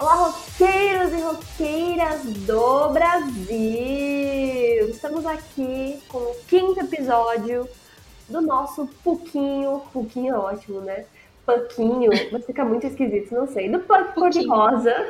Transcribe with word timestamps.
Olá, 0.00 0.14
roqueiros 0.14 1.12
e 1.12 1.20
roqueiras 1.20 2.24
do 2.46 2.88
Brasil! 2.88 4.88
Estamos 4.88 5.26
aqui 5.26 6.00
com 6.08 6.16
o 6.16 6.36
quinto 6.48 6.80
episódio 6.80 7.68
do 8.26 8.40
nosso 8.40 8.86
Puquinho. 9.04 9.82
Puquinho 9.92 10.34
é 10.34 10.38
ótimo, 10.38 10.80
né? 10.80 11.04
Puquinho, 11.44 12.10
vai 12.32 12.40
ficar 12.40 12.64
muito 12.64 12.86
esquisito, 12.86 13.34
não 13.34 13.46
sei. 13.46 13.68
Do 13.68 13.80
Puck 13.80 14.14
Cor-de-Rosa. 14.14 15.06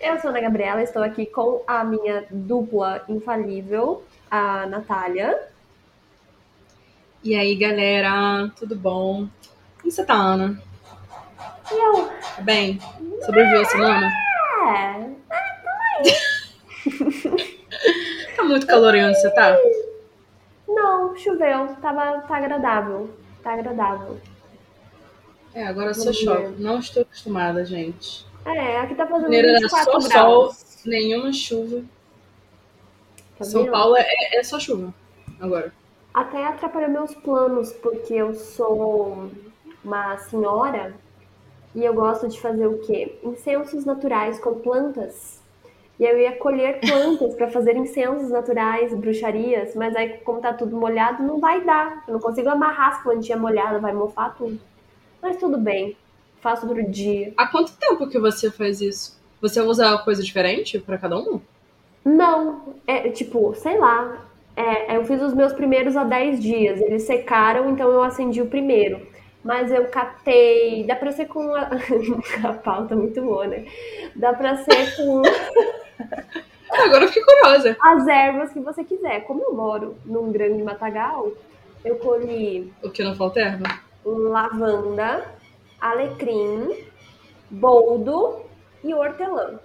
Eu 0.00 0.18
sou 0.18 0.28
a 0.28 0.30
Ana 0.30 0.40
Gabriela, 0.40 0.82
estou 0.82 1.02
aqui 1.02 1.26
com 1.26 1.62
a 1.66 1.84
minha 1.84 2.24
dupla 2.30 3.04
infalível, 3.06 4.02
a 4.30 4.64
Natália. 4.64 5.38
E 7.22 7.34
aí, 7.34 7.54
galera, 7.54 8.50
tudo 8.58 8.74
bom? 8.74 9.28
Como 9.78 9.92
você 9.92 10.06
tá, 10.06 10.14
Ana? 10.14 10.69
E 11.72 11.74
eu? 11.74 12.10
Bem? 12.42 12.78
Sobreviveu 13.24 13.60
a 13.62 13.64
semana? 13.66 14.06
É, 14.68 15.10
Tá 18.36 18.44
muito 18.44 18.66
calorento, 18.66 19.18
você 19.18 19.30
tá? 19.30 19.56
não, 20.66 21.16
choveu, 21.16 21.68
tava, 21.80 22.20
tá 22.22 22.36
agradável, 22.36 23.10
tá 23.42 23.52
agradável. 23.54 24.18
É, 25.54 25.66
agora 25.66 25.92
só 25.94 26.12
chove. 26.12 26.54
Não 26.62 26.78
estou 26.78 27.02
acostumada, 27.02 27.64
gente. 27.64 28.24
É, 28.44 28.78
aqui 28.78 28.94
tá 28.94 29.06
fazendo 29.06 29.24
Janeiro 29.24 29.48
era 29.48 29.58
24 29.58 30.00
só 30.00 30.08
graus. 30.08 30.56
sol, 30.56 30.90
nenhuma 30.90 31.32
chuva. 31.32 31.82
Tá 33.38 33.44
São 33.44 33.62
vendo? 33.64 33.72
Paulo 33.72 33.96
é, 33.96 34.06
é 34.36 34.42
só 34.42 34.58
chuva 34.60 34.94
agora. 35.40 35.72
Até 36.14 36.46
atrapalhou 36.46 36.90
meus 36.90 37.14
planos, 37.14 37.72
porque 37.72 38.14
eu 38.14 38.34
sou 38.34 39.30
uma 39.84 40.16
senhora 40.18 40.94
e 41.74 41.84
eu 41.84 41.94
gosto 41.94 42.28
de 42.28 42.40
fazer 42.40 42.66
o 42.66 42.78
quê? 42.78 43.18
Incensos 43.22 43.84
naturais 43.84 44.38
com 44.38 44.54
plantas. 44.54 45.40
E 45.98 46.04
eu 46.04 46.18
ia 46.18 46.32
colher 46.32 46.80
plantas 46.80 47.34
para 47.34 47.50
fazer 47.50 47.76
incensos 47.76 48.30
naturais, 48.30 48.94
bruxarias, 48.94 49.74
mas 49.74 49.94
aí, 49.94 50.18
como 50.24 50.40
tá 50.40 50.52
tudo 50.52 50.76
molhado, 50.76 51.22
não 51.22 51.38
vai 51.38 51.62
dar. 51.62 52.04
Eu 52.08 52.14
não 52.14 52.20
consigo 52.20 52.48
amarrar 52.48 52.94
as 52.94 53.02
plantinhas 53.02 53.40
molhadas, 53.40 53.82
vai 53.82 53.92
mofar 53.92 54.34
tudo. 54.34 54.58
Mas 55.20 55.36
tudo 55.36 55.58
bem, 55.58 55.96
faço 56.40 56.66
outro 56.66 56.90
dia. 56.90 57.34
Há 57.36 57.46
quanto 57.46 57.76
tempo 57.76 58.08
que 58.08 58.18
você 58.18 58.50
faz 58.50 58.80
isso? 58.80 59.20
Você 59.42 59.60
usa 59.60 59.98
coisa 59.98 60.22
diferente 60.22 60.78
pra 60.78 60.98
cada 60.98 61.18
um? 61.18 61.40
Não, 62.04 62.74
é 62.86 63.10
tipo, 63.10 63.54
sei 63.54 63.78
lá. 63.78 64.26
É, 64.56 64.96
eu 64.96 65.04
fiz 65.04 65.22
os 65.22 65.34
meus 65.34 65.52
primeiros 65.52 65.96
há 65.96 66.04
10 66.04 66.40
dias. 66.40 66.80
Eles 66.80 67.02
secaram, 67.02 67.70
então 67.70 67.90
eu 67.90 68.02
acendi 68.02 68.40
o 68.40 68.46
primeiro. 68.46 69.06
Mas 69.44 69.70
eu 69.72 69.86
catei. 69.88 70.84
Dá 70.84 70.96
pra 70.96 71.12
ser 71.12 71.26
com. 71.26 71.54
A, 71.54 71.70
a 72.48 72.52
pauta 72.54 72.94
muito 72.94 73.20
boa, 73.22 73.46
né? 73.46 73.64
Dá 74.14 74.32
pra 74.34 74.56
ser 74.56 74.96
com 74.96 75.22
Agora 76.72 77.04
eu 77.04 77.08
fiquei 77.08 77.22
curiosa. 77.24 77.76
as 77.80 78.06
ervas 78.06 78.52
que 78.52 78.60
você 78.60 78.84
quiser. 78.84 79.20
Como 79.22 79.42
eu 79.42 79.54
moro 79.54 79.96
num 80.04 80.30
grande 80.30 80.62
matagal, 80.62 81.32
eu 81.84 81.96
colhi 81.96 82.72
O 82.82 82.90
que 82.90 83.02
não 83.02 83.14
falta 83.14 83.40
é 83.40 83.44
erva? 83.44 83.64
lavanda, 84.04 85.24
alecrim, 85.80 86.84
boldo 87.50 88.40
e 88.84 88.94
hortelã. 88.94 89.58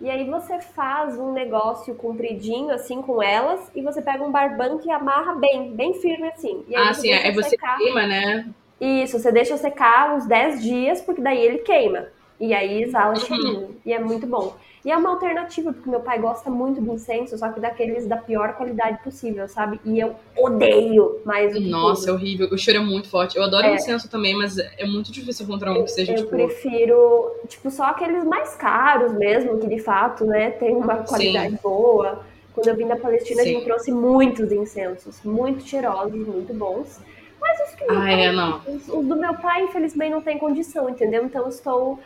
E 0.00 0.08
aí 0.08 0.24
você 0.28 0.60
faz 0.60 1.18
um 1.18 1.32
negócio 1.32 1.94
compridinho 1.94 2.72
assim 2.72 3.02
com 3.02 3.22
elas 3.22 3.70
e 3.74 3.82
você 3.82 4.00
pega 4.00 4.24
um 4.24 4.30
barbante 4.30 4.86
e 4.86 4.90
amarra 4.90 5.34
bem, 5.34 5.72
bem 5.74 5.94
firme 5.94 6.28
assim. 6.28 6.64
E 6.68 6.74
aí 6.74 6.88
Ah, 6.88 6.94
sim, 6.94 7.10
é 7.10 7.30
você 7.32 7.50
secar. 7.50 7.76
queima, 7.78 8.06
né? 8.06 8.48
Isso, 8.80 9.18
você 9.18 9.30
deixa 9.30 9.56
secar 9.56 10.14
uns 10.16 10.26
10 10.26 10.62
dias, 10.62 11.00
porque 11.02 11.20
daí 11.20 11.38
ele 11.44 11.58
queima. 11.58 12.06
E 12.40 12.54
aí 12.54 12.82
exala 12.84 13.10
Uhum. 13.14 13.16
cheirinho. 13.20 13.76
E 13.84 13.92
é 13.92 13.98
muito 13.98 14.26
bom. 14.26 14.54
E 14.82 14.90
é 14.90 14.96
uma 14.96 15.10
alternativa, 15.10 15.74
porque 15.74 15.90
meu 15.90 16.00
pai 16.00 16.18
gosta 16.18 16.48
muito 16.48 16.80
do 16.80 16.94
incenso, 16.94 17.36
só 17.36 17.50
que 17.50 17.60
daqueles 17.60 18.06
da 18.06 18.16
pior 18.16 18.54
qualidade 18.54 19.02
possível, 19.04 19.46
sabe? 19.46 19.78
E 19.84 20.00
eu 20.00 20.14
odeio 20.38 21.20
mais 21.26 21.52
que 21.52 21.68
Nossa, 21.68 22.04
é 22.04 22.06
tudo. 22.06 22.14
horrível. 22.14 22.48
O 22.50 22.56
cheiro 22.56 22.80
é 22.80 22.82
muito 22.82 23.10
forte. 23.10 23.36
Eu 23.36 23.42
adoro 23.44 23.66
É. 23.66 23.74
incenso 23.74 24.08
também, 24.10 24.34
mas 24.34 24.56
é 24.56 24.86
muito 24.86 25.12
difícil 25.12 25.44
encontrar 25.44 25.72
um 25.72 25.84
que 25.84 25.90
seja, 25.90 26.12
Eu 26.12 26.16
tipo. 26.16 26.30
prefiro, 26.30 27.30
tipo, 27.46 27.70
só 27.70 27.84
aqueles 27.84 28.24
mais 28.24 28.54
caros 28.56 29.12
mesmo, 29.12 29.58
que 29.58 29.66
de 29.66 29.78
fato, 29.78 30.24
né, 30.24 30.50
tem 30.52 30.74
uma 30.74 30.96
qualidade 31.02 31.58
boa. 31.62 32.24
Quando 32.54 32.68
eu 32.68 32.74
vim 32.74 32.86
da 32.86 32.96
Palestina, 32.96 33.42
a 33.42 33.44
Sim. 33.44 33.50
gente 33.56 33.64
trouxe 33.64 33.92
muitos 33.92 34.50
incensos, 34.50 35.20
muito 35.22 35.62
cheirosos, 35.68 36.26
muito 36.26 36.54
bons. 36.54 36.98
Mas 37.40 37.60
os 37.68 37.74
que 37.74 37.84
Ah, 37.88 38.12
é, 38.12 38.32
não. 38.32 38.60
os, 38.66 38.88
os 38.88 39.06
do 39.06 39.16
meu 39.16 39.34
pai, 39.34 39.62
infelizmente, 39.64 40.10
não 40.12 40.20
tem 40.20 40.38
condição, 40.38 40.88
entendeu? 40.88 41.24
Então 41.24 41.42
eu 41.42 41.48
estou 41.48 41.98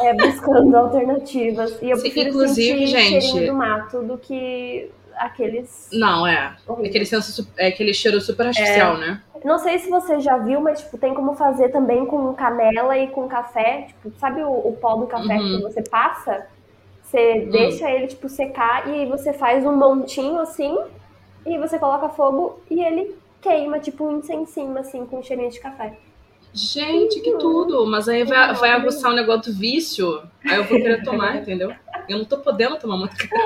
é, 0.00 0.12
buscando 0.14 0.74
alternativas. 0.76 1.80
E 1.80 1.90
eu 1.90 1.96
Sim, 1.96 2.02
prefiro 2.02 2.28
inclusive, 2.30 2.86
sentir 2.88 3.20
gente- 3.20 3.46
do 3.46 3.54
mato 3.54 4.02
do 4.02 4.18
que 4.18 4.90
aqueles. 5.16 5.88
Não, 5.92 6.26
é. 6.26 6.56
Aquele, 6.84 7.04
senso, 7.06 7.48
é 7.56 7.68
aquele 7.68 7.94
cheiro 7.94 8.20
super 8.20 8.46
artificial, 8.46 8.96
né? 8.96 9.22
Não 9.44 9.58
sei 9.58 9.78
se 9.78 9.88
você 9.88 10.20
já 10.20 10.36
viu, 10.36 10.60
mas 10.60 10.80
tipo, 10.80 10.98
tem 10.98 11.14
como 11.14 11.34
fazer 11.34 11.70
também 11.70 12.04
com 12.04 12.34
canela 12.34 12.98
e 12.98 13.08
com 13.08 13.26
café. 13.28 13.86
Tipo, 13.88 14.12
sabe 14.18 14.42
o, 14.42 14.50
o 14.50 14.76
pó 14.80 14.96
do 14.96 15.06
café 15.06 15.38
Uhum. 15.38 15.56
que 15.56 15.62
você 15.62 15.82
passa? 15.82 16.46
Você 17.02 17.48
deixa 17.50 17.90
ele, 17.90 18.06
tipo, 18.06 18.28
secar 18.28 18.86
e 18.88 19.06
você 19.06 19.32
faz 19.32 19.64
um 19.64 19.74
montinho 19.76 20.38
assim, 20.40 20.76
e 21.46 21.58
você 21.58 21.78
coloca 21.78 22.08
fogo 22.10 22.60
e 22.70 22.82
ele 22.82 23.16
queima, 23.40 23.78
tipo, 23.78 24.04
um 24.06 24.18
incensinho, 24.18 24.76
assim, 24.78 25.04
com 25.06 25.22
cheirinho 25.22 25.50
de 25.50 25.60
café. 25.60 25.96
Gente, 26.52 27.20
que 27.20 27.36
tudo! 27.38 27.86
Mas 27.86 28.08
aí 28.08 28.24
vai, 28.24 28.52
vai 28.54 28.70
aguçar 28.70 29.12
o 29.12 29.14
negócio 29.14 29.52
do 29.52 29.58
vício. 29.58 30.20
Aí 30.44 30.56
eu 30.56 30.64
vou 30.64 30.78
querer 30.78 31.02
tomar, 31.04 31.36
entendeu? 31.36 31.72
Eu 32.08 32.18
não 32.18 32.24
tô 32.24 32.38
podendo 32.38 32.76
tomar 32.76 32.96
muito 32.96 33.16
café. 33.16 33.36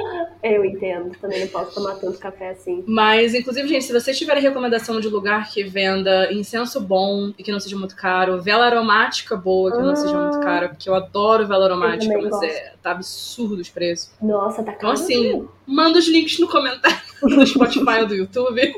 Eu 0.43 0.65
entendo, 0.65 1.15
também 1.21 1.41
não 1.41 1.49
posso 1.49 1.75
tomar 1.75 1.97
tanto 1.97 2.19
café 2.19 2.50
assim. 2.50 2.82
Mas, 2.87 3.34
inclusive, 3.34 3.69
gente, 3.69 3.84
se 3.84 3.93
vocês 3.93 4.16
tiverem 4.16 4.43
recomendação 4.43 5.00
de 5.00 5.09
lugar 5.09 5.50
que 5.50 5.62
venda 5.65 6.32
incenso 6.32 6.81
bom 6.81 7.31
e 7.38 7.43
que 7.43 7.53
não 7.53 7.61
seja 7.61 7.76
muito 7.76 7.94
caro, 7.94 8.41
vela 8.41 8.65
aromática 8.65 9.37
boa 9.37 9.71
que 9.71 9.82
não 9.82 9.94
seja 9.94 10.19
muito 10.19 10.41
cara, 10.41 10.71
porque 10.71 10.88
eu 10.88 10.94
adoro 10.94 11.47
vela 11.47 11.66
aromática, 11.66 12.15
mas 12.16 12.31
gosto. 12.31 12.44
é, 12.44 12.72
tá 12.82 12.93
absurdo 12.93 13.61
os 13.61 13.69
preços. 13.69 14.12
Nossa, 14.22 14.62
tá 14.62 14.72
Então, 14.72 14.91
caro. 14.94 15.03
assim, 15.03 15.47
manda 15.66 15.99
os 15.99 16.09
links 16.09 16.38
no 16.38 16.49
comentário 16.49 16.97
do 17.21 17.47
Spotify 17.47 18.00
ou 18.00 18.06
do 18.06 18.15
YouTube. 18.15 18.75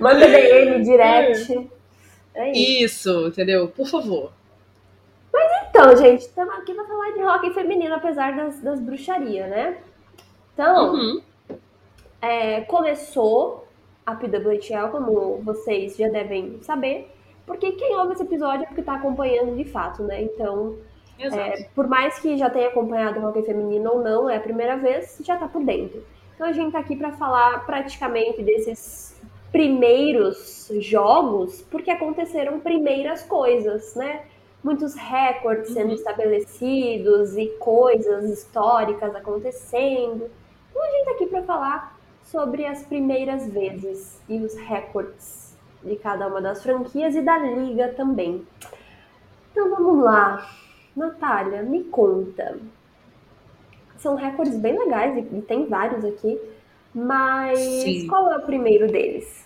Manda 0.00 0.26
DM, 0.26 0.82
direct. 0.82 1.70
É 2.34 2.50
isso. 2.52 2.84
Isso, 2.84 3.26
entendeu? 3.28 3.68
Por 3.68 3.86
favor. 3.86 4.32
Então, 5.70 5.96
gente, 5.96 6.20
estamos 6.20 6.54
aqui 6.56 6.72
pra 6.72 6.84
falar 6.84 7.10
de 7.12 7.20
rock 7.20 7.52
feminino, 7.52 7.94
apesar 7.94 8.36
das, 8.36 8.60
das 8.60 8.78
bruxarias, 8.80 9.48
né? 9.50 9.76
Então, 10.52 10.94
Uhum. 10.94 11.20
é, 12.22 12.60
começou 12.62 13.66
a 14.06 14.14
PWHL, 14.14 14.90
como 14.92 15.38
vocês 15.42 15.96
já 15.96 16.08
devem 16.08 16.60
saber, 16.62 17.10
porque 17.46 17.72
quem 17.72 17.96
ouve 17.96 18.12
esse 18.12 18.22
episódio 18.22 18.62
é 18.62 18.66
porque 18.66 18.82
tá 18.82 18.94
acompanhando 18.94 19.56
de 19.56 19.64
fato, 19.64 20.02
né? 20.04 20.22
Então, 20.22 20.76
é, 21.18 21.64
por 21.74 21.88
mais 21.88 22.18
que 22.20 22.36
já 22.36 22.48
tenha 22.48 22.68
acompanhado 22.68 23.18
rock 23.20 23.42
feminino 23.42 23.90
ou 23.94 24.02
não, 24.02 24.30
é 24.30 24.36
a 24.36 24.40
primeira 24.40 24.76
vez, 24.76 25.18
já 25.24 25.36
tá 25.36 25.48
por 25.48 25.64
dentro. 25.64 26.04
Então 26.34 26.46
a 26.46 26.52
gente 26.52 26.72
tá 26.72 26.78
aqui 26.78 26.94
pra 26.96 27.12
falar 27.12 27.64
praticamente 27.66 28.42
desses 28.42 29.13
primeiros 29.54 30.68
jogos, 30.80 31.62
porque 31.70 31.88
aconteceram 31.88 32.58
primeiras 32.58 33.22
coisas, 33.22 33.94
né? 33.94 34.22
Muitos 34.64 34.94
recordes 34.96 35.70
sendo 35.70 35.90
Uhum. 35.90 35.94
estabelecidos 35.94 37.36
e 37.36 37.46
coisas 37.60 38.24
históricas 38.28 39.14
acontecendo. 39.14 40.28
Então 40.70 40.82
a 40.82 40.90
gente 40.90 41.04
tá 41.04 41.10
aqui 41.12 41.26
pra 41.26 41.42
falar 41.44 41.96
sobre 42.24 42.66
as 42.66 42.82
primeiras 42.84 43.48
vezes 43.48 44.20
e 44.28 44.40
os 44.40 44.56
recordes 44.56 45.56
de 45.84 45.94
cada 45.96 46.26
uma 46.26 46.40
das 46.42 46.60
franquias 46.60 47.14
e 47.14 47.22
da 47.22 47.38
liga 47.38 47.94
também. 47.96 48.44
Então 49.52 49.70
vamos 49.70 50.02
lá. 50.02 50.50
Natália, 50.96 51.62
me 51.62 51.84
conta. 51.84 52.58
São 53.98 54.16
recordes 54.16 54.58
bem 54.58 54.76
legais 54.76 55.16
e 55.16 55.36
e 55.38 55.42
tem 55.42 55.66
vários 55.66 56.04
aqui, 56.04 56.40
mas 56.92 57.60
Sim. 57.60 58.06
qual 58.08 58.32
é 58.32 58.36
o 58.38 58.42
primeiro 58.42 58.88
deles? 58.88 59.43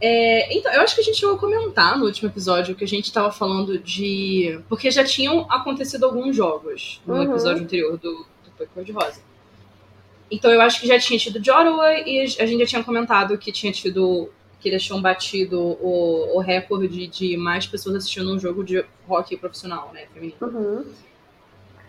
É, 0.00 0.56
então, 0.56 0.72
eu 0.72 0.80
acho 0.80 0.94
que 0.94 1.00
a 1.00 1.04
gente 1.04 1.18
chegou 1.18 1.34
a 1.34 1.38
comentar 1.38 1.98
no 1.98 2.04
último 2.06 2.28
episódio 2.28 2.74
que 2.76 2.84
a 2.84 2.88
gente 2.88 3.12
tava 3.12 3.32
falando 3.32 3.78
de. 3.78 4.60
Porque 4.68 4.90
já 4.90 5.04
tinham 5.04 5.46
acontecido 5.50 6.04
alguns 6.04 6.36
jogos 6.36 7.00
no 7.06 7.14
Uhum. 7.14 7.22
episódio 7.24 7.64
anterior 7.64 7.96
do, 7.98 8.12
do 8.44 8.50
Pokémon 8.56 8.84
de 8.84 8.92
Rosa. 8.92 9.20
Então 10.30 10.50
eu 10.52 10.60
acho 10.60 10.80
que 10.80 10.86
já 10.86 10.98
tinha 11.00 11.18
tido 11.18 11.42
Jorua 11.42 11.94
e 12.06 12.20
a 12.20 12.46
gente 12.46 12.60
já 12.60 12.66
tinha 12.66 12.84
comentado 12.84 13.36
que 13.38 13.50
tinha 13.50 13.72
tido. 13.72 14.30
que 14.60 14.68
eles 14.68 14.82
tinham 14.84 15.00
batido 15.00 15.58
o, 15.60 16.36
o 16.36 16.40
recorde 16.40 17.06
de 17.06 17.36
mais 17.36 17.66
pessoas 17.66 17.96
assistindo 17.96 18.32
um 18.32 18.38
jogo 18.38 18.62
de 18.62 18.84
hockey 19.08 19.36
profissional, 19.36 19.90
né? 19.94 20.06
Feminino. 20.12 20.36
Uhum. 20.40 20.84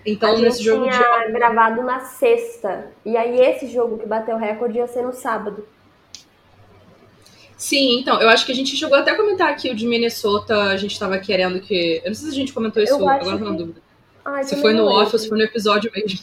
Então, 0.05 0.29
a 0.35 0.37
nesse 0.37 0.59
gente 0.63 0.65
jogo 0.67 0.89
tinha 0.89 1.25
de. 1.27 1.31
gravado 1.33 1.83
na 1.83 1.99
sexta. 1.99 2.91
E 3.05 3.17
aí 3.17 3.39
esse 3.39 3.67
jogo 3.67 3.97
que 3.99 4.05
bateu 4.07 4.35
o 4.35 4.39
recorde 4.39 4.77
ia 4.77 4.87
ser 4.87 5.01
no 5.03 5.11
sábado. 5.13 5.65
Sim, 7.59 7.99
então, 7.99 8.21
eu 8.21 8.29
acho 8.29 8.45
que 8.45 8.53
a 8.53 8.55
gente 8.55 8.73
chegou 8.77 8.97
até 8.97 9.11
a 9.11 9.17
comentar 9.17 9.49
aqui 9.49 9.69
o 9.69 9.75
de 9.75 9.85
Minnesota, 9.85 10.55
a 10.63 10.77
gente 10.77 10.97
tava 10.97 11.19
querendo 11.19 11.59
que. 11.59 11.99
Eu 12.05 12.07
não 12.07 12.15
sei 12.15 12.29
se 12.29 12.33
a 12.33 12.39
gente 12.39 12.53
comentou 12.53 12.81
isso, 12.81 12.95
agora 12.95 13.19
que- 13.19 13.43
dúvida. 13.53 13.81
Ai, 14.23 14.43
Se 14.45 14.55
foi 14.61 14.73
no 14.73 14.85
não 14.85 14.91
off 14.93 15.11
ou 15.13 15.19
se 15.19 15.27
foi 15.27 15.37
no 15.37 15.43
episódio 15.43 15.91
mesmo. 15.93 16.19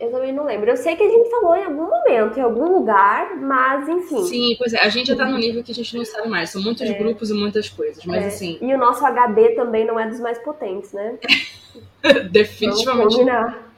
Eu 0.00 0.10
também 0.10 0.32
não 0.32 0.44
lembro. 0.44 0.68
Eu 0.68 0.76
sei 0.76 0.96
que 0.96 1.02
a 1.04 1.08
gente 1.08 1.30
falou 1.30 1.54
em 1.56 1.64
algum 1.64 1.86
momento, 1.88 2.36
em 2.38 2.42
algum 2.42 2.70
lugar, 2.76 3.36
mas 3.36 3.88
enfim. 3.88 4.24
Sim, 4.24 4.54
pois 4.58 4.72
é, 4.74 4.80
a 4.80 4.88
gente 4.88 5.06
já 5.06 5.16
tá 5.16 5.24
no 5.26 5.38
nível 5.38 5.62
que 5.62 5.70
a 5.70 5.74
gente 5.74 5.96
não 5.96 6.04
sabe 6.04 6.28
mais. 6.28 6.50
São 6.50 6.60
muitos 6.60 6.82
É. 6.90 6.92
grupos 6.94 7.30
e 7.30 7.34
muitas 7.34 7.68
coisas. 7.70 8.04
Mas 8.04 8.24
É. 8.24 8.26
assim, 8.26 8.58
E 8.60 8.74
o 8.74 8.78
nosso 8.78 9.06
HD 9.06 9.50
também 9.50 9.86
não 9.86 9.98
é 9.98 10.08
dos 10.08 10.18
mais 10.20 10.38
potentes, 10.38 10.92
né? 10.92 11.16
Vamos 12.02 12.30
definitivamente. 12.32 13.12
combinar. 13.14 13.72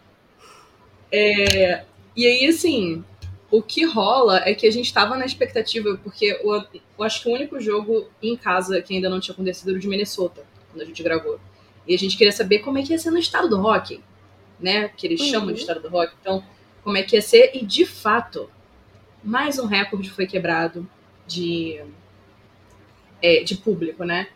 É, 1.12 1.82
e 2.16 2.26
aí, 2.26 2.46
assim, 2.46 3.04
o 3.50 3.62
que 3.62 3.84
rola 3.84 4.42
é 4.44 4.54
que 4.54 4.66
a 4.66 4.70
gente 4.70 4.92
tava 4.92 5.16
na 5.16 5.24
expectativa, 5.24 5.98
porque 6.02 6.38
eu, 6.42 6.64
eu 6.98 7.04
acho 7.04 7.22
que 7.22 7.28
o 7.28 7.32
único 7.32 7.58
jogo 7.60 8.08
em 8.22 8.36
casa 8.36 8.82
que 8.82 8.94
ainda 8.94 9.08
não 9.08 9.20
tinha 9.20 9.32
acontecido 9.32 9.70
era 9.70 9.78
o 9.78 9.80
de 9.80 9.88
Minnesota, 9.88 10.44
quando 10.70 10.82
a 10.82 10.84
gente 10.84 11.02
gravou. 11.02 11.40
E 11.86 11.94
a 11.94 11.98
gente 11.98 12.16
queria 12.16 12.32
saber 12.32 12.58
como 12.58 12.76
é 12.78 12.82
que 12.82 12.92
ia 12.92 12.98
ser 12.98 13.10
no 13.10 13.18
estado 13.18 13.48
do 13.48 13.56
rock, 13.58 14.00
né? 14.60 14.88
Que 14.96 15.06
eles 15.06 15.20
Uhum. 15.20 15.26
chamam 15.30 15.52
de 15.54 15.60
estado 15.60 15.80
do 15.80 15.88
rock. 15.88 16.12
Então, 16.20 16.44
como 16.84 16.96
é 16.98 17.02
que 17.02 17.16
ia 17.16 17.22
ser. 17.22 17.52
E, 17.54 17.64
de 17.64 17.86
fato, 17.86 18.50
mais 19.24 19.58
um 19.58 19.66
recorde 19.66 20.10
foi 20.10 20.26
quebrado 20.26 20.86
de, 21.26 21.80
é, 23.22 23.42
de 23.42 23.56
público, 23.56 24.04
né? 24.04 24.28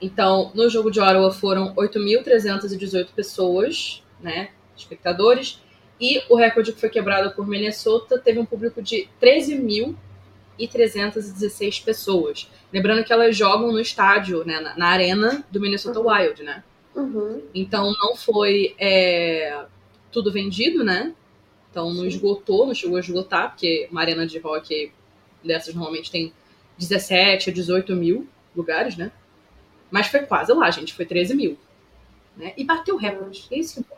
Então, 0.00 0.52
no 0.54 0.68
jogo 0.68 0.90
de 0.90 1.00
Ottawa 1.00 1.32
foram 1.32 1.74
8.318 1.74 3.08
pessoas, 3.14 4.02
né? 4.20 4.50
Espectadores. 4.76 5.60
E 6.00 6.22
o 6.28 6.36
recorde 6.36 6.72
que 6.72 6.80
foi 6.80 6.88
quebrado 6.88 7.34
por 7.34 7.46
Minnesota 7.46 8.18
teve 8.18 8.38
um 8.38 8.44
público 8.44 8.80
de 8.80 9.08
13.316 9.20 11.84
pessoas. 11.84 12.48
Lembrando 12.72 13.04
que 13.04 13.12
elas 13.12 13.36
jogam 13.36 13.72
no 13.72 13.80
estádio, 13.80 14.44
né, 14.44 14.60
na, 14.60 14.76
na 14.76 14.88
arena 14.88 15.44
do 15.50 15.60
Minnesota 15.60 16.00
Uhum. 16.00 16.10
Wild, 16.10 16.42
né? 16.42 16.62
Uhum. 16.94 17.42
Então 17.54 17.92
não 18.00 18.16
foi 18.16 18.74
é, 18.78 19.64
tudo 20.10 20.32
vendido, 20.32 20.84
né? 20.84 21.14
Então 21.70 21.92
não 21.92 22.02
Sim. 22.02 22.08
esgotou, 22.08 22.66
não 22.66 22.74
chegou 22.74 22.96
a 22.96 23.00
esgotar, 23.00 23.50
porque 23.50 23.88
uma 23.90 24.00
arena 24.00 24.26
de 24.26 24.38
hockey 24.38 24.92
dessas 25.44 25.74
normalmente 25.74 26.10
tem 26.10 26.32
17 26.78 27.50
a 27.50 27.52
18 27.52 27.94
mil 27.94 28.26
lugares, 28.54 28.96
né? 28.96 29.12
Mas 29.90 30.08
foi 30.08 30.20
quase 30.20 30.52
lá, 30.52 30.70
gente, 30.70 30.94
foi 30.94 31.04
13 31.04 31.34
mil. 31.34 31.58
Né? 32.36 32.52
E 32.56 32.64
bateu 32.64 32.94
o 32.94 32.98
recorde. 32.98 33.46
É 33.50 33.58
isso 33.58 33.74
que 33.74 33.80
importa. 33.80 33.97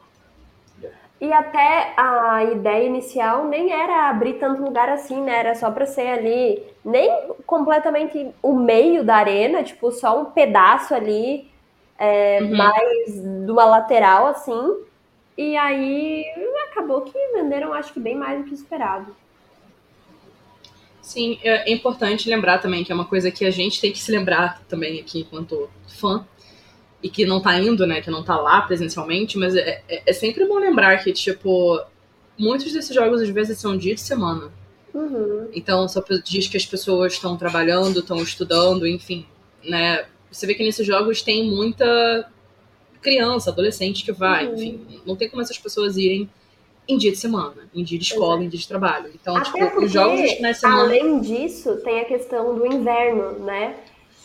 E 1.21 1.33
até 1.33 1.93
a 1.99 2.45
ideia 2.45 2.87
inicial 2.87 3.45
nem 3.47 3.71
era 3.73 4.09
abrir 4.09 4.35
tanto 4.39 4.63
lugar 4.63 4.89
assim, 4.89 5.21
né? 5.23 5.39
Era 5.41 5.55
só 5.55 5.71
pra 5.71 5.85
ser 5.87 6.07
ali, 6.09 6.63
nem 6.85 7.11
completamente 7.47 8.35
o 8.43 8.55
meio 8.55 9.05
da 9.05 9.17
arena, 9.17 9.63
tipo, 9.63 9.93
só 9.93 10.21
um 10.23 10.27
pedaço 10.27 10.95
ali, 10.95 11.51
é, 11.99 12.41
Uhum. 12.41 12.57
mais 12.57 13.15
de 13.47 13.51
uma 13.53 13.65
lateral, 13.67 14.27
assim. 14.29 14.87
E 15.37 15.57
aí 15.57 16.25
acabou 16.71 17.03
que 17.03 17.13
venderam, 17.35 17.73
acho 17.75 17.93
que 17.93 18.01
bem 18.01 18.17
mais 18.17 18.39
do 18.41 18.47
que 18.47 18.55
esperado. 18.55 19.17
Sim, 21.03 21.39
é 21.43 21.71
é 21.71 21.73
importante 21.73 22.29
lembrar 22.29 22.59
também 22.59 22.85
que 22.85 22.93
é 22.93 22.95
uma 22.95 23.07
coisa 23.07 23.31
que 23.31 23.45
a 23.45 23.51
gente 23.51 23.81
tem 23.81 23.93
que 23.93 23.99
se 23.99 24.11
lembrar 24.13 24.61
também 24.69 25.01
aqui 25.01 25.21
enquanto 25.21 25.69
fã 25.89 26.27
e 27.03 27.09
que 27.09 27.25
não 27.25 27.41
tá 27.41 27.59
indo, 27.59 27.87
né, 27.87 28.01
que 28.01 28.11
não 28.11 28.23
tá 28.23 28.37
lá 28.37 28.61
presencialmente, 28.63 29.39
mas 29.39 29.55
é, 29.57 29.83
é- 29.89 30.03
é 30.07 30.13
sempre 30.13 30.45
bom 30.47 30.59
lembrar 30.59 31.03
que, 31.03 31.13
tipo, 31.13 31.81
muitos 32.39 32.73
desses 32.73 32.95
jogos 32.95 33.21
às 33.23 33.29
vezes 33.31 33.59
são 33.59 33.77
dia 33.77 33.95
de 33.95 34.01
semana. 34.01 34.51
Uhum. 34.93 35.49
Então, 35.55 35.89
só 35.89 36.03
diz 36.25 36.47
que 36.49 36.57
as 36.57 36.67
pessoas 36.67 37.13
estão 37.15 37.37
trabalhando, 37.37 38.01
estão 38.01 38.17
estudando, 38.23 38.87
enfim, 38.87 39.25
né? 39.65 40.05
Você 40.31 40.47
vê 40.47 40.55
que 40.55 40.63
nesses 40.65 40.87
jogos 40.87 41.23
tem 41.23 41.49
muita 41.51 42.29
criança, 43.01 43.51
adolescente 43.51 44.05
que 44.05 44.13
vai, 44.13 44.47
Uhum. 44.47 44.55
enfim, 44.55 45.01
não 45.07 45.17
tem 45.17 45.29
como 45.29 45.41
essas 45.43 45.59
pessoas 45.59 45.97
irem 45.97 46.29
em 46.89 46.99
dia 46.99 47.13
de 47.13 47.17
semana, 47.19 47.55
em 47.75 47.83
dia 47.85 47.99
de 47.99 48.05
escola, 48.05 48.43
em 48.45 48.49
dia 48.49 48.59
de 48.59 48.67
trabalho. 48.69 49.11
Então, 49.15 49.37
Até 49.37 49.51
tipo, 49.67 49.85
os 49.85 49.91
jogos 49.93 50.21
de 50.21 50.55
semana. 50.55 50.83
além 50.83 51.21
disso, 51.21 51.77
tem 51.85 52.01
a 52.01 52.05
questão 52.05 52.55
do 52.55 52.67
inverno, 52.67 53.39
né? 53.39 53.77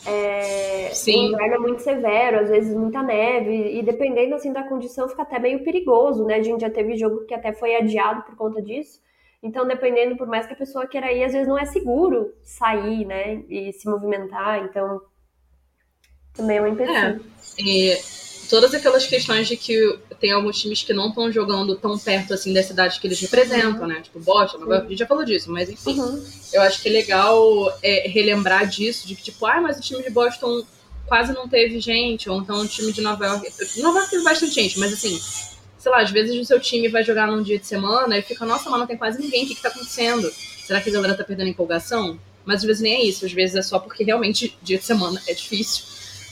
É, 0.07 0.89
Sim. 0.93 1.29
O 1.29 1.33
inverno 1.33 1.55
é 1.55 1.59
muito 1.59 1.81
severo, 1.81 2.39
às 2.39 2.49
vezes 2.49 2.75
muita 2.75 3.01
neve, 3.01 3.77
e 3.77 3.83
dependendo 3.83 4.35
assim 4.35 4.53
da 4.53 4.63
condição 4.63 5.09
fica 5.09 5.23
até 5.23 5.39
meio 5.39 5.63
perigoso, 5.63 6.25
né? 6.25 6.35
A 6.35 6.43
gente 6.43 6.61
já 6.61 6.69
teve 6.69 6.95
jogo 6.95 7.25
que 7.25 7.33
até 7.33 7.51
foi 7.51 7.75
adiado 7.75 8.23
por 8.23 8.35
conta 8.35 8.61
disso. 8.61 9.01
Então, 9.41 9.67
dependendo, 9.67 10.15
por 10.15 10.27
mais 10.27 10.47
que 10.47 10.53
a 10.53 10.57
pessoa 10.57 10.87
queira 10.87 11.11
ir, 11.11 11.23
às 11.23 11.33
vezes 11.33 11.47
não 11.47 11.57
é 11.57 11.65
seguro 11.65 12.33
sair, 12.41 13.05
né? 13.05 13.43
E 13.47 13.71
se 13.73 13.87
movimentar, 13.87 14.63
então 14.63 15.01
também 16.33 16.57
é 16.57 16.61
um 16.61 16.67
empecilho. 16.67 17.23
E 17.59 17.95
todas 18.49 18.73
aquelas 18.73 19.05
questões 19.05 19.47
de 19.47 19.57
que 19.57 19.99
tem 20.19 20.31
alguns 20.31 20.59
times 20.59 20.83
que 20.83 20.93
não 20.93 21.09
estão 21.09 21.31
jogando 21.31 21.75
tão 21.75 21.97
perto 21.97 22.33
assim 22.33 22.53
das 22.53 22.65
cidades 22.65 22.97
que 22.97 23.07
eles 23.07 23.19
representam, 23.19 23.87
né? 23.87 24.01
Tipo 24.01 24.19
Boston, 24.19 24.59
York, 24.59 24.85
a 24.85 24.89
gente 24.89 24.99
já 24.99 25.07
falou 25.07 25.25
disso, 25.25 25.51
mas 25.51 25.69
enfim. 25.69 25.99
Uhum. 25.99 26.23
Eu 26.53 26.61
acho 26.61 26.81
que 26.81 26.89
é 26.89 26.91
legal 26.91 27.77
é, 27.83 28.07
relembrar 28.07 28.67
disso, 28.67 29.07
de 29.07 29.15
que, 29.15 29.23
tipo, 29.23 29.45
ah, 29.45 29.61
mas 29.61 29.77
o 29.77 29.81
time 29.81 30.01
de 30.01 30.09
Boston 30.09 30.63
quase 31.05 31.33
não 31.33 31.47
teve 31.47 31.79
gente, 31.79 32.29
ou 32.29 32.41
então 32.41 32.59
o 32.61 32.67
time 32.67 32.91
de 32.91 33.01
Nova 33.01 33.25
York. 33.25 33.51
Nova 33.77 33.99
York 33.99 34.11
teve 34.11 34.23
bastante 34.23 34.53
gente, 34.53 34.79
mas 34.79 34.93
assim, 34.93 35.19
sei 35.77 35.91
lá, 35.91 36.01
às 36.01 36.09
vezes 36.11 36.35
o 36.39 36.45
seu 36.45 36.59
time 36.59 36.87
vai 36.87 37.03
jogar 37.03 37.27
num 37.27 37.43
dia 37.43 37.59
de 37.59 37.67
semana 37.67 38.17
e 38.17 38.21
fica, 38.21 38.45
nossa, 38.45 38.69
mas 38.69 38.79
não 38.79 38.87
tem 38.87 38.97
quase 38.97 39.21
ninguém, 39.21 39.45
o 39.45 39.47
que, 39.47 39.55
que 39.55 39.61
tá 39.61 39.69
acontecendo? 39.69 40.31
Será 40.65 40.81
que 40.81 40.89
a 40.89 40.93
galera 40.93 41.15
tá 41.15 41.23
perdendo 41.23 41.49
empolgação? 41.49 42.19
Mas 42.43 42.57
às 42.57 42.63
vezes 42.63 42.81
nem 42.81 42.93
é 42.93 43.03
isso, 43.03 43.25
às 43.25 43.31
vezes 43.31 43.55
é 43.55 43.61
só 43.61 43.79
porque 43.79 44.03
realmente 44.03 44.57
dia 44.61 44.77
de 44.77 44.83
semana 44.83 45.21
é 45.27 45.33
difícil. 45.33 45.83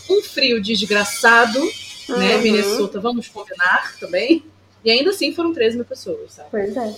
Um 0.09 0.21
frio 0.21 0.61
desgraçado, 0.61 1.59
né? 2.09 2.35
Uhum. 2.35 2.41
Minnesota, 2.41 2.99
vamos 2.99 3.27
combinar 3.27 3.97
também. 3.99 4.43
E 4.83 4.91
ainda 4.91 5.11
assim 5.11 5.33
foram 5.33 5.53
13 5.53 5.77
mil 5.77 5.85
pessoas, 5.85 6.33
sabe? 6.33 6.49
Pois 6.51 6.75
é. 6.75 6.95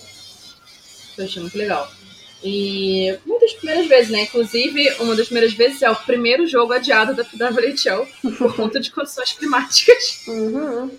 Eu 1.18 1.26
achei 1.26 1.42
muito 1.42 1.58
legal. 1.58 1.90
E 2.44 3.18
uma 3.26 3.40
das 3.40 3.54
primeiras 3.54 3.88
vezes, 3.88 4.12
né? 4.12 4.22
Inclusive, 4.24 4.90
uma 5.00 5.16
das 5.16 5.26
primeiras 5.28 5.54
vezes 5.54 5.82
é 5.82 5.90
o 5.90 5.96
primeiro 5.96 6.46
jogo 6.46 6.74
adiado 6.74 7.14
da 7.16 7.24
WHL 7.24 8.06
por 8.38 8.56
conta 8.56 8.80
de 8.80 8.92
condições 8.92 9.34
climáticas, 9.34 10.24
Uhum. 10.28 10.92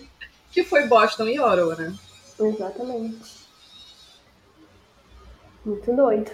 que 0.52 0.64
foi 0.64 0.86
Boston 0.86 1.28
e 1.28 1.38
Ottawa, 1.38 1.74
né? 1.76 1.94
Exatamente. 2.40 3.18
Muito 5.64 5.92
doido. 5.94 6.30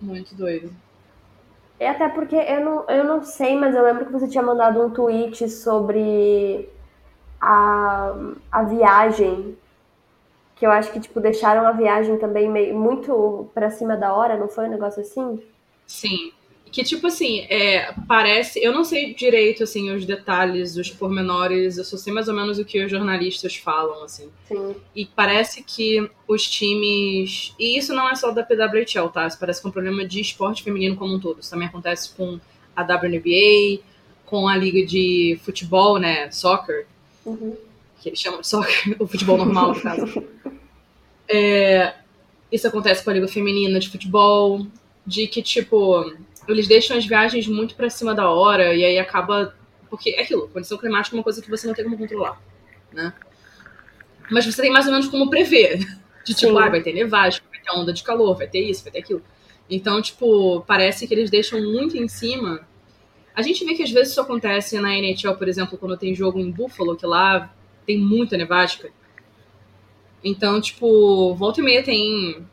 Muito 0.00 0.34
doido. 0.34 0.74
É 1.82 1.88
até 1.88 2.08
porque 2.08 2.36
eu 2.36 2.64
não, 2.64 2.88
eu 2.88 3.02
não 3.02 3.24
sei, 3.24 3.56
mas 3.56 3.74
eu 3.74 3.82
lembro 3.82 4.06
que 4.06 4.12
você 4.12 4.28
tinha 4.28 4.42
mandado 4.42 4.80
um 4.80 4.90
tweet 4.90 5.48
sobre 5.50 6.68
a, 7.40 8.14
a 8.52 8.62
viagem. 8.62 9.58
Que 10.54 10.64
eu 10.64 10.70
acho 10.70 10.92
que, 10.92 11.00
tipo, 11.00 11.18
deixaram 11.20 11.66
a 11.66 11.72
viagem 11.72 12.18
também 12.18 12.48
meio, 12.48 12.78
muito 12.78 13.50
pra 13.52 13.68
cima 13.68 13.96
da 13.96 14.14
hora, 14.14 14.36
não 14.36 14.48
foi 14.48 14.66
um 14.66 14.70
negócio 14.70 15.02
assim? 15.02 15.42
Sim. 15.88 16.32
Que, 16.72 16.82
tipo 16.82 17.06
assim, 17.06 17.40
é, 17.50 17.92
parece. 18.08 18.58
Eu 18.64 18.72
não 18.72 18.82
sei 18.82 19.12
direito, 19.12 19.62
assim, 19.62 19.90
os 19.90 20.06
detalhes, 20.06 20.74
os 20.76 20.90
pormenores, 20.90 21.76
eu 21.76 21.84
só 21.84 21.98
sei 21.98 22.12
mais 22.14 22.28
ou 22.28 22.34
menos 22.34 22.58
o 22.58 22.64
que 22.64 22.82
os 22.82 22.90
jornalistas 22.90 23.54
falam, 23.56 24.02
assim. 24.02 24.30
Sim. 24.48 24.74
E 24.96 25.04
parece 25.04 25.62
que 25.62 26.10
os 26.26 26.48
times. 26.50 27.54
E 27.58 27.76
isso 27.76 27.92
não 27.94 28.08
é 28.08 28.14
só 28.14 28.30
da 28.30 28.42
PWHL, 28.42 29.08
tá? 29.12 29.26
Isso 29.26 29.38
parece 29.38 29.60
que 29.60 29.66
é 29.66 29.68
um 29.68 29.72
problema 29.72 30.04
de 30.06 30.18
esporte 30.20 30.62
feminino 30.62 30.96
como 30.96 31.14
um 31.14 31.20
todo. 31.20 31.40
Isso 31.40 31.50
também 31.50 31.68
acontece 31.68 32.14
com 32.16 32.40
a 32.74 32.82
WNBA, 32.82 33.82
com 34.24 34.48
a 34.48 34.56
liga 34.56 34.84
de 34.86 35.38
futebol, 35.44 35.98
né? 35.98 36.30
Soccer, 36.30 36.86
Uhum. 37.26 37.54
que 38.00 38.08
eles 38.08 38.18
chamam 38.18 38.40
de 38.40 38.48
soccer, 38.48 38.96
o 38.98 39.06
futebol 39.06 39.36
normal, 39.36 39.74
no 39.74 39.80
caso. 39.80 40.24
É, 41.28 41.94
isso 42.50 42.66
acontece 42.66 43.04
com 43.04 43.10
a 43.10 43.12
liga 43.12 43.28
feminina 43.28 43.78
de 43.78 43.88
futebol, 43.90 44.66
de 45.06 45.26
que, 45.26 45.42
tipo, 45.42 46.12
eles 46.48 46.66
deixam 46.66 46.96
as 46.96 47.06
viagens 47.06 47.46
muito 47.46 47.74
pra 47.74 47.90
cima 47.90 48.14
da 48.14 48.28
hora 48.30 48.74
e 48.74 48.84
aí 48.84 48.98
acaba. 48.98 49.54
Porque 49.88 50.10
é 50.10 50.22
aquilo, 50.22 50.48
condição 50.48 50.78
climática 50.78 51.14
é 51.14 51.18
uma 51.18 51.22
coisa 51.22 51.42
que 51.42 51.50
você 51.50 51.66
não 51.66 51.74
tem 51.74 51.84
como 51.84 51.98
controlar, 51.98 52.40
né? 52.92 53.12
Mas 54.30 54.46
você 54.46 54.62
tem 54.62 54.70
mais 54.70 54.86
ou 54.86 54.92
menos 54.92 55.08
como 55.08 55.28
prever. 55.28 55.78
De 56.24 56.34
tipo, 56.34 56.56
ah, 56.56 56.68
vai 56.68 56.80
ter 56.80 56.92
nevasca, 56.92 57.44
vai 57.50 57.60
ter 57.60 57.72
onda 57.72 57.92
de 57.92 58.00
calor, 58.04 58.36
vai 58.36 58.46
ter 58.46 58.60
isso, 58.60 58.84
vai 58.84 58.92
ter 58.92 59.00
aquilo. 59.00 59.20
Então, 59.68 60.00
tipo, 60.00 60.60
parece 60.60 61.04
que 61.08 61.12
eles 61.12 61.28
deixam 61.28 61.60
muito 61.60 61.96
em 61.96 62.06
cima. 62.06 62.60
A 63.34 63.42
gente 63.42 63.64
vê 63.64 63.74
que 63.74 63.82
às 63.82 63.90
vezes 63.90 64.12
isso 64.12 64.20
acontece 64.20 64.78
na 64.78 64.96
NHL, 64.96 65.34
por 65.36 65.48
exemplo, 65.48 65.76
quando 65.76 65.96
tem 65.96 66.14
jogo 66.14 66.38
em 66.38 66.48
Buffalo, 66.48 66.96
que 66.96 67.04
lá 67.04 67.52
tem 67.84 67.98
muita 67.98 68.36
nevasca. 68.36 68.90
Então, 70.22 70.60
tipo, 70.60 71.34
volta 71.34 71.60
e 71.60 71.64
meia 71.64 71.82
tem 71.82 72.46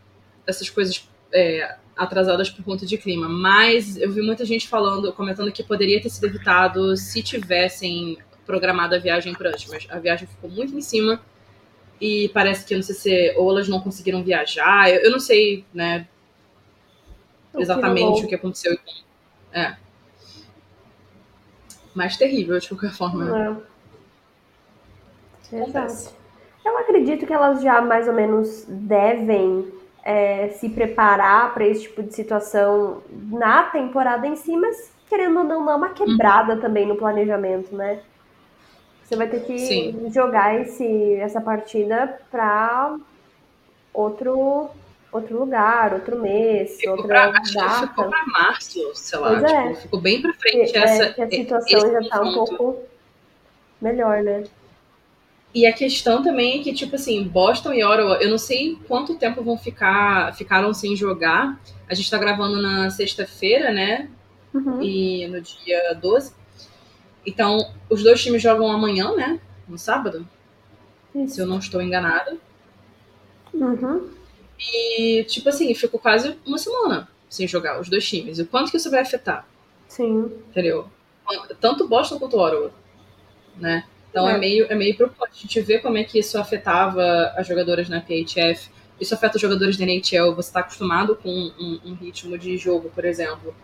essas 0.47 0.67
coisas 0.67 1.07
é, 1.31 1.77
atrasadas 1.99 2.49
por 2.49 2.63
conta 2.63 2.85
de 2.85 2.97
clima. 2.97 3.27
Mas 3.27 3.97
eu 3.97 4.09
vi 4.09 4.21
muita 4.21 4.45
gente 4.45 4.69
falando, 4.69 5.11
comentando 5.11 5.51
que 5.51 5.61
poderia 5.61 6.01
ter 6.01 6.09
sido 6.09 6.27
evitado 6.27 6.95
se 6.95 7.21
tivessem 7.21 8.17
programado 8.45 8.95
a 8.95 8.97
viagem 8.97 9.33
por 9.33 9.45
antes. 9.45 9.69
Mas 9.69 9.85
a 9.89 9.99
viagem 9.99 10.25
ficou 10.25 10.49
muito 10.49 10.73
em 10.73 10.81
cima. 10.81 11.21
E 11.99 12.29
parece 12.29 12.65
que, 12.65 12.73
não 12.73 12.81
sei 12.81 12.95
se 12.95 13.35
ou 13.35 13.51
elas 13.51 13.67
não 13.67 13.81
conseguiram 13.81 14.23
viajar. 14.23 14.89
Eu, 14.89 15.01
eu 15.01 15.11
não 15.11 15.19
sei, 15.19 15.65
né, 15.73 16.07
O 17.53 17.57
que 17.57 17.63
exatamente 17.63 18.23
o 18.23 18.27
que 18.27 18.35
aconteceu. 18.35 18.79
É. 19.51 19.75
Mas 21.93 22.15
terrível, 22.15 22.57
de 22.57 22.69
qualquer 22.69 22.93
forma. 22.93 23.61
É. 25.51 25.57
Acontece. 25.57 26.13
Eu 26.63 26.77
acredito 26.77 27.25
que 27.25 27.33
elas 27.33 27.61
já 27.61 27.81
mais 27.81 28.07
ou 28.07 28.13
menos 28.13 28.63
devem 28.69 29.78
é, 30.03 30.49
se 30.49 30.69
preparar 30.69 31.53
para 31.53 31.65
esse 31.65 31.83
tipo 31.83 32.03
de 32.03 32.13
situação 32.13 33.01
na 33.09 33.63
temporada 33.63 34.27
em 34.27 34.35
si, 34.35 34.55
mas 34.55 34.91
querendo 35.07 35.39
ou 35.39 35.43
não, 35.43 35.65
dá 35.65 35.75
uma 35.75 35.89
quebrada 35.89 36.55
uhum. 36.55 36.61
também 36.61 36.85
no 36.85 36.95
planejamento, 36.95 37.75
né? 37.75 37.99
Você 39.03 39.15
vai 39.15 39.27
ter 39.27 39.43
que 39.43 39.57
Sim. 39.57 40.11
jogar 40.13 40.59
esse, 40.61 41.15
essa 41.15 41.41
partida 41.41 42.19
para 42.29 42.95
outro 43.91 44.69
outro 45.11 45.39
lugar, 45.39 45.93
outro 45.93 46.19
mês, 46.19 46.77
ficou 46.77 46.97
outra 46.97 47.31
pra, 47.31 47.41
data. 47.53 47.87
Ficou 47.87 48.09
para 48.09 48.25
março, 48.27 48.91
sei 48.93 49.19
lá, 49.19 49.29
pois 49.29 49.43
é. 49.43 49.47
tipo, 49.47 49.69
é. 49.69 49.75
ficou 49.75 50.01
bem 50.01 50.21
para 50.21 50.33
frente 50.33 50.77
é, 50.77 50.79
essa. 50.79 51.13
Que 51.13 51.21
a 51.23 51.29
situação 51.29 51.91
já 51.91 51.99
está 51.99 52.21
um 52.21 52.33
pouco 52.33 52.77
melhor, 53.81 54.21
né? 54.21 54.43
E 55.53 55.65
a 55.65 55.73
questão 55.73 56.21
também 56.21 56.59
é 56.59 56.63
que, 56.63 56.73
tipo 56.73 56.95
assim, 56.95 57.23
Boston 57.23 57.73
e 57.73 57.83
Ottawa, 57.83 58.17
eu 58.21 58.29
não 58.29 58.37
sei 58.37 58.77
quanto 58.87 59.15
tempo 59.15 59.43
vão 59.43 59.57
ficar, 59.57 60.35
ficaram 60.35 60.73
sem 60.73 60.95
jogar. 60.95 61.59
A 61.87 61.95
gente 61.95 62.09
tá 62.09 62.17
gravando 62.19 62.61
na 62.61 62.89
sexta-feira, 62.91 63.71
né? 63.71 64.09
Uhum. 64.53 64.81
E 64.81 65.27
no 65.27 65.41
dia 65.41 65.93
12. 65.99 66.33
Então, 67.25 67.73
os 67.89 68.03
dois 68.03 68.21
times 68.21 68.41
jogam 68.41 68.71
amanhã, 68.71 69.15
né? 69.15 69.39
No 69.67 69.77
sábado. 69.77 70.27
Isso. 71.15 71.35
Se 71.35 71.41
eu 71.41 71.47
não 71.47 71.57
estou 71.57 71.81
enganada. 71.81 72.37
Uhum. 73.51 74.07
E, 74.59 75.23
tipo 75.23 75.49
assim, 75.49 75.73
ficou 75.73 75.99
quase 75.99 76.37
uma 76.45 76.59
semana 76.59 77.09
sem 77.27 77.47
jogar 77.47 77.79
os 77.79 77.89
dois 77.89 78.07
times. 78.07 78.37
O 78.39 78.45
quanto 78.45 78.69
que 78.69 78.77
isso 78.77 78.91
vai 78.91 79.01
afetar? 79.01 79.47
Sim. 79.87 80.31
Entendeu? 80.49 80.87
Tanto 81.59 81.87
Boston 81.87 82.19
quanto 82.19 82.37
Ottawa, 82.37 82.71
né? 83.57 83.85
Então 84.09 84.27
é. 84.27 84.35
é, 84.35 84.37
meio, 84.37 84.65
é 84.69 84.75
meio 84.75 84.95
preocupante. 84.95 85.33
A 85.37 85.41
gente 85.41 85.61
vê 85.61 85.79
como 85.79 85.97
é 85.97 86.03
que 86.03 86.19
isso 86.19 86.37
afetava 86.37 87.33
as 87.35 87.47
jogadoras 87.47 87.87
na 87.89 88.01
PHF. 88.01 88.69
Isso 88.99 89.13
afeta 89.13 89.37
os 89.37 89.41
jogadores 89.41 89.77
da 89.77 89.85
NHL. 89.85 90.35
Você 90.35 90.49
está 90.49 90.59
acostumado 90.61 91.15
com 91.15 91.29
um, 91.29 91.79
um, 91.85 91.93
ritmo 91.93 92.37
de 92.37 92.57
jogo, 92.57 92.89
por 92.93 93.05
exemplo. 93.05 93.55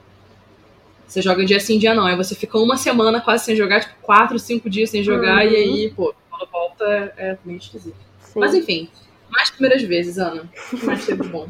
Você 1.08 1.22
joga 1.22 1.46
dia 1.46 1.60
sim, 1.60 1.78
dia 1.78 1.94
não. 1.94 2.06
Aí 2.06 2.16
você 2.16 2.36
fica 2.36 2.58
uma 2.58 2.78
semana 2.78 3.20
quase 3.22 3.46
sem 3.46 3.56
jogar, 3.56 3.82
tipo, 3.82 3.96
quatro, 4.02 4.40
cinco 4.40 4.70
dias 4.70 4.90
sem 4.90 5.04
jogar, 5.04 5.46
uhum. 5.46 5.52
e 5.52 5.56
aí, 5.56 5.94
pô, 5.96 6.14
quando 6.30 6.50
volta 6.50 6.86
é 7.18 7.38
meio 7.44 7.58
esquisito. 7.58 7.98
Sim. 8.20 8.40
Mas 8.40 8.54
enfim, 8.54 8.90
mais 9.30 9.50
primeiras 9.50 9.84
vezes, 9.84 10.18
Ana. 10.18 10.50
Mais 10.84 11.06
teve 11.06 11.24
bom? 11.24 11.48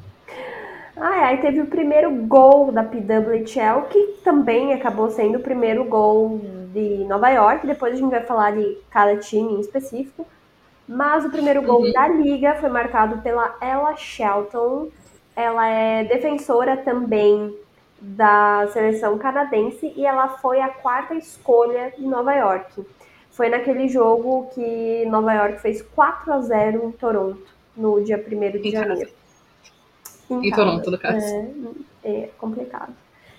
Ah, 0.98 1.18
é, 1.18 1.24
aí 1.26 1.38
teve 1.42 1.62
o 1.62 1.68
primeiro 1.68 2.10
gol 2.10 2.72
da 2.72 2.84
PWHL, 2.84 3.88
que 3.90 4.20
também 4.24 4.74
acabou 4.74 5.10
sendo 5.10 5.38
o 5.38 5.42
primeiro 5.42 5.84
gol 5.84 6.40
de 6.74 7.04
Nova 7.06 7.30
York. 7.30 7.68
Depois 7.68 7.94
a 7.94 7.98
gente 7.98 8.10
vai 8.10 8.22
falar 8.22 8.52
de 8.52 8.78
cada 8.90 9.18
time 9.18 9.54
em 9.54 9.60
específico. 9.60 10.26
Mas 10.88 11.26
o 11.26 11.30
primeiro 11.30 11.62
gol 11.64 11.82
uhum. 11.82 11.92
da 11.92 12.08
liga 12.08 12.56
foi 12.56 12.70
marcado 12.70 13.22
pela 13.22 13.56
Ella 13.60 13.96
Shelton. 13.98 14.90
Ela 15.36 15.68
é 15.68 16.04
defensora 16.06 16.78
também 16.78 17.54
da 18.00 18.68
seleção 18.72 19.18
canadense 19.18 19.92
e 19.96 20.06
ela 20.06 20.30
foi 20.30 20.62
a 20.62 20.70
quarta 20.70 21.16
escolha 21.16 21.92
de 21.98 22.06
Nova 22.06 22.34
York. 22.34 22.86
Foi 23.32 23.50
naquele 23.50 23.90
jogo 23.90 24.50
que 24.54 25.06
Nova 25.08 25.34
York 25.34 25.60
fez 25.60 25.82
4 25.82 26.32
a 26.32 26.40
0 26.40 26.86
em 26.86 26.92
Toronto, 26.92 27.44
no 27.76 28.02
dia 28.02 28.18
1 28.18 28.62
de 28.62 28.72
janeiro. 28.72 29.10
Em, 30.30 30.48
em 30.48 30.52
Toronto, 30.52 30.90
no 30.90 30.98
caso. 30.98 31.26
É, 32.04 32.10
é, 32.10 32.30
complicado. 32.38 32.94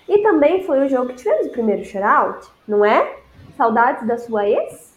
E 0.07 0.21
também 0.21 0.63
foi 0.63 0.85
o 0.85 0.89
jogo 0.89 1.09
que 1.09 1.15
tivemos 1.15 1.47
o 1.47 1.51
primeiro 1.51 1.83
shutout, 1.83 2.47
não 2.67 2.85
é? 2.85 3.19
Saudades 3.57 4.07
da 4.07 4.17
sua 4.17 4.47
ex? 4.47 4.95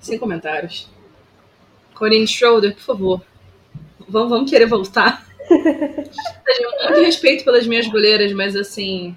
Sem 0.00 0.18
comentários. 0.18 0.90
Corinne 1.94 2.26
Schroeder, 2.26 2.74
por 2.74 2.82
favor. 2.82 3.22
Vamos, 4.08 4.30
vamos 4.30 4.50
querer 4.50 4.66
voltar. 4.66 5.24
Tenho 5.48 6.70
muito 6.82 7.00
respeito 7.00 7.44
pelas 7.44 7.66
minhas 7.66 7.86
goleiras, 7.86 8.32
mas 8.32 8.56
assim. 8.56 9.16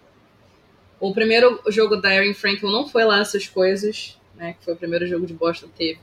O 1.00 1.13
primeiro 1.13 1.60
jogo 1.67 1.98
da 1.98 2.13
Erin 2.13 2.34
Franklin 2.34 2.72
não 2.72 2.88
foi 2.88 3.03
lá 3.03 3.20
essas 3.20 3.48
coisas, 3.48 4.17
né? 4.36 4.53
Que 4.53 4.65
foi 4.65 4.74
o 4.75 4.77
primeiro 4.77 5.08
jogo 5.08 5.25
de 5.25 5.34
Boston 5.34 5.67
teve. 5.75 6.00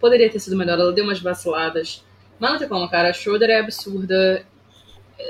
Poderia 0.00 0.28
ter 0.28 0.40
sido 0.40 0.56
melhor, 0.56 0.78
ela 0.78 0.92
deu 0.92 1.04
umas 1.04 1.20
vaciladas. 1.20 2.04
Mas 2.38 2.50
não 2.50 2.58
tem 2.58 2.68
como, 2.68 2.88
cara. 2.88 3.10
A 3.10 3.12
Schroeder 3.12 3.48
é 3.48 3.60
absurda 3.60 4.44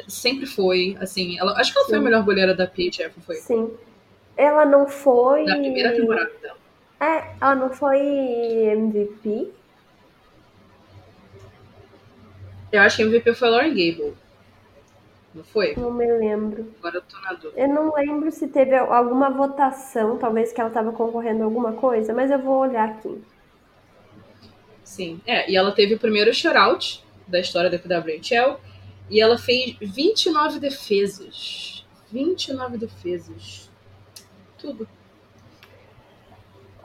sempre 0.09 0.47
foi, 0.47 0.97
assim, 1.01 1.39
ela, 1.39 1.53
acho 1.59 1.73
que 1.73 1.79
ela 1.79 1.87
foi 1.87 1.97
Sim. 1.97 2.01
a 2.01 2.05
melhor 2.05 2.25
goleira 2.25 2.55
da 2.55 2.67
PHF, 2.67 3.21
foi? 3.21 3.37
Sim. 3.37 3.73
Ela 4.37 4.65
não 4.65 4.87
foi... 4.87 5.45
Na 5.45 5.57
primeira 5.57 5.95
temporada 5.95 6.31
dela. 6.41 6.57
É, 7.01 7.35
ela 7.41 7.55
não 7.55 7.71
foi 7.71 7.99
MVP? 7.99 9.51
Eu 12.73 12.81
acho 12.81 12.97
que 12.97 13.03
MVP 13.03 13.35
foi 13.35 13.49
a 13.49 13.51
Lauren 13.51 13.69
Gable. 13.71 14.15
Não 15.35 15.45
foi? 15.45 15.75
Não 15.77 15.93
me 15.93 16.07
lembro. 16.07 16.73
Agora 16.79 16.97
eu 16.97 17.03
tô 17.03 17.19
na 17.21 17.35
dúvida. 17.35 17.61
Eu 17.61 17.69
não 17.69 17.95
lembro 17.95 18.33
se 18.33 18.49
teve 18.49 18.75
alguma 18.75 19.29
votação, 19.29 20.17
talvez 20.17 20.51
que 20.51 20.61
ela 20.61 20.71
tava 20.71 20.93
concorrendo 20.93 21.43
a 21.43 21.45
alguma 21.45 21.75
coisa, 21.75 22.15
mas 22.15 22.31
eu 22.31 22.39
vou 22.39 22.61
olhar 22.61 22.89
aqui. 22.89 23.23
Sim, 24.83 25.21
é, 25.27 25.51
e 25.51 25.57
ela 25.57 25.73
teve 25.73 25.95
o 25.95 25.99
primeiro 25.99 26.33
shutout 26.33 27.05
da 27.29 27.39
história 27.39 27.69
da 27.69 27.79
PWHL, 27.79 28.59
e 29.09 29.21
ela 29.21 29.39
fez 29.39 29.77
29 29.81 30.59
defesas. 30.59 31.87
29 32.11 32.79
defesas. 32.79 33.71
Tudo. 34.59 34.89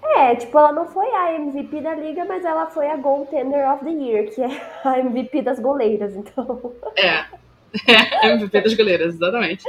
É, 0.03 0.35
tipo, 0.35 0.57
ela 0.57 0.71
não 0.71 0.87
foi 0.87 1.07
a 1.13 1.33
MVP 1.35 1.81
da 1.81 1.95
liga, 1.95 2.25
mas 2.25 2.43
ela 2.43 2.65
foi 2.67 2.87
a 2.89 2.97
Goaltender 2.97 3.71
of 3.71 3.85
the 3.85 3.91
Year, 3.91 4.33
que 4.33 4.41
é 4.41 4.49
a 4.83 4.99
MVP 4.99 5.41
das 5.41 5.59
goleiras, 5.59 6.15
então. 6.15 6.73
É. 6.97 7.41
É, 8.21 8.33
MVP 8.33 8.61
das 8.61 8.73
goleiras, 8.73 9.15
exatamente. 9.15 9.63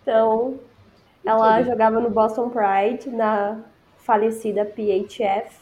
Então, 0.00 0.58
ela 1.22 1.58
Tudo. 1.58 1.70
jogava 1.70 2.00
no 2.00 2.08
Boston 2.08 2.48
Pride, 2.48 3.10
na 3.10 3.60
falecida 3.98 4.64
PHF. 4.64 5.61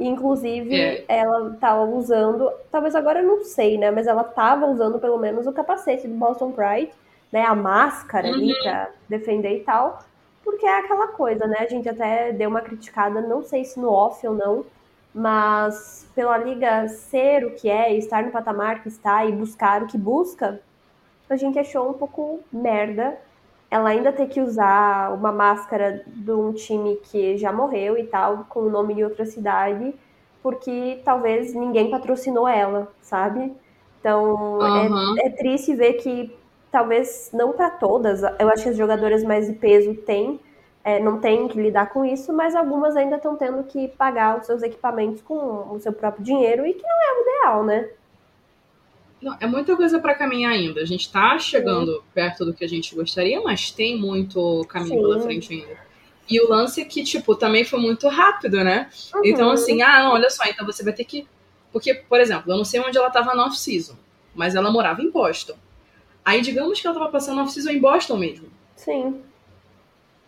Inclusive, 0.00 0.74
é. 0.74 1.04
ela 1.06 1.50
estava 1.52 1.84
usando, 1.84 2.50
talvez 2.72 2.94
agora 2.94 3.20
eu 3.20 3.26
não 3.26 3.44
sei, 3.44 3.76
né? 3.76 3.90
Mas 3.90 4.06
ela 4.06 4.22
estava 4.22 4.66
usando 4.66 4.98
pelo 4.98 5.18
menos 5.18 5.46
o 5.46 5.52
capacete 5.52 6.08
do 6.08 6.14
Boston 6.14 6.52
Pride, 6.52 6.90
né? 7.30 7.42
A 7.42 7.54
máscara 7.54 8.28
uhum. 8.28 8.34
ali 8.34 8.54
para 8.62 8.90
defender 9.08 9.58
e 9.58 9.60
tal. 9.60 10.02
Porque 10.42 10.64
é 10.64 10.78
aquela 10.78 11.08
coisa, 11.08 11.46
né? 11.46 11.58
A 11.60 11.68
gente 11.68 11.86
até 11.86 12.32
deu 12.32 12.48
uma 12.48 12.62
criticada, 12.62 13.20
não 13.20 13.42
sei 13.42 13.62
se 13.62 13.78
no 13.78 13.90
off 13.90 14.26
ou 14.26 14.34
não, 14.34 14.64
mas 15.14 16.08
pela 16.14 16.38
liga 16.38 16.88
ser 16.88 17.44
o 17.44 17.54
que 17.54 17.68
é, 17.68 17.94
estar 17.94 18.22
no 18.22 18.30
patamar 18.30 18.82
que 18.82 18.88
está 18.88 19.26
e 19.26 19.32
buscar 19.32 19.82
o 19.82 19.86
que 19.86 19.98
busca, 19.98 20.60
a 21.28 21.36
gente 21.36 21.58
achou 21.58 21.90
um 21.90 21.92
pouco 21.92 22.40
merda 22.50 23.18
ela 23.70 23.90
ainda 23.90 24.12
ter 24.12 24.26
que 24.26 24.40
usar 24.40 25.14
uma 25.14 25.30
máscara 25.30 26.02
de 26.06 26.32
um 26.32 26.52
time 26.52 26.96
que 27.04 27.38
já 27.38 27.52
morreu 27.52 27.96
e 27.96 28.04
tal, 28.04 28.46
com 28.48 28.60
o 28.60 28.70
nome 28.70 28.94
de 28.94 29.04
outra 29.04 29.24
cidade, 29.24 29.94
porque 30.42 31.00
talvez 31.04 31.54
ninguém 31.54 31.90
patrocinou 31.90 32.48
ela, 32.48 32.88
sabe? 33.00 33.52
Então 34.00 34.58
uhum. 34.58 35.18
é, 35.18 35.26
é, 35.26 35.30
triste 35.30 35.74
ver 35.74 35.94
que 35.94 36.34
talvez 36.70 37.30
não 37.32 37.52
para 37.52 37.70
todas, 37.70 38.22
eu 38.22 38.48
acho 38.48 38.64
que 38.64 38.68
as 38.70 38.76
jogadoras 38.76 39.22
mais 39.22 39.46
de 39.46 39.52
peso 39.52 39.94
têm, 39.94 40.40
é, 40.82 40.98
não 40.98 41.20
têm 41.20 41.46
que 41.46 41.60
lidar 41.60 41.90
com 41.90 42.04
isso, 42.04 42.32
mas 42.32 42.54
algumas 42.54 42.96
ainda 42.96 43.16
estão 43.16 43.36
tendo 43.36 43.62
que 43.64 43.88
pagar 43.88 44.38
os 44.38 44.46
seus 44.46 44.62
equipamentos 44.62 45.20
com 45.22 45.36
o 45.72 45.78
seu 45.78 45.92
próprio 45.92 46.24
dinheiro 46.24 46.66
e 46.66 46.72
que 46.72 46.82
não 46.82 46.90
é 46.90 47.12
o 47.12 47.22
ideal, 47.22 47.64
né? 47.64 47.88
Não, 49.20 49.36
é 49.38 49.46
muita 49.46 49.76
coisa 49.76 49.98
para 49.98 50.14
caminhar 50.14 50.52
ainda. 50.52 50.80
A 50.80 50.84
gente 50.84 51.02
está 51.02 51.38
chegando 51.38 51.96
Sim. 51.96 52.02
perto 52.14 52.44
do 52.44 52.54
que 52.54 52.64
a 52.64 52.68
gente 52.68 52.94
gostaria, 52.94 53.40
mas 53.40 53.70
tem 53.70 53.98
muito 53.98 54.64
caminho 54.68 54.94
Sim. 54.94 55.02
pela 55.02 55.20
frente 55.20 55.52
ainda. 55.52 55.90
E 56.28 56.40
o 56.40 56.48
lance 56.48 56.80
é 56.80 56.84
que, 56.84 57.02
tipo, 57.02 57.34
também 57.34 57.64
foi 57.64 57.80
muito 57.80 58.08
rápido, 58.08 58.62
né? 58.64 58.88
Uhum. 59.14 59.22
Então, 59.24 59.50
assim, 59.50 59.82
ah, 59.82 60.04
não, 60.04 60.12
olha 60.12 60.30
só, 60.30 60.44
então 60.44 60.64
você 60.64 60.82
vai 60.84 60.92
ter 60.92 61.04
que. 61.04 61.26
Porque, 61.72 61.92
por 61.94 62.20
exemplo, 62.20 62.50
eu 62.50 62.56
não 62.56 62.64
sei 62.64 62.80
onde 62.80 62.96
ela 62.96 63.08
estava 63.08 63.34
na 63.34 63.46
off-season, 63.46 63.94
mas 64.34 64.54
ela 64.54 64.70
morava 64.70 65.02
em 65.02 65.10
Boston. 65.10 65.56
Aí, 66.24 66.40
digamos 66.40 66.80
que 66.80 66.86
ela 66.86 66.94
estava 66.94 67.10
passando 67.10 67.40
off-season 67.42 67.70
em 67.70 67.80
Boston 67.80 68.16
mesmo. 68.16 68.48
Sim. 68.76 69.20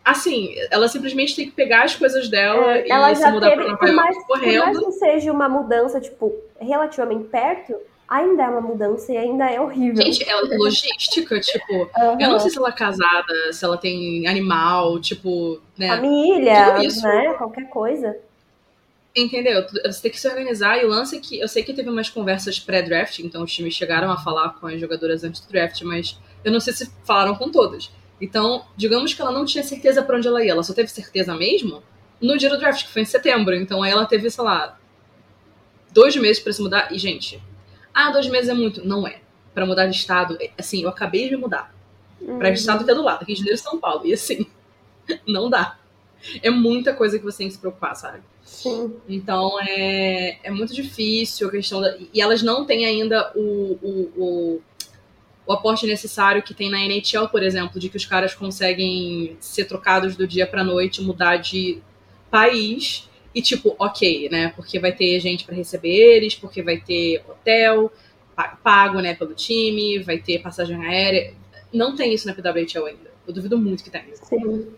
Assim, 0.04 0.54
ela 0.70 0.88
simplesmente 0.88 1.36
tem 1.36 1.46
que 1.46 1.52
pegar 1.52 1.84
as 1.84 1.94
coisas 1.94 2.28
dela 2.28 2.76
é, 2.76 2.88
e 2.88 2.90
ela 2.90 3.14
se 3.14 3.30
mudar 3.30 3.50
teve, 3.50 3.76
pra 3.76 3.92
Nova 3.92 4.08
York 4.08 4.26
correndo. 4.26 4.64
Por 4.64 4.74
mais 4.74 4.84
que 4.86 4.92
seja 4.92 5.32
uma 5.32 5.48
mudança, 5.48 6.00
tipo, 6.00 6.34
relativamente 6.60 7.28
perto, 7.28 7.76
ainda 8.12 8.42
é 8.42 8.48
uma 8.48 8.60
mudança 8.60 9.10
e 9.10 9.16
ainda 9.16 9.50
é 9.50 9.58
horrível. 9.58 10.04
Gente, 10.04 10.22
é 10.28 10.34
logística, 10.56 11.40
tipo, 11.40 11.72
uhum. 11.72 12.20
eu 12.20 12.28
não 12.28 12.38
sei 12.38 12.50
se 12.50 12.58
ela 12.58 12.68
é 12.68 12.72
casada, 12.72 13.52
se 13.52 13.64
ela 13.64 13.78
tem 13.78 14.26
animal, 14.26 15.00
tipo, 15.00 15.58
né? 15.78 15.88
Família, 15.88 16.74
né? 16.74 17.34
Qualquer 17.38 17.68
coisa. 17.70 18.14
Entendeu? 19.16 19.64
Você 19.86 20.02
tem 20.02 20.10
que 20.10 20.20
se 20.20 20.28
organizar 20.28 20.78
e 20.78 20.84
o 20.84 20.88
lance 20.88 21.16
é 21.16 21.20
que 21.20 21.40
eu 21.40 21.48
sei 21.48 21.62
que 21.62 21.72
teve 21.72 21.88
umas 21.88 22.10
conversas 22.10 22.58
pré-draft, 22.58 23.18
então 23.20 23.42
os 23.42 23.52
times 23.52 23.74
chegaram 23.74 24.10
a 24.10 24.18
falar 24.18 24.50
com 24.60 24.66
as 24.66 24.78
jogadoras 24.78 25.24
antes 25.24 25.40
do 25.40 25.50
draft, 25.50 25.80
mas 25.82 26.18
eu 26.44 26.52
não 26.52 26.60
sei 26.60 26.74
se 26.74 26.90
falaram 27.04 27.34
com 27.34 27.50
todas. 27.50 27.90
Então, 28.20 28.64
digamos 28.76 29.14
que 29.14 29.22
ela 29.22 29.32
não 29.32 29.44
tinha 29.44 29.64
certeza 29.64 30.02
para 30.02 30.16
onde 30.16 30.28
ela 30.28 30.44
ia, 30.44 30.52
ela 30.52 30.62
só 30.62 30.74
teve 30.74 30.88
certeza 30.88 31.34
mesmo 31.34 31.82
no 32.20 32.36
dia 32.36 32.48
do 32.48 32.58
draft, 32.58 32.84
que 32.86 32.92
foi 32.92 33.02
em 33.02 33.06
setembro. 33.06 33.54
Então 33.54 33.82
aí 33.82 33.90
ela 33.90 34.06
teve, 34.06 34.30
sei 34.30 34.44
lá, 34.44 34.78
dois 35.90 36.14
meses 36.16 36.42
para 36.42 36.52
se 36.52 36.62
mudar. 36.62 36.92
E, 36.92 36.98
gente, 36.98 37.42
ah, 37.94 38.10
dois 38.10 38.26
meses 38.28 38.48
é 38.48 38.54
muito. 38.54 38.86
Não 38.86 39.06
é. 39.06 39.20
Para 39.54 39.66
mudar 39.66 39.86
de 39.86 39.96
estado, 39.96 40.36
é, 40.40 40.50
assim, 40.58 40.82
eu 40.82 40.88
acabei 40.88 41.28
de 41.28 41.36
mudar. 41.36 41.74
Uhum. 42.20 42.38
Para 42.38 42.50
estado 42.50 42.84
que 42.84 42.90
é 42.90 42.94
do 42.94 43.02
lado, 43.02 43.24
Rio 43.24 43.34
de 43.34 43.40
Janeiro 43.40 43.58
e 43.58 43.62
São 43.62 43.78
Paulo. 43.78 44.06
E 44.06 44.12
assim, 44.12 44.46
não 45.26 45.50
dá. 45.50 45.76
É 46.42 46.50
muita 46.50 46.94
coisa 46.94 47.18
que 47.18 47.24
você 47.24 47.38
tem 47.38 47.48
que 47.48 47.54
se 47.54 47.58
preocupar, 47.58 47.96
sabe? 47.96 48.20
Sim. 48.42 48.94
Então 49.08 49.58
é, 49.60 50.38
é 50.42 50.50
muito 50.50 50.72
difícil 50.72 51.48
a 51.48 51.50
questão 51.50 51.80
da. 51.80 51.96
E 52.12 52.20
elas 52.20 52.42
não 52.42 52.64
têm 52.64 52.86
ainda 52.86 53.32
o, 53.34 53.78
o, 53.82 54.12
o, 54.16 54.62
o 55.46 55.52
aporte 55.52 55.86
necessário 55.86 56.42
que 56.42 56.54
tem 56.54 56.70
na 56.70 56.78
NHL, 56.78 57.28
por 57.28 57.42
exemplo, 57.42 57.80
de 57.80 57.88
que 57.88 57.96
os 57.96 58.06
caras 58.06 58.34
conseguem 58.34 59.36
ser 59.40 59.64
trocados 59.64 60.16
do 60.16 60.26
dia 60.26 60.46
pra 60.46 60.62
noite, 60.62 61.02
mudar 61.02 61.38
de 61.38 61.82
país 62.30 63.08
e 63.34 63.40
tipo, 63.40 63.74
ok, 63.78 64.28
né? 64.30 64.52
Porque 64.54 64.78
vai 64.78 64.92
ter 64.92 65.18
gente 65.20 65.44
para 65.44 65.54
receber 65.54 65.88
eles, 65.88 66.34
porque 66.34 66.62
vai 66.62 66.78
ter 66.78 67.22
hotel 67.28 67.90
pago, 68.62 69.00
né, 69.00 69.14
pelo 69.14 69.34
time, 69.34 69.98
vai 70.00 70.18
ter 70.18 70.42
passagem 70.42 70.76
aérea. 70.84 71.34
Não 71.72 71.94
tem 71.94 72.12
isso 72.12 72.26
na 72.26 72.34
PWHL 72.34 72.86
ainda. 72.86 73.10
Eu 73.26 73.32
duvido 73.32 73.58
muito 73.58 73.84
que 73.84 73.90
tenha. 73.90 74.14
Sim. 74.14 74.72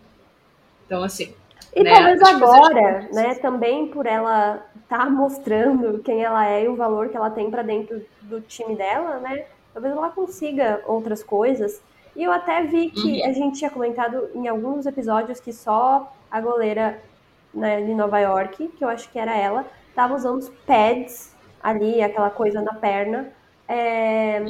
Então, 0.87 1.03
assim. 1.03 1.33
E 1.75 1.83
né, 1.83 1.93
talvez 1.93 2.23
agora, 2.23 3.09
né, 3.13 3.35
também 3.37 3.89
por 3.89 4.07
ela 4.07 4.65
estar 4.83 4.99
tá 4.99 5.07
mostrando 5.11 6.01
quem 6.01 6.23
ela 6.23 6.49
é 6.49 6.65
e 6.65 6.69
o 6.69 6.77
valor 6.77 7.09
que 7.09 7.17
ela 7.17 7.31
tem 7.31 7.51
para 7.51 7.63
dentro 7.63 8.05
do 8.23 8.41
time 8.41 8.77
dela, 8.77 9.19
né? 9.19 9.47
Talvez 9.73 9.95
ela 9.95 10.11
consiga 10.11 10.83
outras 10.87 11.23
coisas. 11.23 11.81
E 12.15 12.23
eu 12.23 12.31
até 12.31 12.63
vi 12.63 12.91
que 12.91 13.21
uhum. 13.21 13.29
a 13.29 13.33
gente 13.33 13.59
tinha 13.59 13.71
comentado 13.71 14.29
em 14.35 14.47
alguns 14.47 14.87
episódios 14.87 15.41
que 15.41 15.53
só 15.53 16.13
a 16.31 16.41
goleira 16.41 17.01
né, 17.55 17.83
de 17.83 17.95
Nova 17.95 18.19
York, 18.19 18.69
que 18.77 18.85
eu 18.85 18.89
acho 18.89 19.11
que 19.11 19.19
era 19.19 19.37
ela, 19.37 19.67
estava 19.89 20.15
usando 20.15 20.39
os 20.39 20.49
pads 20.67 21.35
ali, 21.63 22.03
aquela 22.03 22.31
coisa 22.31 22.61
na 22.61 22.75
perna, 22.75 23.33
é, 23.69 24.43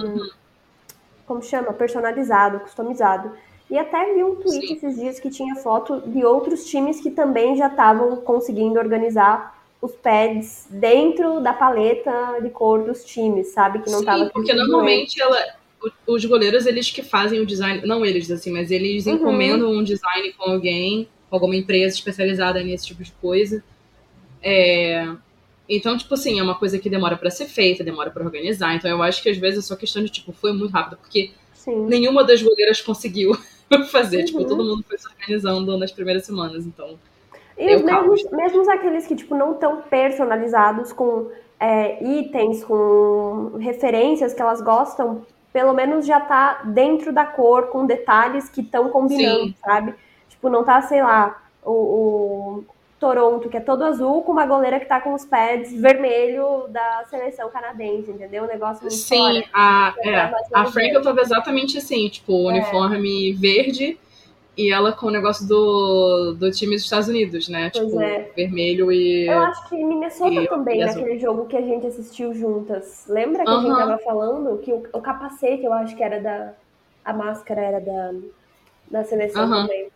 como 1.27 1.43
chama? 1.43 1.73
Personalizado, 1.73 2.61
customizado. 2.61 3.33
E 3.71 3.79
até 3.79 4.13
vi 4.13 4.23
um 4.23 4.37
tweet 4.37 4.67
Sim. 4.67 4.75
esses 4.75 4.97
dias 4.97 5.21
que 5.21 5.31
tinha 5.31 5.57
foto 5.57 6.03
de 6.07 6.25
outros 6.25 6.65
times 6.67 7.01
que 7.01 7.11
também 7.11 7.57
já 7.57 7.69
estavam 7.69 8.17
conseguindo 8.17 8.79
organizar 8.79 9.55
os 9.81 9.93
pads 9.93 10.67
dentro 10.71 11.41
da 11.41 11.53
paleta 11.53 12.41
de 12.43 12.51
cor 12.51 12.85
dos 12.85 13.05
times, 13.05 13.49
sabe? 13.49 13.81
Que 13.81 13.91
não 13.91 14.01
Sim, 14.01 14.05
tava 14.05 14.31
porque 14.31 14.53
normalmente 14.53 15.21
ela, 15.21 15.39
os 16.07 16.25
goleiros, 16.25 16.67
eles 16.67 16.91
que 16.91 17.03
fazem 17.03 17.41
o 17.41 17.47
design, 17.47 17.87
não 17.87 18.05
eles 18.05 18.31
assim, 18.31 18.51
mas 18.51 18.71
eles 18.71 19.07
uhum. 19.07 19.15
encomendam 19.15 19.71
um 19.71 19.83
design 19.83 20.33
com 20.35 20.51
alguém 20.51 21.09
alguma 21.35 21.57
empresa 21.57 21.95
especializada 21.95 22.63
nesse 22.63 22.87
tipo 22.87 23.03
de 23.03 23.13
coisa. 23.13 23.63
É... 24.43 25.09
Então, 25.69 25.97
tipo 25.97 26.13
assim, 26.15 26.39
é 26.39 26.43
uma 26.43 26.55
coisa 26.55 26.79
que 26.79 26.91
demora 26.91 27.17
para 27.17 27.31
ser 27.31 27.47
feita, 27.47 27.83
demora 27.83 28.11
para 28.11 28.23
organizar. 28.23 28.75
Então, 28.75 28.91
eu 28.91 29.03
acho 29.03 29.23
que 29.23 29.31
às 29.31 29.39
vezes 29.39 29.61
é 29.61 29.63
só 29.63 29.77
questão 29.77 30.05
de, 30.05 30.11
tipo, 30.11 30.33
foi 30.33 30.53
muito 30.53 30.73
rápido, 30.73 30.99
porque 30.99 31.31
Sim. 31.55 31.87
nenhuma 31.87 32.23
das 32.23 32.43
goleiras 32.43 32.81
conseguiu 32.83 33.33
fazer. 33.91 34.25
Tipo, 34.25 34.39
uhum. 34.39 34.45
Tipo, 34.45 34.57
todo 34.57 34.69
mundo 34.69 34.85
foi 34.87 34.99
se 34.99 35.09
organizando 35.09 35.79
nas 35.79 35.91
primeiras 35.91 36.27
semanas, 36.27 36.67
então. 36.67 36.99
E 37.57 37.77
os 37.77 37.83
mesmos, 37.83 38.31
mesmos 38.31 38.69
aqueles 38.69 39.07
que, 39.07 39.17
tipo, 39.17 39.35
não 39.35 39.53
estão 39.53 39.81
personalizados 39.83 40.93
com 40.93 41.31
é, 41.59 42.03
itens, 42.05 42.65
com 42.65 43.57
referências 43.59 44.35
que 44.35 44.43
elas 44.43 44.61
gostam, 44.61 45.25
pelo 45.53 45.73
menos 45.73 46.05
já 46.05 46.21
tá 46.21 46.63
dentro 46.65 47.13
da 47.13 47.25
cor, 47.25 47.69
com 47.69 47.87
detalhes 47.87 48.49
que 48.49 48.61
estão 48.61 48.91
combinando, 48.91 49.47
Sim. 49.47 49.55
sabe? 49.65 49.95
Tipo, 50.45 50.51
não 50.51 50.63
tá, 50.63 50.83
sei 50.83 51.03
lá, 51.03 51.43
o, 51.65 51.71
o, 51.71 52.65
Toronto, 53.01 53.49
que 53.49 53.57
é 53.57 53.61
todo 53.61 53.83
azul, 53.83 54.23
com 54.23 54.33
uma 54.33 54.45
goleira 54.45 54.79
que 54.79 54.85
tá 54.85 55.01
com 55.01 55.15
os 55.15 55.25
pads 55.25 55.73
vermelho 55.73 56.67
da 56.69 57.05
seleção 57.09 57.49
canadense, 57.49 58.11
entendeu? 58.11 58.45
O 58.45 58.47
negócio 58.47 58.83
muito 58.83 58.95
Sim, 58.95 59.43
a, 59.55 59.95
é, 60.03 60.33
a 60.53 60.67
Frank 60.67 61.03
tava 61.03 61.21
exatamente 61.23 61.79
assim, 61.79 62.11
tipo, 62.11 62.33
é. 62.51 62.53
uniforme 62.53 63.33
verde 63.33 63.99
e 64.55 64.71
ela 64.71 64.93
com 64.93 65.07
o 65.07 65.11
negócio 65.11 65.49
do, 65.49 66.35
do 66.35 66.51
time 66.51 66.75
dos 66.75 66.85
Estados 66.85 67.09
Unidos, 67.09 67.49
né? 67.49 67.71
Pois 67.73 67.87
tipo, 67.87 68.01
é. 68.03 68.31
vermelho 68.37 68.93
e. 68.93 69.27
Eu 69.27 69.39
acho 69.45 69.67
que 69.71 69.83
Minnesota 69.83 70.31
e, 70.31 70.47
também, 70.47 70.81
e 70.81 70.85
naquele 70.85 71.19
jogo 71.19 71.47
que 71.47 71.57
a 71.57 71.63
gente 71.63 71.87
assistiu 71.87 72.35
juntas. 72.35 73.07
Lembra 73.09 73.45
que 73.45 73.51
a 73.51 73.61
gente 73.61 73.77
tava 73.77 73.99
falando 73.99 74.59
que 74.59 74.71
o, 74.71 74.83
o, 74.93 75.01
capacete, 75.01 75.65
eu 75.65 75.73
acho 75.73 75.97
que 75.97 76.03
era 76.03 76.21
da. 76.21 76.53
A 77.03 77.15
máscara 77.15 77.61
era 77.63 77.81
da, 77.81 78.13
da 78.91 79.05
seleção 79.05 79.49
também. 79.49 79.94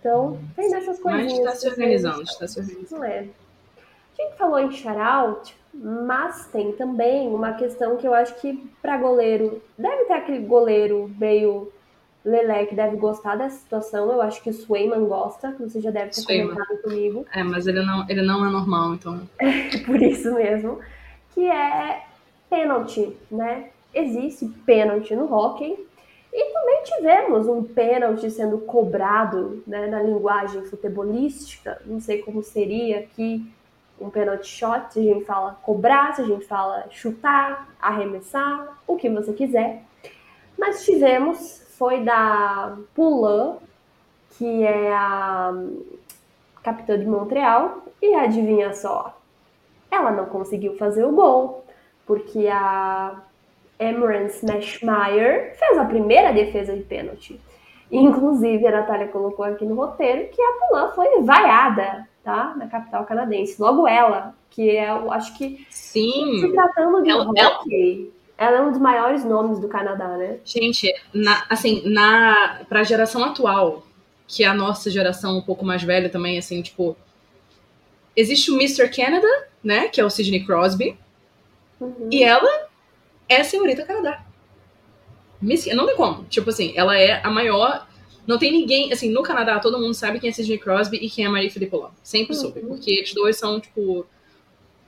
Então, 0.00 0.38
tem 0.56 0.70
dessas 0.70 0.98
coisinhas. 0.98 1.32
Mas 1.32 1.38
está 1.38 1.54
se 1.54 1.68
organizando, 1.68 2.22
está 2.22 2.48
se 2.48 2.60
organizando. 2.60 3.04
É. 3.04 3.18
A 3.18 4.22
gente 4.22 4.36
falou 4.36 4.58
em 4.58 4.72
shoutout, 4.72 5.54
mas 5.72 6.46
tem 6.46 6.72
também 6.72 7.28
uma 7.28 7.52
questão 7.52 7.96
que 7.96 8.06
eu 8.06 8.14
acho 8.14 8.34
que 8.40 8.68
para 8.82 8.96
goleiro, 8.96 9.62
deve 9.78 10.04
ter 10.04 10.14
aquele 10.14 10.40
goleiro 10.40 11.10
meio 11.18 11.72
Lelé 12.24 12.66
que 12.66 12.74
deve 12.74 12.96
gostar 12.96 13.36
dessa 13.36 13.56
situação. 13.56 14.10
Eu 14.10 14.20
acho 14.20 14.42
que 14.42 14.50
o 14.50 14.52
Swayman 14.52 15.06
gosta, 15.06 15.56
você 15.58 15.80
já 15.80 15.90
deve 15.90 16.10
ter 16.10 16.20
Swayman. 16.20 16.54
comentado 16.54 16.82
comigo. 16.82 17.26
É, 17.32 17.42
mas 17.42 17.66
ele 17.66 17.82
não, 17.82 18.04
ele 18.08 18.22
não 18.22 18.46
é 18.46 18.50
normal, 18.50 18.94
então. 18.94 19.20
Por 19.86 20.02
isso 20.02 20.34
mesmo. 20.34 20.80
Que 21.34 21.46
é 21.46 22.04
pênalti, 22.48 23.16
né? 23.30 23.70
Existe 23.94 24.46
pênalti 24.66 25.14
no 25.16 25.32
hockey, 25.32 25.86
e 26.32 26.52
também 26.52 26.82
tivemos 26.84 27.46
um 27.48 27.62
pênalti 27.62 28.30
sendo 28.30 28.58
cobrado 28.58 29.62
né, 29.66 29.86
na 29.86 30.02
linguagem 30.02 30.62
futebolística, 30.64 31.80
não 31.84 32.00
sei 32.00 32.22
como 32.22 32.42
seria 32.42 33.00
aqui 33.00 33.44
um 34.00 34.08
pênalti 34.08 34.46
shot, 34.46 34.92
se 34.92 35.00
a 35.00 35.02
gente 35.02 35.24
fala 35.24 35.58
cobrar, 35.62 36.14
se 36.14 36.22
a 36.22 36.24
gente 36.24 36.46
fala 36.46 36.86
chutar, 36.90 37.68
arremessar, 37.80 38.80
o 38.86 38.96
que 38.96 39.10
você 39.10 39.32
quiser. 39.32 39.82
Mas 40.56 40.84
tivemos, 40.84 41.62
foi 41.76 42.02
da 42.02 42.78
Poulain, 42.94 43.56
que 44.38 44.62
é 44.64 44.92
a 44.92 45.52
capitã 46.62 46.98
de 46.98 47.04
Montreal, 47.04 47.82
e 48.00 48.14
adivinha 48.14 48.72
só, 48.72 49.18
ela 49.90 50.10
não 50.10 50.26
conseguiu 50.26 50.76
fazer 50.76 51.04
o 51.04 51.12
gol, 51.12 51.64
porque 52.06 52.48
a 52.48 53.20
Emrance 53.80 54.44
Mashmeyer 54.44 55.56
fez 55.58 55.78
a 55.78 55.84
primeira 55.86 56.32
defesa 56.32 56.76
de 56.76 56.82
pênalti. 56.82 57.40
Inclusive, 57.90 58.66
a 58.66 58.70
Natália 58.70 59.08
colocou 59.08 59.44
aqui 59.44 59.64
no 59.64 59.74
roteiro 59.74 60.28
que 60.28 60.40
a 60.40 60.52
Polan 60.52 60.92
foi 60.92 61.22
vaiada, 61.22 62.06
tá? 62.22 62.54
Na 62.56 62.68
capital 62.68 63.04
canadense. 63.04 63.60
Logo 63.60 63.88
ela, 63.88 64.34
que 64.50 64.70
é, 64.70 64.90
eu 64.90 65.10
acho 65.10 65.36
que. 65.36 65.66
Sim. 65.70 66.40
Se 66.40 66.52
tratando 66.52 67.02
de 67.02 67.10
ela, 67.10 67.24
hockey, 67.24 68.12
ela... 68.38 68.48
ela 68.50 68.58
é 68.58 68.62
um 68.62 68.70
dos 68.70 68.80
maiores 68.80 69.24
nomes 69.24 69.58
do 69.58 69.66
Canadá, 69.66 70.16
né? 70.16 70.38
Gente, 70.44 70.94
na, 71.12 71.44
assim, 71.48 71.82
na, 71.84 72.60
pra 72.68 72.84
geração 72.84 73.24
atual, 73.24 73.82
que 74.28 74.44
é 74.44 74.46
a 74.46 74.54
nossa 74.54 74.88
geração 74.88 75.38
um 75.38 75.42
pouco 75.42 75.64
mais 75.64 75.82
velha 75.82 76.08
também, 76.08 76.38
assim, 76.38 76.62
tipo. 76.62 76.96
Existe 78.14 78.50
o 78.50 78.54
Mr. 78.54 78.88
Canada, 78.94 79.26
né? 79.64 79.88
Que 79.88 80.00
é 80.00 80.04
o 80.04 80.10
Sidney 80.10 80.44
Crosby. 80.44 80.96
Uhum. 81.80 82.08
E 82.10 82.22
ela 82.22 82.69
é 83.30 83.40
a 83.40 83.44
senhorita 83.44 83.84
Canadá. 83.84 84.26
Não 85.40 85.86
tem 85.86 85.96
como. 85.96 86.24
Tipo 86.24 86.50
assim, 86.50 86.72
ela 86.76 86.98
é 86.98 87.24
a 87.24 87.30
maior. 87.30 87.88
Não 88.26 88.38
tem 88.38 88.52
ninguém. 88.52 88.92
Assim, 88.92 89.08
no 89.08 89.22
Canadá, 89.22 89.58
todo 89.58 89.78
mundo 89.78 89.94
sabe 89.94 90.20
quem 90.20 90.28
é 90.28 90.32
Sidney 90.32 90.58
Crosby 90.58 90.98
e 90.98 91.08
quem 91.08 91.24
é 91.24 91.28
Marie 91.28 91.48
Philippe 91.48 91.76
Sempre 92.02 92.34
uhum. 92.34 92.40
soube. 92.40 92.60
Porque 92.60 92.90
eles 92.90 93.14
dois 93.14 93.38
são, 93.38 93.58
tipo. 93.58 94.06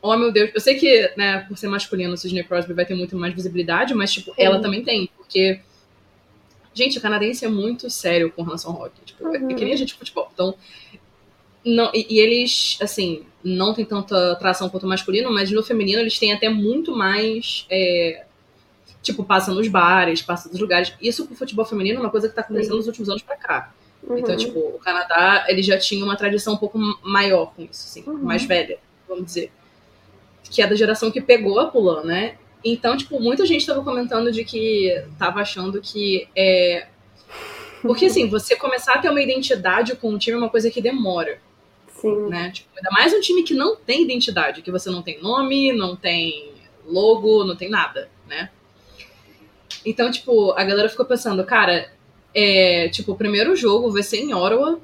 Oh, 0.02 0.16
meu 0.16 0.32
Deus. 0.32 0.50
Eu 0.52 0.60
sei 0.60 0.74
que, 0.74 1.12
né, 1.16 1.46
por 1.48 1.56
ser 1.56 1.68
masculino, 1.68 2.16
Sidney 2.16 2.42
Crosby 2.44 2.74
vai 2.74 2.84
ter 2.84 2.94
muito 2.94 3.16
mais 3.16 3.32
visibilidade, 3.32 3.94
mas, 3.94 4.12
tipo, 4.12 4.30
uhum. 4.30 4.36
ela 4.36 4.60
também 4.60 4.82
tem. 4.82 5.08
Porque. 5.16 5.60
Gente, 6.74 6.98
o 6.98 7.00
canadense 7.00 7.44
é 7.44 7.48
muito 7.48 7.88
sério 7.88 8.32
com 8.32 8.42
relação 8.42 8.72
ao 8.72 8.78
rock. 8.78 8.94
Tipo, 9.04 9.24
uhum. 9.24 9.50
é 9.50 9.54
que 9.54 9.64
nem 9.64 9.72
a 9.72 9.76
gente 9.76 9.94
futebol. 9.94 10.30
Então. 10.34 10.54
Não, 11.64 11.92
e, 11.94 12.16
e, 12.16 12.18
eles, 12.18 12.76
assim, 12.82 13.24
não 13.42 13.72
tem 13.72 13.84
tanta 13.84 14.32
atração 14.32 14.68
quanto 14.68 14.82
o 14.82 14.88
masculino, 14.88 15.32
mas 15.32 15.48
no 15.52 15.62
feminino 15.62 16.00
eles 16.00 16.18
têm 16.18 16.32
até 16.32 16.48
muito 16.48 16.94
mais. 16.94 17.66
É, 17.70 18.24
tipo, 19.02 19.24
passa 19.24 19.52
nos 19.52 19.68
bares, 19.68 20.22
passa 20.22 20.48
nos 20.48 20.60
lugares. 20.60 20.94
Isso 21.00 21.26
pro 21.26 21.34
futebol 21.34 21.64
feminino 21.64 21.98
é 21.98 22.00
uma 22.00 22.10
coisa 22.10 22.28
que 22.28 22.34
tá 22.34 22.40
acontecendo 22.40 22.72
Sim. 22.72 22.78
nos 22.78 22.86
últimos 22.86 23.08
anos 23.08 23.22
pra 23.22 23.36
cá. 23.36 23.74
Uhum. 24.02 24.18
Então, 24.18 24.36
tipo, 24.36 24.58
o 24.58 24.78
Canadá, 24.78 25.44
ele 25.48 25.62
já 25.62 25.78
tinha 25.78 26.04
uma 26.04 26.16
tradição 26.16 26.54
um 26.54 26.56
pouco 26.56 26.78
maior 27.02 27.52
com 27.54 27.62
isso, 27.62 27.86
assim, 27.86 28.04
uhum. 28.06 28.18
mais 28.18 28.44
velha, 28.44 28.78
vamos 29.08 29.26
dizer. 29.26 29.50
Que 30.44 30.62
é 30.62 30.66
da 30.66 30.74
geração 30.74 31.10
que 31.10 31.20
pegou 31.20 31.58
a 31.58 31.66
Pulan, 31.66 32.04
né? 32.04 32.36
Então, 32.64 32.96
tipo, 32.96 33.18
muita 33.20 33.44
gente 33.44 33.66
tava 33.66 33.82
comentando 33.82 34.30
de 34.30 34.44
que 34.44 35.04
tava 35.18 35.40
achando 35.40 35.80
que 35.80 36.28
é. 36.36 36.86
Porque, 37.80 38.06
assim, 38.06 38.28
você 38.28 38.54
começar 38.54 38.94
a 38.94 38.98
ter 38.98 39.08
uma 39.08 39.20
identidade 39.20 39.96
com 39.96 40.10
um 40.10 40.18
time 40.18 40.36
é 40.36 40.38
uma 40.38 40.48
coisa 40.48 40.70
que 40.70 40.80
demora. 40.80 41.38
Sim. 41.88 42.28
Né? 42.28 42.50
Tipo, 42.50 42.70
ainda 42.76 42.90
mais 42.90 43.12
um 43.12 43.20
time 43.20 43.42
que 43.42 43.54
não 43.54 43.76
tem 43.76 44.02
identidade, 44.02 44.62
que 44.62 44.70
você 44.70 44.90
não 44.90 45.02
tem 45.02 45.20
nome, 45.20 45.72
não 45.72 45.96
tem 45.96 46.52
logo, 46.86 47.44
não 47.44 47.56
tem 47.56 47.68
nada, 47.68 48.08
né? 48.26 48.50
Então, 49.84 50.10
tipo, 50.10 50.52
a 50.52 50.64
galera 50.64 50.88
ficou 50.88 51.04
pensando, 51.04 51.44
cara, 51.44 51.90
é, 52.34 52.88
tipo, 52.88 53.12
o 53.12 53.16
primeiro 53.16 53.54
jogo 53.56 53.90
vai 53.90 54.02
ser 54.02 54.18
em 54.18 54.34
Ottawa, 54.34 54.78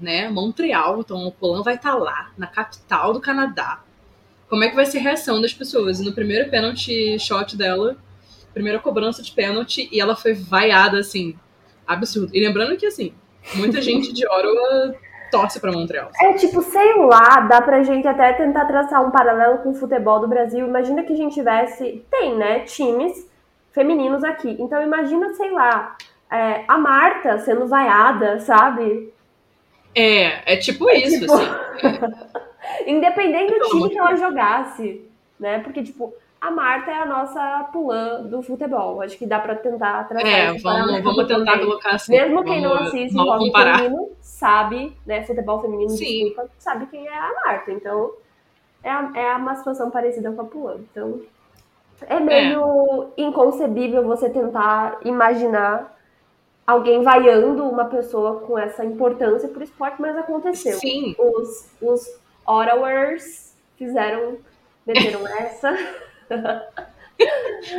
né? 0.00 0.28
Montreal, 0.28 1.00
então 1.00 1.26
o 1.26 1.32
Polan 1.32 1.62
vai 1.62 1.74
estar 1.74 1.92
tá 1.92 1.98
lá, 1.98 2.30
na 2.36 2.46
capital 2.46 3.12
do 3.12 3.20
Canadá. 3.20 3.82
como 4.48 4.64
é 4.64 4.68
que 4.68 4.74
vai 4.74 4.86
ser 4.86 4.98
a 4.98 5.02
reação 5.02 5.40
das 5.40 5.54
pessoas. 5.54 6.00
E 6.00 6.04
no 6.04 6.12
primeiro 6.12 6.50
pênalti 6.50 7.18
shot 7.20 7.56
dela, 7.56 7.96
primeira 8.52 8.80
cobrança 8.80 9.22
de 9.22 9.30
pênalti, 9.30 9.88
e 9.92 10.00
ela 10.00 10.16
foi 10.16 10.34
vaiada, 10.34 10.98
assim, 10.98 11.36
absurdo. 11.86 12.34
E 12.34 12.44
lembrando 12.44 12.76
que, 12.76 12.86
assim, 12.86 13.14
muita 13.54 13.80
gente 13.82 14.12
de 14.12 14.26
Ottawa 14.26 14.94
torce 15.30 15.60
para 15.60 15.70
Montreal. 15.70 16.10
É 16.20 16.32
tipo, 16.32 16.60
sei 16.60 16.96
lá, 16.96 17.40
dá 17.48 17.62
pra 17.62 17.84
gente 17.84 18.08
até 18.08 18.32
tentar 18.32 18.64
traçar 18.64 19.06
um 19.06 19.12
paralelo 19.12 19.58
com 19.58 19.70
o 19.70 19.74
futebol 19.74 20.20
do 20.20 20.26
Brasil. 20.26 20.66
Imagina 20.66 21.04
que 21.04 21.12
a 21.12 21.16
gente 21.16 21.34
tivesse, 21.34 22.04
tem, 22.10 22.36
né, 22.36 22.60
times 22.60 23.29
femininos 23.72 24.24
aqui. 24.24 24.56
Então 24.58 24.82
imagina, 24.82 25.32
sei 25.34 25.50
lá, 25.50 25.96
é, 26.30 26.64
a 26.68 26.78
Marta 26.78 27.38
sendo 27.38 27.66
vaiada, 27.66 28.40
sabe? 28.40 29.12
É, 29.94 30.54
é 30.54 30.56
tipo 30.56 30.88
é 30.88 30.98
isso, 30.98 31.20
tipo... 31.20 31.32
assim. 31.32 31.50
Independente 32.86 33.58
do 33.58 33.68
time 33.68 33.90
que 33.90 33.98
ela 33.98 34.14
jogasse, 34.14 35.04
né? 35.38 35.58
Porque, 35.60 35.82
tipo, 35.82 36.14
a 36.40 36.50
Marta 36.50 36.90
é 36.90 36.94
a 36.94 37.06
nossa 37.06 37.68
pulã 37.72 38.22
do 38.22 38.42
futebol. 38.42 39.02
Acho 39.02 39.18
que 39.18 39.26
dá 39.26 39.40
pra 39.40 39.56
tentar 39.56 40.04
traçar 40.08 40.28
É, 40.28 40.52
vamos, 40.58 41.02
vamos 41.02 41.26
tentar 41.26 41.52
também. 41.52 41.66
colocar 41.66 41.90
assim. 41.90 42.12
Mesmo 42.12 42.44
quem 42.44 42.62
não 42.62 42.74
assiste 42.74 43.18
hockey 43.18 43.52
feminino 43.52 44.10
sabe, 44.20 44.96
né? 45.04 45.24
Futebol 45.24 45.60
feminino, 45.60 45.90
Sim. 45.90 46.24
desculpa, 46.26 46.50
sabe 46.58 46.86
quem 46.86 47.06
é 47.06 47.18
a 47.18 47.32
Marta. 47.44 47.72
Então, 47.72 48.12
é, 48.82 48.90
é 49.20 49.36
uma 49.36 49.54
situação 49.56 49.90
parecida 49.90 50.30
com 50.32 50.42
a 50.42 50.44
pulã. 50.44 50.76
Então, 50.90 51.20
é 52.06 52.20
meio 52.20 53.12
é. 53.16 53.22
inconcebível 53.22 54.04
você 54.04 54.28
tentar 54.28 54.98
imaginar 55.04 55.96
alguém 56.66 57.02
vaiando 57.02 57.64
uma 57.64 57.86
pessoa 57.86 58.40
com 58.40 58.58
essa 58.58 58.84
importância 58.84 59.48
pro 59.48 59.62
esporte, 59.64 60.00
mas 60.00 60.16
aconteceu. 60.16 60.78
Sim. 60.78 61.14
Os, 61.18 61.68
os 61.80 62.20
Ottawers 62.46 63.54
fizeram, 63.76 64.38
meteram 64.86 65.26
essa. 65.36 65.76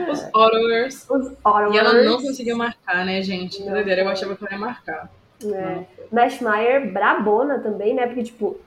Os 0.10 0.24
Ottawers. 0.34 1.10
Os 1.10 1.32
Ottawers. 1.44 1.76
E 1.76 1.78
ela 1.78 1.94
não 2.04 2.22
conseguiu 2.22 2.58
marcar, 2.58 3.06
né, 3.06 3.22
gente? 3.22 3.64
Não. 3.64 3.78
Eu 3.78 4.10
achava 4.10 4.36
que 4.36 4.44
ela 4.44 4.54
ia 4.54 4.60
marcar. 4.60 5.10
É. 5.44 6.80
Brabona 6.80 7.60
também, 7.60 7.94
né? 7.94 8.06
Porque, 8.08 8.24
tipo, 8.24 8.60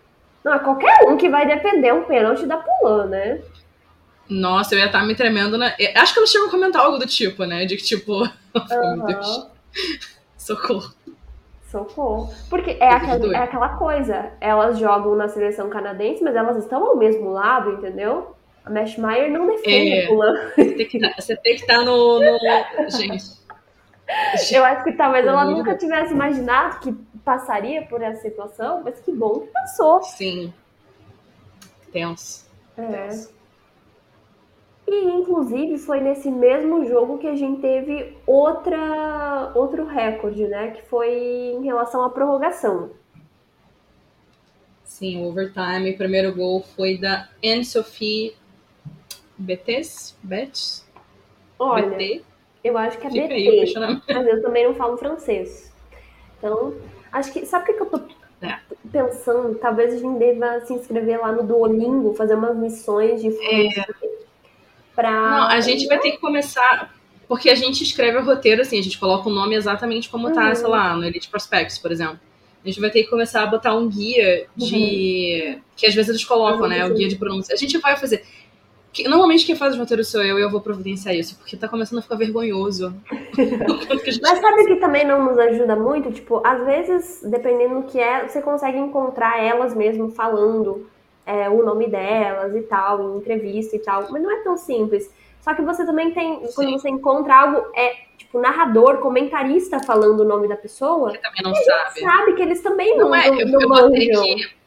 não 0.42 0.54
é 0.54 0.58
qualquer 0.58 1.08
um 1.08 1.16
que 1.16 1.28
vai 1.28 1.46
defender 1.46 1.92
um 1.92 2.04
pênalti 2.04 2.46
da 2.46 2.56
Pulan, 2.56 3.06
né? 3.06 3.40
Nossa, 4.28 4.74
eu 4.74 4.78
ia 4.78 4.87
estar 4.87 5.04
me 5.04 5.14
tremendo 5.14 5.58
na. 5.58 5.74
Acho 5.96 6.12
que 6.12 6.18
ela 6.18 6.26
chegou 6.26 6.48
a 6.48 6.50
comentar 6.50 6.82
algo 6.82 6.98
do 6.98 7.06
tipo, 7.06 7.44
né? 7.44 7.64
De 7.66 7.76
que, 7.76 7.82
tipo, 7.82 8.22
oh, 8.22 8.94
meu 8.96 9.06
Deus. 9.06 9.48
Socorro. 10.38 10.92
Socorro. 11.70 12.32
Porque 12.48 12.76
é 12.80 12.88
aquela, 12.88 13.37
é 13.37 13.38
aquela 13.38 13.68
coisa. 13.76 14.32
Elas 14.40 14.78
jogam 14.78 15.14
na 15.14 15.28
seleção 15.28 15.68
canadense, 15.68 16.22
mas 16.22 16.37
elas 16.37 16.56
estão 16.56 16.84
ao 16.84 16.96
mesmo 16.96 17.30
lado, 17.30 17.72
entendeu? 17.72 18.34
A 18.64 18.70
Mesh 18.70 18.96
Meyer 18.96 19.30
não 19.30 19.46
defende 19.46 19.92
é, 19.92 20.06
tá, 20.06 21.14
Você 21.18 21.37
tem 21.37 21.56
que 21.56 21.62
estar 21.62 21.78
tá 21.78 21.84
no, 21.84 22.18
no. 22.18 22.90
Gente. 22.90 23.44
Eu 24.52 24.64
acho 24.64 24.84
que 24.84 24.92
talvez 24.92 25.26
ela 25.26 25.44
nunca 25.44 25.76
tivesse 25.76 26.12
imaginado 26.12 26.78
que 26.80 26.92
passaria 27.24 27.82
por 27.82 28.02
essa 28.02 28.22
situação, 28.22 28.82
mas 28.84 29.00
que 29.00 29.12
bom 29.12 29.40
que 29.40 29.46
passou. 29.48 30.02
Sim. 30.02 30.52
Tenso. 31.92 32.46
É. 32.76 32.87
Tenso. 32.87 33.34
E 34.86 35.04
inclusive 35.10 35.78
foi 35.78 36.00
nesse 36.00 36.30
mesmo 36.30 36.84
jogo 36.86 37.18
que 37.18 37.26
a 37.26 37.34
gente 37.34 37.60
teve 37.60 38.16
outra, 38.26 39.52
outro 39.54 39.86
recorde, 39.86 40.46
né? 40.46 40.72
Que 40.72 40.82
foi 40.82 41.10
em 41.56 41.64
relação 41.64 42.04
à 42.04 42.10
prorrogação. 42.10 42.90
Sim, 44.84 45.22
o 45.22 45.28
overtime. 45.28 45.90
O 45.90 45.96
primeiro 45.96 46.34
gol 46.34 46.62
foi 46.62 46.98
da 46.98 47.28
Anne-Sophie 47.42 48.34
Betes? 49.38 50.16
Betes? 50.22 50.86
Olha, 51.58 51.88
BT? 51.88 52.22
eu 52.62 52.76
acho 52.76 52.98
que 52.98 53.06
é 53.06 53.10
Fica 53.10 53.28
BT, 53.28 53.74
mas 54.14 54.26
eu 54.26 54.42
também 54.42 54.64
não 54.64 54.74
falo 54.74 54.96
francês. 54.98 55.72
Então, 56.38 56.74
acho 57.10 57.32
que... 57.32 57.46
Sabe 57.46 57.72
o 57.72 57.74
que 57.74 57.82
eu 57.82 57.86
tô 57.86 58.00
é. 58.42 58.60
pensando? 58.92 59.58
Talvez 59.58 59.94
a 59.94 59.96
gente 59.96 60.18
deva 60.18 60.60
se 60.60 60.74
inscrever 60.74 61.20
lá 61.20 61.32
no 61.32 61.42
Duolingo, 61.42 62.14
fazer 62.14 62.34
umas 62.34 62.56
missões 62.56 63.22
de 63.22 63.30
francês. 63.30 63.78
É 63.78 64.23
Pra... 64.94 65.11
Não, 65.11 65.48
a 65.48 65.61
gente 65.61 65.87
vai 65.87 65.98
ter 65.98 66.12
que 66.12 66.18
começar. 66.18 66.94
Porque 67.26 67.48
a 67.48 67.54
gente 67.54 67.83
escreve 67.83 68.18
o 68.18 68.24
roteiro 68.24 68.62
assim, 68.62 68.78
a 68.78 68.83
gente 68.83 68.98
coloca 68.98 69.28
o 69.28 69.33
nome 69.33 69.54
exatamente 69.54 70.09
como 70.11 70.30
tá, 70.30 70.42
uhum. 70.42 70.48
tá, 70.48 70.54
sei 70.54 70.68
lá, 70.68 70.94
no 70.94 71.04
Elite 71.04 71.28
Prospects, 71.28 71.78
por 71.78 71.90
exemplo. 71.90 72.20
A 72.64 72.68
gente 72.68 72.80
vai 72.80 72.90
ter 72.90 73.02
que 73.02 73.11
começar 73.11 73.42
a 73.42 73.46
botar 73.46 73.74
um 73.74 73.88
guia 73.88 74.46
de. 74.57 75.54
Uhum. 75.54 75.61
Que 75.76 75.87
às 75.87 75.94
vezes 75.94 76.09
eles 76.09 76.24
colocam, 76.24 76.62
uhum. 76.62 76.68
né? 76.68 76.87
O 76.87 76.94
guia 76.94 77.09
de 77.09 77.16
pronúncia. 77.16 77.52
A 77.52 77.57
gente 77.57 77.76
vai 77.78 77.96
fazer. 77.96 78.24
Normalmente 79.07 79.44
quem 79.44 79.57
faz 79.57 79.74
o 79.74 79.78
roteiro 79.78 80.04
sou 80.04 80.22
eu 80.22 80.38
e 80.38 80.42
eu 80.42 80.50
vou 80.50 80.61
providenciar 80.61 81.14
isso, 81.14 81.37
porque 81.37 81.57
tá 81.57 81.66
começando 81.66 81.98
a 81.98 82.02
ficar 82.02 82.14
vergonhoso. 82.14 82.94
Mas 84.22 84.38
sabe 84.38 84.66
que 84.66 84.76
também 84.76 85.04
não 85.04 85.24
nos 85.24 85.37
ajuda 85.37 85.74
muito? 85.74 86.12
Tipo, 86.12 86.40
às 86.46 86.64
vezes, 86.64 87.20
dependendo 87.28 87.80
do 87.80 87.87
que 87.88 87.98
é, 87.98 88.26
você 88.26 88.40
consegue 88.40 88.78
encontrar 88.78 89.42
elas 89.42 89.74
mesmo 89.74 90.12
falando 90.12 90.87
é, 91.26 91.48
o 91.48 91.64
nome 91.64 91.88
delas 91.88 92.54
e 92.54 92.62
tal, 92.62 93.02
em 93.02 93.18
entrevista 93.18 93.76
e 93.76 93.78
tal, 93.78 94.06
mas 94.10 94.22
não 94.22 94.30
é 94.30 94.42
tão 94.42 94.56
simples. 94.56 95.10
Só 95.40 95.54
que 95.54 95.62
você 95.62 95.84
também 95.84 96.10
tem, 96.12 96.46
Sim. 96.46 96.52
quando 96.54 96.70
você 96.72 96.88
encontra 96.88 97.34
algo, 97.34 97.66
é 97.74 97.96
tipo 98.16 98.40
narrador, 98.40 98.98
comentarista 98.98 99.78
falando 99.84 100.20
o 100.20 100.24
nome 100.24 100.48
da 100.48 100.56
pessoa. 100.56 101.10
Você 101.10 101.18
também 101.18 101.42
não 101.42 101.54
sabe. 101.54 102.00
sabe 102.00 102.32
que 102.34 102.42
eles 102.42 102.62
também 102.62 102.96
não, 102.96 103.08
não 103.08 103.14
é. 103.14 103.28
Eu, 103.28 103.48
não 103.48 103.78
eu 103.78 103.90
ter 103.90 104.08
que. 104.08 104.64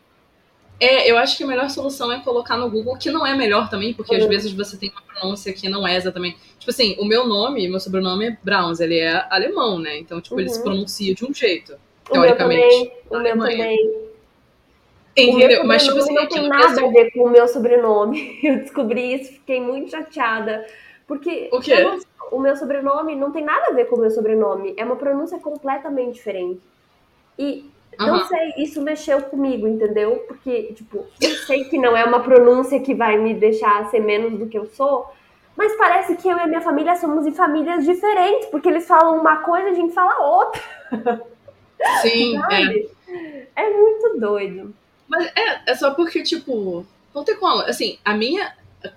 É, 0.80 1.10
eu 1.10 1.18
acho 1.18 1.36
que 1.36 1.44
a 1.44 1.48
melhor 1.48 1.70
solução 1.72 2.12
é 2.12 2.20
colocar 2.20 2.56
no 2.56 2.70
Google, 2.70 2.96
que 2.98 3.10
não 3.10 3.26
é 3.26 3.36
melhor 3.36 3.68
também, 3.68 3.96
porque 3.96 4.16
uhum. 4.16 4.22
às 4.22 4.28
vezes 4.28 4.52
você 4.52 4.78
tem 4.78 4.92
uma 4.92 5.02
pronúncia 5.02 5.52
que 5.52 5.68
não 5.68 5.88
é 5.88 5.96
exatamente. 5.96 6.38
Tipo 6.60 6.70
assim, 6.70 6.96
o 7.00 7.06
meu 7.06 7.26
nome, 7.26 7.68
meu 7.68 7.80
sobrenome 7.80 8.28
é 8.28 8.38
Browns, 8.44 8.80
ele 8.80 9.00
é 9.00 9.26
alemão, 9.32 9.80
né? 9.80 9.98
Então, 9.98 10.22
tipo, 10.22 10.36
uhum. 10.36 10.42
ele 10.42 10.50
se 10.50 10.62
pronuncia 10.62 11.16
de 11.16 11.26
um 11.26 11.34
jeito, 11.34 11.76
teoricamente. 12.12 12.92
O 13.10 13.18
meu 13.18 13.24
também. 13.24 13.34
O 13.34 13.38
meu 13.38 13.58
também. 13.58 14.08
Entendeu? 15.18 15.66
Mas, 15.66 15.84
tipo 15.84 15.98
assim, 15.98 16.14
não 16.14 16.28
tem 16.28 16.48
nada 16.48 16.86
a 16.86 16.88
ver 16.90 17.12
com 17.12 17.24
o 17.24 17.30
meu 17.30 17.48
sobrenome. 17.48 18.40
Eu 18.44 18.58
descobri 18.58 19.16
isso, 19.16 19.34
fiquei 19.34 19.60
muito 19.60 19.92
chateada. 19.92 20.66
Porque 21.08 21.50
o, 21.52 21.60
quê? 21.60 21.84
Não, 21.84 22.00
o 22.32 22.40
meu 22.40 22.56
sobrenome 22.56 23.16
não 23.16 23.32
tem 23.32 23.44
nada 23.44 23.68
a 23.68 23.74
ver 23.74 23.86
com 23.86 23.96
o 23.96 24.00
meu 24.00 24.12
sobrenome. 24.12 24.74
É 24.78 24.86
uma 24.86 24.96
pronúncia 24.96 25.40
completamente 25.40 26.16
diferente. 26.16 26.62
E 27.40 27.70
não 28.00 28.20
uhum. 28.20 28.26
sei, 28.26 28.54
isso 28.58 28.82
mexeu 28.82 29.22
comigo, 29.24 29.68
entendeu? 29.68 30.24
Porque, 30.28 30.74
tipo, 30.74 31.06
eu 31.20 31.30
sei 31.46 31.66
que 31.66 31.78
não 31.78 31.96
é 31.96 32.04
uma 32.04 32.20
pronúncia 32.20 32.80
que 32.80 32.94
vai 32.94 33.18
me 33.18 33.34
deixar 33.34 33.90
ser 33.90 34.00
menos 34.00 34.38
do 34.38 34.48
que 34.48 34.58
eu 34.58 34.66
sou, 34.68 35.08
mas 35.56 35.76
parece 35.76 36.16
que 36.16 36.28
eu 36.28 36.38
e 36.38 36.42
a 36.42 36.48
minha 36.48 36.62
família 36.62 36.96
somos 36.96 37.26
em 37.26 37.34
famílias 37.34 37.84
diferentes, 37.86 38.48
porque 38.50 38.70
eles 38.70 38.88
falam 38.88 39.20
uma 39.20 39.38
coisa 39.38 39.70
e 39.70 39.72
a 39.72 39.76
gente 39.76 39.94
fala 39.94 40.20
outra. 40.20 40.62
Sim, 42.02 42.40
é. 42.52 42.86
É 43.56 43.70
muito 43.72 44.20
doido. 44.20 44.74
Mas 45.08 45.26
é, 45.36 45.72
é 45.72 45.76
só 45.76 45.92
porque, 45.92 46.22
tipo, 46.22 46.86
não 47.14 47.24
tem 47.24 47.36
como. 47.38 47.62
Assim, 47.62 47.98
a 48.04 48.14
minha. 48.14 48.54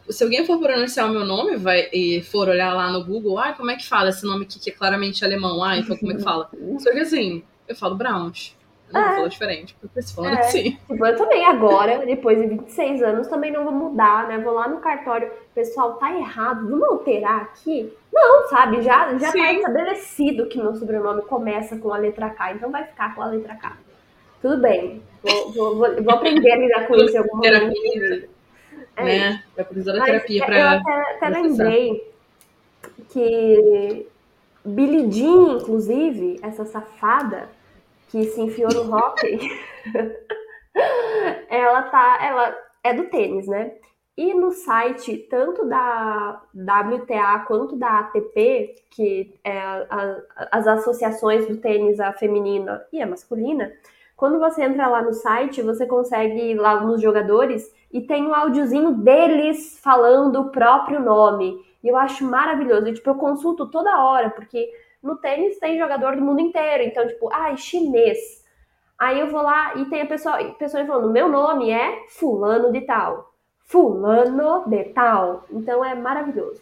Se 0.08 0.22
alguém 0.22 0.44
for 0.44 0.58
pronunciar 0.58 1.08
o 1.08 1.12
meu 1.12 1.24
nome 1.24 1.56
vai, 1.56 1.88
e 1.92 2.22
for 2.22 2.48
olhar 2.48 2.74
lá 2.74 2.92
no 2.92 3.02
Google, 3.02 3.38
ah, 3.38 3.52
como 3.54 3.70
é 3.70 3.76
que 3.76 3.88
fala 3.88 4.10
esse 4.10 4.24
nome 4.26 4.44
aqui 4.44 4.60
que 4.60 4.70
é 4.70 4.72
claramente 4.72 5.24
alemão? 5.24 5.62
Ah, 5.64 5.78
então 5.78 5.96
como 5.96 6.12
é 6.12 6.16
que 6.16 6.22
fala? 6.22 6.50
Só 6.78 6.92
que 6.92 6.98
assim, 6.98 7.42
eu 7.66 7.74
falo 7.74 7.94
Browns. 7.94 8.54
Eu 8.92 9.00
não 9.00 9.08
é. 9.08 9.14
falo 9.14 9.28
diferente, 9.28 9.76
porque 9.80 10.02
se 10.02 10.14
falando 10.14 10.36
é. 10.36 10.40
assim. 10.40 10.78
Tipo, 10.88 11.06
eu 11.06 11.16
também 11.16 11.46
agora, 11.46 12.04
depois 12.04 12.38
de 12.38 12.46
26 12.48 13.02
anos, 13.02 13.28
também 13.28 13.52
não 13.52 13.64
vou 13.64 13.72
mudar, 13.72 14.26
né? 14.26 14.38
Vou 14.38 14.52
lá 14.52 14.68
no 14.68 14.80
cartório, 14.80 15.30
pessoal, 15.54 15.94
tá 15.94 16.12
errado, 16.12 16.68
vamos 16.68 16.88
alterar 16.88 17.42
aqui? 17.42 17.92
Não, 18.12 18.48
sabe? 18.48 18.82
Já, 18.82 19.16
já 19.16 19.32
tá 19.32 19.52
estabelecido 19.52 20.46
que 20.46 20.58
meu 20.58 20.74
sobrenome 20.74 21.22
começa 21.22 21.76
com 21.76 21.92
a 21.94 21.98
letra 21.98 22.30
K, 22.30 22.54
então 22.54 22.70
vai 22.70 22.84
ficar 22.84 23.14
com 23.14 23.22
a 23.22 23.26
letra 23.26 23.54
K. 23.54 23.76
Tudo 24.42 24.58
bem, 24.58 25.00
Vou, 25.22 25.52
vou, 25.52 25.76
vou, 25.76 26.14
aprender 26.14 26.52
a 26.52 26.56
lidar 26.56 26.86
com 26.86 26.94
isso 26.96 27.14
em 27.14 27.18
algum 27.18 27.36
momento. 27.36 28.28
É, 28.96 29.04
né? 29.04 29.44
Vai 29.54 29.64
precisar 29.64 29.92
da 29.92 30.04
terapia 30.04 30.46
para. 30.46 30.58
Eu 30.58 30.68
até, 30.68 31.12
até 31.12 31.28
lembrei 31.28 32.12
que 33.10 34.06
Billie 34.64 35.10
Jean, 35.10 35.58
inclusive, 35.58 36.38
essa 36.42 36.64
safada 36.64 37.48
que 38.08 38.24
se 38.24 38.40
enfiou 38.40 38.72
no 38.72 38.94
hockey, 38.94 39.38
ela 41.48 41.82
tá. 41.82 42.18
Ela 42.22 42.58
é 42.82 42.94
do 42.94 43.04
tênis, 43.04 43.46
né? 43.46 43.72
E 44.16 44.34
no 44.34 44.50
site, 44.52 45.16
tanto 45.30 45.64
da 45.66 46.42
WTA 46.54 47.44
quanto 47.46 47.76
da 47.76 48.00
ATP, 48.00 48.74
que 48.90 49.34
é 49.42 49.58
a, 49.58 49.86
a, 49.88 50.58
as 50.58 50.66
associações 50.66 51.46
do 51.46 51.56
tênis, 51.56 51.98
a 52.00 52.12
feminina 52.12 52.84
e 52.92 53.00
a 53.00 53.06
masculina, 53.06 53.72
quando 54.20 54.38
você 54.38 54.62
entra 54.62 54.86
lá 54.86 55.00
no 55.00 55.14
site, 55.14 55.62
você 55.62 55.86
consegue 55.86 56.50
ir 56.50 56.54
lá 56.54 56.78
nos 56.84 57.00
jogadores 57.00 57.74
e 57.90 58.02
tem 58.02 58.26
um 58.26 58.34
áudiozinho 58.34 58.92
deles 58.92 59.80
falando 59.82 60.38
o 60.38 60.50
próprio 60.50 61.00
nome. 61.00 61.58
E 61.82 61.88
eu 61.88 61.96
acho 61.96 62.22
maravilhoso. 62.26 62.86
E, 62.86 62.92
tipo, 62.92 63.08
eu 63.08 63.14
consulto 63.14 63.70
toda 63.70 64.04
hora, 64.04 64.28
porque 64.28 64.70
no 65.02 65.16
tênis 65.16 65.58
tem 65.58 65.78
jogador 65.78 66.16
do 66.16 66.22
mundo 66.22 66.38
inteiro. 66.38 66.84
Então, 66.84 67.08
tipo, 67.08 67.30
ah, 67.32 67.56
chinês. 67.56 68.44
Aí 68.98 69.18
eu 69.18 69.30
vou 69.30 69.40
lá 69.40 69.74
e 69.76 69.86
tem 69.86 70.02
a 70.02 70.06
pessoa, 70.06 70.38
a 70.38 70.44
pessoa 70.52 70.84
falando, 70.84 71.10
meu 71.10 71.26
nome 71.26 71.70
é 71.70 72.04
fulano 72.10 72.70
de 72.70 72.82
tal. 72.82 73.32
fulano 73.64 74.68
de 74.68 74.84
tal. 74.90 75.46
Então 75.50 75.82
é 75.82 75.94
maravilhoso. 75.94 76.60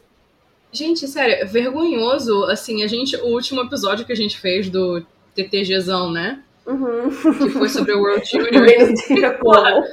Gente, 0.70 1.08
sério, 1.08 1.34
é 1.34 1.44
vergonhoso, 1.44 2.44
assim, 2.44 2.84
a 2.84 2.86
gente, 2.86 3.16
o 3.16 3.32
último 3.32 3.62
episódio 3.62 4.06
que 4.06 4.12
a 4.12 4.16
gente 4.16 4.38
fez 4.38 4.70
do 4.70 5.04
TTGzão, 5.34 6.12
né? 6.12 6.44
Uhum. 6.68 7.08
Que 7.10 7.50
foi 7.50 7.68
sobre 7.68 7.92
o 7.94 8.00
World 8.02 8.24
Junior. 8.28 9.84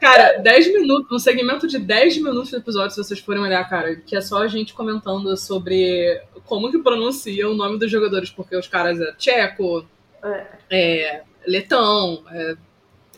cara, 0.00 0.38
10 0.38 0.72
minutos, 0.72 1.10
um 1.12 1.18
segmento 1.18 1.66
de 1.66 1.78
10 1.78 2.18
minutos 2.18 2.50
do 2.50 2.56
episódio, 2.56 2.90
se 2.92 3.02
vocês 3.02 3.20
forem 3.20 3.42
olhar, 3.42 3.68
cara, 3.68 3.96
que 3.96 4.16
é 4.16 4.20
só 4.20 4.42
a 4.42 4.46
gente 4.48 4.72
comentando 4.74 5.36
sobre 5.36 6.20
como 6.46 6.70
que 6.70 6.78
pronuncia 6.78 7.48
o 7.48 7.54
nome 7.54 7.78
dos 7.78 7.90
jogadores, 7.90 8.30
porque 8.30 8.56
os 8.56 8.66
caras 8.68 9.00
é 9.00 9.12
tcheco, 9.12 9.84
É. 10.22 10.46
é, 10.70 11.22
letão, 11.46 12.22
é, 12.30 12.54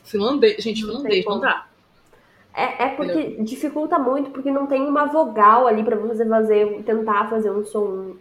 finlandês. 0.04 0.62
Gente, 0.62 0.82
Não 0.82 0.96
finlandês, 0.96 1.24
não 1.24 1.40
dá. 1.40 1.66
É, 2.54 2.84
é 2.84 2.88
porque 2.90 3.36
dificulta 3.42 3.98
muito, 3.98 4.30
porque 4.30 4.50
não 4.50 4.66
tem 4.66 4.82
uma 4.82 5.06
vogal 5.06 5.66
ali 5.66 5.82
pra 5.82 5.96
você 5.96 6.26
fazer, 6.26 6.82
tentar 6.84 7.30
fazer 7.30 7.50
um 7.50 7.64
som 7.64 8.16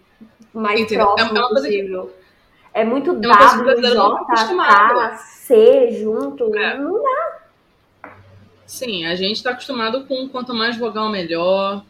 mais 0.53 0.79
Entendeu? 0.79 1.01
É 1.03 1.15
próximo 1.15 1.31
uma 1.39 1.49
coisa 1.49 1.67
que- 1.67 1.77
possível. 1.77 2.11
É 2.73 2.83
muito 2.83 3.11
uma 3.11 3.37
coisa 3.37 3.63
que 3.63 3.69
o 3.69 3.81
W, 3.81 3.91
J. 3.91 4.55
K, 4.55 5.17
C 5.17 5.91
junto. 6.01 6.55
É. 6.55 6.77
Não 6.77 7.01
dá. 7.01 7.41
Sim, 8.65 9.05
a 9.05 9.15
gente 9.15 9.43
tá 9.43 9.51
acostumado 9.51 10.05
com 10.05 10.29
quanto 10.29 10.53
mais 10.53 10.77
vogal 10.77 11.09
melhor, 11.09 11.83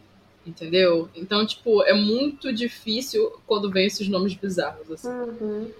entendeu? 0.44 1.08
Então, 1.14 1.46
tipo, 1.46 1.82
é 1.84 1.94
muito 1.94 2.52
difícil 2.52 3.32
quando 3.46 3.70
vem 3.70 3.86
esses 3.86 4.08
nomes 4.08 4.34
bizarros, 4.34 4.90
assim. 4.90 5.08
Uhum. 5.08 5.70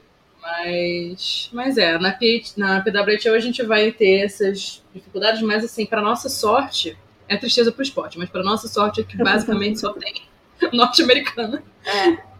Mas, 0.41 1.51
mas 1.53 1.79
é, 1.79 1.99
na, 1.99 2.13
P, 2.13 2.43
na 2.57 2.81
PWHO 2.81 3.35
a 3.35 3.41
gente 3.41 3.63
vai 3.63 3.93
ter 3.93 4.25
essas 4.25 4.83
dificuldades, 4.93 5.43
mas 5.43 5.65
assim, 5.65 5.87
pra 5.87 6.01
nossa 6.01 6.29
sorte, 6.29 6.97
é 7.29 7.37
tristeza 7.37 7.71
pro 7.71 7.83
esporte, 7.83 8.19
mas 8.19 8.29
pra 8.29 8.43
nossa 8.43 8.69
sorte 8.69 9.01
é 9.01 9.05
que 9.05 9.17
basicamente 9.17 9.81
só 9.81 9.93
tem 9.93 10.23
norte-americana. 10.73 11.63
É. 11.85 12.32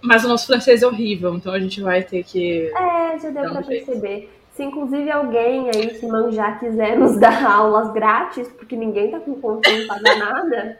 Mas 0.00 0.24
o 0.24 0.28
nosso 0.28 0.46
francês 0.46 0.82
é 0.82 0.86
horrível, 0.86 1.34
então 1.34 1.52
a 1.52 1.58
gente 1.58 1.80
vai 1.80 2.02
ter 2.02 2.22
que. 2.22 2.70
É, 2.74 3.18
já 3.18 3.30
deu 3.30 3.44
um 3.44 3.52
pra 3.52 3.62
jeito. 3.62 3.86
perceber. 3.86 4.30
Se 4.52 4.64
inclusive 4.64 5.10
alguém 5.10 5.70
aí 5.74 5.98
que 5.98 6.06
manjar 6.06 6.58
quiser 6.58 6.98
nos 6.98 7.18
dar 7.18 7.44
aulas 7.46 7.92
grátis, 7.92 8.48
porque 8.48 8.76
ninguém 8.76 9.10
tá 9.10 9.20
com 9.20 9.34
conta 9.40 9.70
de 9.72 9.86
pagar 9.86 10.18
nada, 10.18 10.78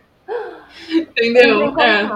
Entendeu? 0.91 1.79
É. 1.79 2.09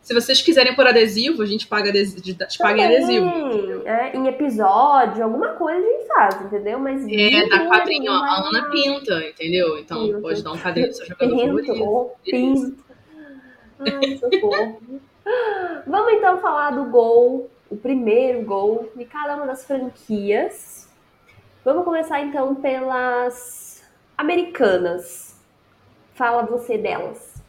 Se 0.00 0.14
vocês 0.14 0.40
quiserem 0.40 0.74
por 0.74 0.86
adesivo, 0.86 1.42
a 1.42 1.46
gente 1.46 1.66
paga, 1.66 1.90
adesivo, 1.90 2.22
a 2.22 2.24
gente 2.24 2.58
paga 2.58 2.80
em 2.80 2.86
adesivo. 2.86 3.30
Também, 3.30 3.82
é, 3.84 4.16
em 4.16 4.26
episódio, 4.26 5.22
alguma 5.22 5.48
coisa 5.48 5.86
a 5.86 5.90
gente 5.90 6.06
faz, 6.06 6.40
entendeu? 6.42 6.78
Mas 6.78 7.06
É, 7.06 7.46
dá 7.46 7.66
quadrinho, 7.66 8.10
a 8.10 8.48
Ana 8.48 8.70
pinta, 8.70 9.22
entendeu? 9.28 9.76
Então 9.78 10.20
pode 10.22 10.42
dar 10.42 10.52
um 10.52 10.58
quadrinho 10.58 10.86
pro 10.86 10.96
seu 10.96 11.06
jogador 11.06 11.36
Pinto, 11.36 11.66
favorito. 11.66 12.16
pinto. 12.24 12.84
Ai, 13.80 14.16
socorro. 14.16 14.80
Vamos 15.86 16.12
então 16.14 16.40
falar 16.40 16.70
do 16.70 16.84
gol, 16.86 17.50
o 17.70 17.76
primeiro 17.76 18.42
gol 18.42 18.90
de 18.94 19.04
cada 19.04 19.36
uma 19.36 19.46
das 19.46 19.64
franquias. 19.64 20.88
Vamos 21.64 21.84
começar 21.84 22.20
então 22.20 22.54
pelas 22.54 23.82
americanas. 24.16 25.38
Fala 26.14 26.42
você 26.42 26.76
delas. 26.78 27.42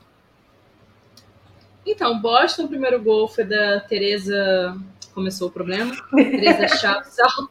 Então, 1.86 2.20
Boston, 2.22 2.66
o 2.66 2.68
primeiro 2.68 3.02
gol 3.02 3.28
foi 3.28 3.44
da 3.44 3.80
Tereza. 3.80 4.78
Começou 5.14 5.48
o 5.48 5.52
problema. 5.52 5.96
Tereza 6.12 6.68
Chapsal. 6.78 7.50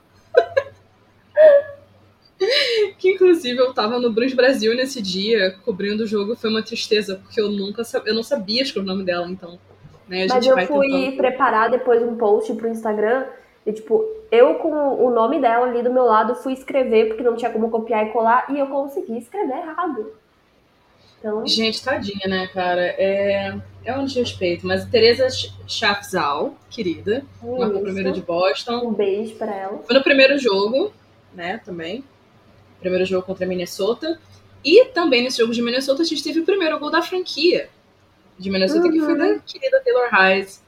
que 2.99 3.11
inclusive 3.11 3.59
eu 3.59 3.75
tava 3.75 3.99
no 3.99 4.13
Bruce 4.13 4.35
Brasil 4.35 4.75
nesse 4.77 5.03
dia, 5.03 5.59
cobrindo 5.65 6.05
o 6.05 6.07
jogo. 6.07 6.37
Foi 6.37 6.51
uma 6.51 6.63
tristeza, 6.63 7.17
porque 7.17 7.41
eu 7.41 7.51
nunca 7.51 7.83
eu 8.05 8.15
não 8.15 8.23
sabia 8.23 8.63
escrever 8.63 8.87
o 8.87 8.93
nome 8.93 9.05
dela, 9.05 9.29
então. 9.29 9.59
Né, 10.09 10.27
Mas 10.29 10.47
eu 10.47 10.57
fui 10.67 10.89
tentando. 10.89 11.17
preparar 11.17 11.71
depois 11.71 12.03
um 12.03 12.17
post 12.17 12.53
pro 12.55 12.69
Instagram 12.69 13.27
e, 13.67 13.73
tipo, 13.73 14.03
eu 14.31 14.55
com 14.57 14.71
o 14.71 15.11
nome 15.11 15.41
dela 15.41 15.67
ali 15.67 15.83
do 15.83 15.93
meu 15.93 16.05
lado 16.05 16.35
fui 16.35 16.55
escrever, 16.55 17.09
porque 17.09 17.23
não 17.23 17.37
tinha 17.37 17.51
como 17.51 17.71
copiar 17.71 18.07
e 18.07 18.11
colar, 18.11 18.47
e 18.51 18.59
eu 18.59 18.67
consegui 18.67 19.19
escrever 19.19 19.59
errado. 19.59 20.13
Então, 21.19 21.47
Gente, 21.47 21.83
tadinha, 21.83 22.27
né, 22.29 22.47
cara? 22.47 22.81
É, 22.81 23.55
é 23.85 23.99
um 23.99 24.05
desrespeito. 24.05 24.67
Mas 24.67 24.85
Tereza 24.85 25.27
Chafzal, 25.67 26.55
querida, 26.71 27.25
marcou 27.43 27.75
isso. 27.75 27.83
primeiro 27.83 28.13
de 28.13 28.23
Boston. 28.23 28.89
um 28.89 28.93
beijo 28.93 29.35
pra 29.35 29.55
ela. 29.55 29.79
Foi 29.79 29.97
no 29.97 30.03
primeiro 30.03 30.39
jogo, 30.39 30.93
né, 31.35 31.61
também. 31.65 32.05
Primeiro 32.81 33.05
jogo 33.05 33.27
contra 33.27 33.45
a 33.45 33.49
Minnesota. 33.49 34.19
E 34.65 34.87
também 34.87 35.23
nesse 35.23 35.39
jogo 35.39 35.53
de 35.53 35.61
Minnesota 35.61 36.03
a 36.03 36.05
gente 36.05 36.23
teve 36.23 36.41
o 36.41 36.45
primeiro 36.45 36.79
gol 36.79 36.91
da 36.91 37.03
franquia 37.03 37.69
de 38.39 38.51
Minnesota, 38.51 38.91
que 38.91 39.01
foi 39.01 39.13
Uhum. 39.13 39.19
da 39.19 39.39
querida 39.41 39.81
Taylor 39.85 40.09
Hayes. 40.15 40.63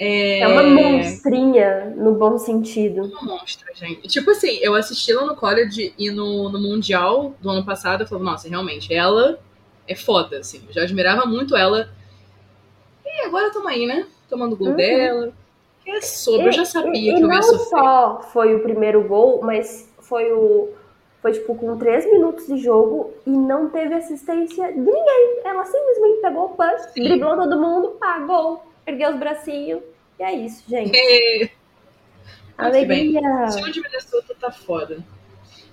É, 0.00 0.40
É 0.40 0.48
uma 0.48 0.62
monstrinha, 0.62 1.92
no 1.96 2.12
bom 2.14 2.38
sentido. 2.38 3.02
uma 3.04 3.22
monstra, 3.22 3.66
gente. 3.74 4.06
Tipo 4.06 4.30
assim, 4.30 4.58
eu 4.62 4.74
assisti 4.74 5.10
ela 5.10 5.26
no 5.26 5.34
college 5.34 5.92
e 5.98 6.10
no, 6.10 6.48
no 6.48 6.60
Mundial 6.60 7.34
do 7.40 7.50
ano 7.50 7.64
passado, 7.64 8.02
eu 8.02 8.06
falei, 8.06 8.24
nossa, 8.24 8.48
realmente, 8.48 8.94
ela 8.94 9.38
é 9.88 9.94
foda, 9.96 10.38
assim. 10.38 10.62
Eu 10.68 10.72
já 10.74 10.82
admirava 10.82 11.26
muito 11.26 11.56
ela. 11.56 11.88
E 13.04 13.26
agora 13.26 13.50
tamo 13.52 13.66
aí, 13.68 13.86
né? 13.86 14.06
Tomando 14.28 14.54
gol 14.56 14.68
Uhum. 14.68 14.76
dela. 14.76 15.32
Que 15.84 15.90
é 15.90 16.00
sobre, 16.00 16.46
eu 16.48 16.52
já 16.52 16.64
sabia 16.64 16.90
e, 16.92 17.14
que 17.14 17.20
e 17.20 17.22
eu 17.22 17.28
ia 17.28 17.34
não 17.34 17.42
sofrer. 17.42 17.68
só 17.68 18.20
foi 18.32 18.54
o 18.54 18.60
primeiro 18.62 19.02
gol, 19.02 19.40
mas 19.42 19.90
foi 20.00 20.30
o. 20.32 20.68
Foi 21.28 21.32
tipo 21.32 21.54
com 21.56 21.76
três 21.76 22.10
minutos 22.10 22.46
de 22.46 22.56
jogo 22.56 23.12
e 23.26 23.30
não 23.30 23.68
teve 23.68 23.92
assistência 23.92 24.72
de 24.72 24.78
ninguém. 24.78 25.40
Ela 25.44 25.62
simplesmente 25.62 26.22
pegou 26.22 26.46
o 26.46 26.48
punch, 26.50 26.92
Sim. 26.94 27.04
driblou 27.04 27.36
todo 27.36 27.60
mundo, 27.60 27.88
pagou, 28.00 28.64
ergueu 28.86 29.10
os 29.10 29.18
bracinhos. 29.18 29.82
E 30.18 30.22
é 30.22 30.32
isso, 30.32 30.64
gente. 30.66 30.90
Bem. 30.90 31.50
Alegria! 32.56 33.20
O 33.20 33.56
time 33.56 33.72
de 33.72 33.82
Minnesota 33.82 34.34
tá 34.40 34.50
foda. 34.50 35.04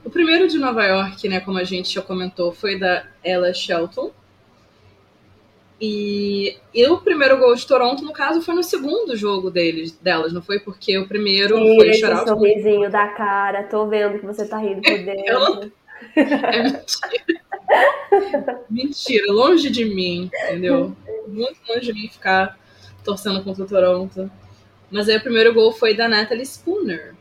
O 0.03 0.09
primeiro 0.09 0.45
de 0.49 0.57
Nova 0.57 0.83
York, 0.83 1.29
né, 1.29 1.39
como 1.39 1.57
a 1.57 1.63
gente 1.63 1.93
já 1.93 2.01
comentou, 2.01 2.51
foi 2.51 2.77
da 2.77 3.05
Ella 3.23 3.53
Shelton. 3.53 4.11
E, 5.79 6.57
e 6.73 6.88
o 6.88 6.97
primeiro 6.99 7.38
gol 7.38 7.53
de 7.53 7.67
Toronto, 7.67 8.03
no 8.03 8.13
caso, 8.13 8.41
foi 8.41 8.55
no 8.55 8.63
segundo 8.63 9.15
jogo 9.15 9.51
deles, 9.51 9.91
delas, 9.91 10.31
não 10.31 10.41
foi? 10.41 10.59
Porque 10.59 10.97
o 10.97 11.07
primeiro 11.07 11.55
Tira 11.57 11.75
foi 11.75 11.89
esse 11.89 11.99
shoutout. 11.99 12.29
sorrisinho 12.29 12.89
da 12.89 13.07
cara, 13.09 13.63
tô 13.63 13.85
vendo 13.88 14.19
que 14.19 14.25
você 14.25 14.47
tá 14.47 14.57
rindo 14.57 14.81
por 14.81 14.97
dentro. 15.03 15.71
É 16.15 16.63
mentira. 16.63 18.61
mentira, 18.69 19.33
longe 19.33 19.69
de 19.69 19.85
mim, 19.85 20.29
entendeu? 20.45 20.95
Muito 21.27 21.59
longe 21.67 21.81
de 21.81 21.93
mim 21.93 22.07
ficar 22.07 22.57
torcendo 23.03 23.43
contra 23.43 23.63
o 23.63 23.67
Toronto. 23.67 24.31
Mas 24.89 25.09
aí 25.09 25.17
o 25.17 25.21
primeiro 25.21 25.53
gol 25.53 25.73
foi 25.73 25.93
da 25.93 26.07
Natalie 26.07 26.45
Spooner, 26.45 27.15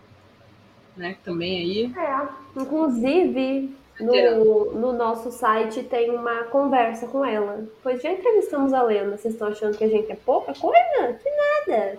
né? 0.97 1.17
Também 1.25 1.59
aí. 1.59 1.93
É, 1.97 2.61
inclusive. 2.61 3.75
No, 4.01 4.73
no 4.73 4.93
nosso 4.93 5.31
site 5.31 5.83
tem 5.85 6.11
uma 6.11 6.45
conversa 6.45 7.07
com 7.07 7.25
ela. 7.25 7.65
Pois 7.83 8.03
já 8.03 8.11
entrevistamos 8.11 8.73
a 8.73 8.83
Lena. 8.83 9.17
Vocês 9.17 9.35
estão 9.35 9.49
achando 9.49 9.77
que 9.77 9.85
a 9.85 9.89
gente 9.89 10.11
é 10.11 10.17
pouca 10.17 10.53
coisa? 10.53 11.19
Que 11.23 11.31
nada. 11.31 11.99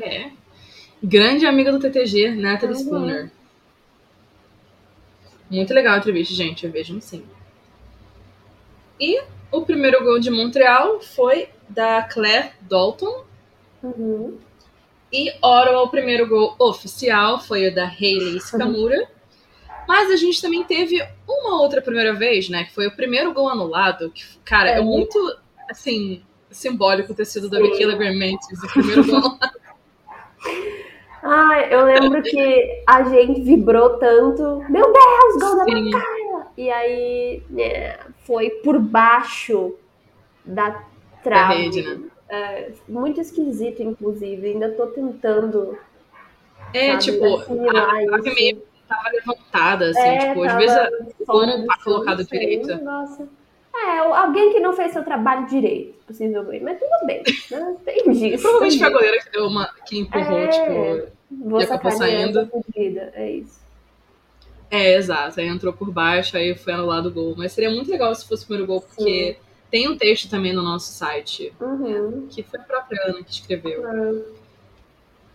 É. 0.00 0.30
Grande 1.02 1.46
amiga 1.46 1.70
do 1.70 1.78
TTG, 1.78 2.30
Natalie 2.30 2.76
Uhum. 2.76 2.82
Spooner. 2.82 3.30
Muito 5.50 5.74
legal 5.74 5.94
a 5.94 5.98
entrevista, 5.98 6.34
gente. 6.34 6.66
Vejam 6.66 7.00
sim. 7.00 7.24
E 8.98 9.22
o 9.50 9.62
primeiro 9.62 10.02
gol 10.02 10.18
de 10.18 10.30
Montreal 10.30 11.00
foi 11.00 11.48
da 11.68 12.02
Claire 12.02 12.52
Dalton. 12.62 13.24
Uhum. 13.82 14.38
E 15.12 15.30
Ottawa, 15.42 15.82
o 15.82 15.88
primeiro 15.88 16.26
gol 16.26 16.54
oficial 16.58 17.38
foi 17.38 17.68
o 17.68 17.74
da 17.74 17.84
Hayley 17.84 18.38
Skamura. 18.38 19.08
Mas 19.86 20.10
a 20.10 20.16
gente 20.16 20.40
também 20.40 20.64
teve 20.64 21.02
uma 21.28 21.60
outra 21.60 21.82
primeira 21.82 22.12
vez, 22.14 22.48
né? 22.48 22.64
Que 22.64 22.74
foi 22.74 22.86
o 22.86 22.96
primeiro 22.96 23.32
gol 23.32 23.48
anulado. 23.48 24.10
Que, 24.10 24.22
cara, 24.44 24.70
é, 24.70 24.78
É. 24.78 24.80
muito, 24.80 25.18
assim, 25.70 26.22
simbólico 26.50 27.14
ter 27.14 27.24
sido 27.24 27.48
da. 27.48 27.60
Michaela 27.60 27.94
Graham-Matthews, 27.94 28.62
o 28.62 28.72
primeiro 28.72 29.04
gol 29.04 29.16
anulado. 29.16 29.62
Ai, 31.24 31.72
eu 31.72 31.84
lembro 31.84 32.20
que 32.22 32.82
a 32.86 33.04
gente 33.04 33.42
vibrou 33.42 33.98
tanto. 33.98 34.64
Meu 34.68 34.92
Deus, 34.92 35.40
gol 35.40 35.56
da. 35.56 35.66
Macaia! 35.66 36.46
E 36.56 36.70
aí 36.70 37.42
né, 37.48 37.96
foi 38.26 38.50
por 38.50 38.78
baixo 38.78 39.74
da 40.44 40.84
trave. 41.22 41.54
rede, 41.54 41.82
né? 41.82 42.00
É, 42.28 42.72
muito 42.88 43.20
esquisito, 43.20 43.82
inclusive. 43.82 44.48
Ainda 44.48 44.70
tô 44.72 44.86
tentando. 44.88 45.78
É, 46.74 46.98
sabe, 46.98 47.02
tipo, 47.04 47.24
a, 47.76 48.16
a 48.16 48.22
meio 48.22 48.62
tava 48.88 49.08
levantada, 49.10 49.90
assim, 49.90 50.00
É, 50.00 50.28
tipo, 50.28 50.42
às 50.44 50.54
vezes 50.56 50.76
não 51.26 51.60
do 51.60 51.66
tá 51.66 51.78
colocado 51.82 52.18
não 52.18 52.24
sei, 52.26 52.38
direito. 52.38 52.72
um 52.72 52.76
negócio. 52.76 53.28
É, 53.74 53.98
alguém 53.98 54.52
que 54.52 54.60
não 54.60 54.74
fez 54.74 54.92
seu 54.92 55.02
trabalho 55.02 55.46
direito, 55.46 55.94
possivelmente. 56.06 56.62
Mas 56.62 56.78
tudo 56.78 57.06
bem, 57.06 57.22
né? 57.50 57.76
Tem 57.84 58.04
disso. 58.12 58.42
provavelmente 58.42 58.78
foi 58.78 58.86
a 58.86 58.90
goleira 58.90 59.20
que 59.24 59.30
deu 59.32 59.46
uma. 59.46 59.70
que 59.86 59.98
empurrou, 59.98 60.38
É. 60.38 60.48
tipo. 60.48 61.12
Vou 61.48 61.60
e 61.60 61.64
acabou 61.64 61.90
saindo. 61.92 62.46
fugida, 62.48 63.10
é 63.14 63.30
isso. 63.30 63.60
É, 64.70 64.94
exato. 64.94 65.40
Aí 65.40 65.46
entrou 65.48 65.72
por 65.72 65.90
baixo, 65.90 66.36
aí 66.36 66.54
foi 66.54 66.74
anulado 66.74 67.06
o 67.06 67.10
gol. 67.12 67.34
Mas 67.36 67.52
seria 67.52 67.70
muito 67.70 67.90
legal 67.90 68.14
se 68.14 68.26
fosse 68.28 68.44
o 68.44 68.46
primeiro 68.46 68.66
gol, 68.66 68.82
porque 68.82 69.36
Sim. 69.38 69.46
tem 69.70 69.88
um 69.88 69.96
texto 69.96 70.28
também 70.28 70.52
no 70.52 70.62
nosso 70.62 70.92
site, 70.92 71.52
uhum. 71.58 72.26
que 72.30 72.42
foi 72.42 72.60
a 72.60 72.62
própria 72.62 73.00
Ana 73.06 73.22
que 73.22 73.30
escreveu, 73.30 73.82
uhum. 73.82 74.22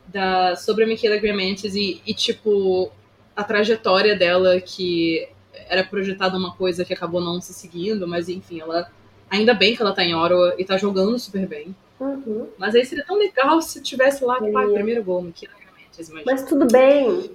da, 0.07 0.55
sobre 0.55 0.83
a 0.83 0.87
Michaela 0.87 1.17
Grimantes 1.17 1.73
e, 1.75 2.01
e, 2.05 2.13
tipo, 2.13 2.91
a 3.37 3.43
trajetória 3.43 4.17
dela, 4.17 4.59
que 4.59 5.29
era 5.69 5.83
projetada 5.83 6.37
uma 6.37 6.53
coisa 6.53 6.83
que 6.83 6.93
acabou 6.93 7.21
não 7.21 7.39
se 7.39 7.53
seguindo, 7.53 8.05
mas 8.05 8.27
enfim, 8.27 8.59
ela. 8.59 8.91
Ainda 9.29 9.53
bem 9.53 9.75
que 9.75 9.81
ela 9.81 9.93
tá 9.93 10.03
em 10.03 10.15
Ottawa 10.15 10.55
e 10.57 10.65
tá 10.65 10.77
jogando 10.77 11.17
super 11.19 11.45
bem. 11.45 11.75
Uhum. 11.99 12.47
Mas 12.57 12.75
aí 12.75 12.85
seria 12.85 13.05
tão 13.05 13.17
legal 13.17 13.61
se 13.61 13.81
tivesse 13.81 14.23
lá, 14.23 14.35
pá, 14.35 14.63
primeiro 14.73 15.03
gol, 15.03 15.21
Michaela 15.21 15.55
Grimantes. 15.59 16.25
Mas 16.25 16.43
tudo 16.43 16.65
bem 16.65 17.29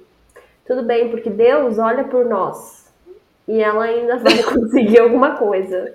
tudo 0.67 0.83
bem, 0.83 1.11
porque 1.11 1.29
Deus 1.29 1.79
olha 1.79 2.05
por 2.05 2.25
nós 2.25 2.91
e 3.47 3.61
ela 3.61 3.85
ainda 3.85 4.17
vai 4.19 4.43
conseguir 4.43 5.01
alguma 5.01 5.37
coisa. 5.37 5.95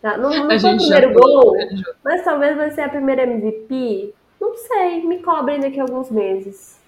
Tá? 0.00 0.16
Não, 0.16 0.30
não 0.30 0.60
foi 0.60 0.74
o 0.74 0.76
primeiro 0.76 1.12
gol, 1.12 1.56
mas 2.04 2.24
talvez 2.24 2.56
vai 2.56 2.70
ser 2.70 2.82
a 2.82 2.88
primeira 2.88 3.22
MVP. 3.22 4.14
Não 4.40 4.56
sei, 4.56 5.02
me 5.06 5.22
cobrem 5.22 5.60
daqui 5.60 5.80
a 5.80 5.82
alguns 5.82 6.10
meses. 6.10 6.78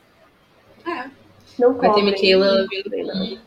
É. 0.87 1.09
Não 1.59 1.75
vai 1.75 1.91
cobrem. 1.91 2.15
Ter 2.15 2.37
Michaela 2.37 2.67
vindo 2.69 3.41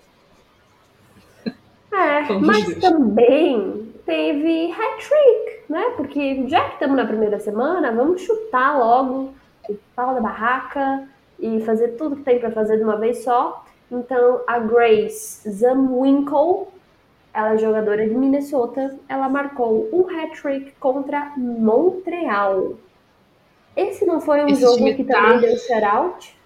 É, 1.94 2.34
mas 2.40 2.66
Deus. 2.66 2.80
também 2.80 3.94
teve 4.06 4.72
hat-trick, 4.72 5.64
né? 5.70 5.94
Porque 5.96 6.48
já 6.48 6.66
que 6.66 6.74
estamos 6.74 6.98
na 6.98 7.06
primeira 7.06 7.40
semana, 7.40 7.92
vamos 7.92 8.22
chutar 8.22 8.78
logo 8.78 9.34
o 9.70 9.76
pau 9.96 10.14
da 10.14 10.22
barraca 10.22 11.08
e 11.40 11.62
fazer 11.62 11.90
tudo 11.90 12.18
que 12.18 12.24
tem 12.24 12.40
para 12.40 12.52
fazer 12.52 12.78
de 12.78 12.84
uma 12.84 12.98
vez 12.98 13.24
só. 13.24 13.64
Então, 13.92 14.42
a 14.48 14.60
Grace 14.60 15.50
Zamwinkle, 15.50 16.68
ela 17.34 17.54
é 17.54 17.58
jogadora 17.58 18.08
de 18.08 18.14
Minnesota, 18.14 18.98
ela 19.08 19.28
marcou 19.28 19.90
um 19.92 20.08
hat-trick 20.10 20.72
contra 20.80 21.34
Montreal. 21.38 22.74
Esse 23.76 24.06
não 24.06 24.20
foi 24.20 24.44
um 24.44 24.48
Esse 24.48 24.62
jogo 24.62 24.96
que 24.96 25.04
tá... 25.04 25.22
também 25.22 25.40
deu 25.40 25.58
shutout? 25.58 26.41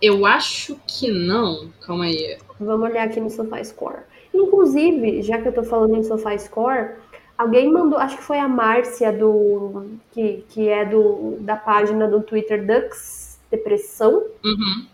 Eu 0.00 0.26
acho 0.26 0.78
que 0.86 1.10
não. 1.10 1.70
Calma 1.86 2.04
aí. 2.04 2.36
Vamos 2.60 2.90
olhar 2.90 3.04
aqui 3.04 3.20
no 3.20 3.30
SofaScore. 3.30 4.02
Inclusive, 4.32 5.22
já 5.22 5.40
que 5.40 5.48
eu 5.48 5.52
tô 5.52 5.62
falando 5.62 5.96
em 5.96 6.02
SofaScore, 6.02 6.96
alguém 7.38 7.70
mandou, 7.70 7.98
acho 7.98 8.16
que 8.16 8.22
foi 8.22 8.38
a 8.38 8.48
Márcia 8.48 9.12
do 9.12 9.86
que, 10.12 10.44
que 10.48 10.68
é 10.68 10.84
do 10.84 11.36
da 11.40 11.56
página 11.56 12.08
do 12.08 12.20
Twitter 12.20 12.64
Ducks 12.66 13.38
depressão. 13.50 14.24
Uhum. 14.44 14.86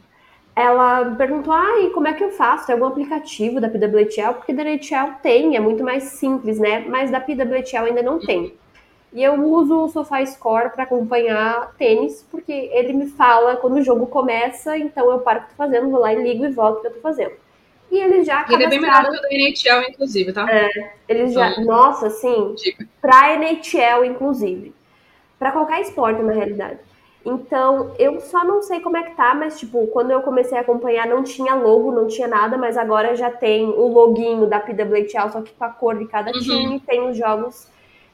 Ela 0.54 1.14
perguntou: 1.16 1.52
ah, 1.52 1.80
e 1.80 1.90
como 1.90 2.08
é 2.08 2.12
que 2.12 2.22
eu 2.22 2.30
faço? 2.30 2.66
Tem 2.66 2.74
algum 2.74 2.86
aplicativo 2.86 3.60
da 3.60 3.68
PWHL? 3.68 4.34
Porque 4.34 4.52
da 4.52 4.62
NHL 4.62 5.14
tem, 5.22 5.56
é 5.56 5.60
muito 5.60 5.82
mais 5.82 6.04
simples, 6.04 6.58
né? 6.58 6.80
Mas 6.86 7.10
da 7.10 7.20
PWHL 7.20 7.86
ainda 7.86 8.02
não 8.02 8.18
tem. 8.18 8.54
E 9.12 9.23
eu 9.23 9.44
uso 9.44 9.85
o 9.85 9.88
SofaScore 9.88 10.70
para 10.70 10.85
acompanhar 10.85 11.75
tênis, 11.77 12.25
porque 12.31 12.53
ele 12.53 12.92
me 12.92 13.07
fala 13.07 13.57
quando 13.57 13.75
o 13.75 13.83
jogo 13.83 14.07
começa, 14.07 14.79
então 14.79 15.11
eu 15.11 15.18
paro 15.18 15.40
o 15.40 15.42
que 15.42 15.49
tô 15.51 15.57
fazendo, 15.57 15.90
vou 15.90 16.01
lá 16.01 16.12
e 16.12 16.23
ligo 16.23 16.44
e 16.46 16.51
volto 16.51 16.79
o 16.79 16.81
que 16.81 16.87
eu 16.87 16.94
tô 16.94 17.01
fazendo. 17.01 17.33
E 17.90 17.99
eles 17.99 18.25
já 18.25 18.46
Ele 18.49 18.62
é 18.62 18.68
bem 18.68 18.81
melhor 18.81 19.11
que 19.11 19.18
o 19.18 19.23
da 19.23 19.29
NHL, 19.33 19.90
inclusive, 19.90 20.33
tá? 20.33 20.46
É, 20.49 20.92
eles 21.09 21.33
já... 21.33 21.51
Então, 21.51 21.64
nossa, 21.64 22.07
assim, 22.07 22.55
pra 23.01 23.35
NHL, 23.35 24.05
inclusive. 24.05 24.73
para 25.37 25.51
qualquer 25.51 25.81
esporte, 25.81 26.23
na 26.23 26.33
realidade. 26.33 26.79
Então, 27.25 27.94
eu 27.99 28.20
só 28.20 28.44
não 28.44 28.62
sei 28.62 28.81
como 28.81 28.96
é 28.96 29.03
que 29.03 29.14
tá, 29.14 29.35
mas 29.35 29.59
tipo, 29.59 29.87
quando 29.88 30.11
eu 30.11 30.23
comecei 30.23 30.57
a 30.57 30.62
acompanhar 30.62 31.07
não 31.07 31.23
tinha 31.23 31.55
logo, 31.55 31.92
não 31.92 32.07
tinha 32.07 32.27
nada, 32.27 32.57
mas 32.57 32.79
agora 32.79 33.14
já 33.14 33.31
tem 33.31 33.66
o 33.66 33.88
loginho 33.88 34.46
da 34.46 34.61
PWHL, 34.61 35.31
só 35.31 35.42
que 35.42 35.53
com 35.53 35.64
a 35.64 35.68
cor 35.68 35.99
de 35.99 36.07
cada 36.07 36.31
uhum. 36.31 36.40
time, 36.40 36.81
tem 36.81 37.09
os 37.09 37.16
jogos. 37.16 37.68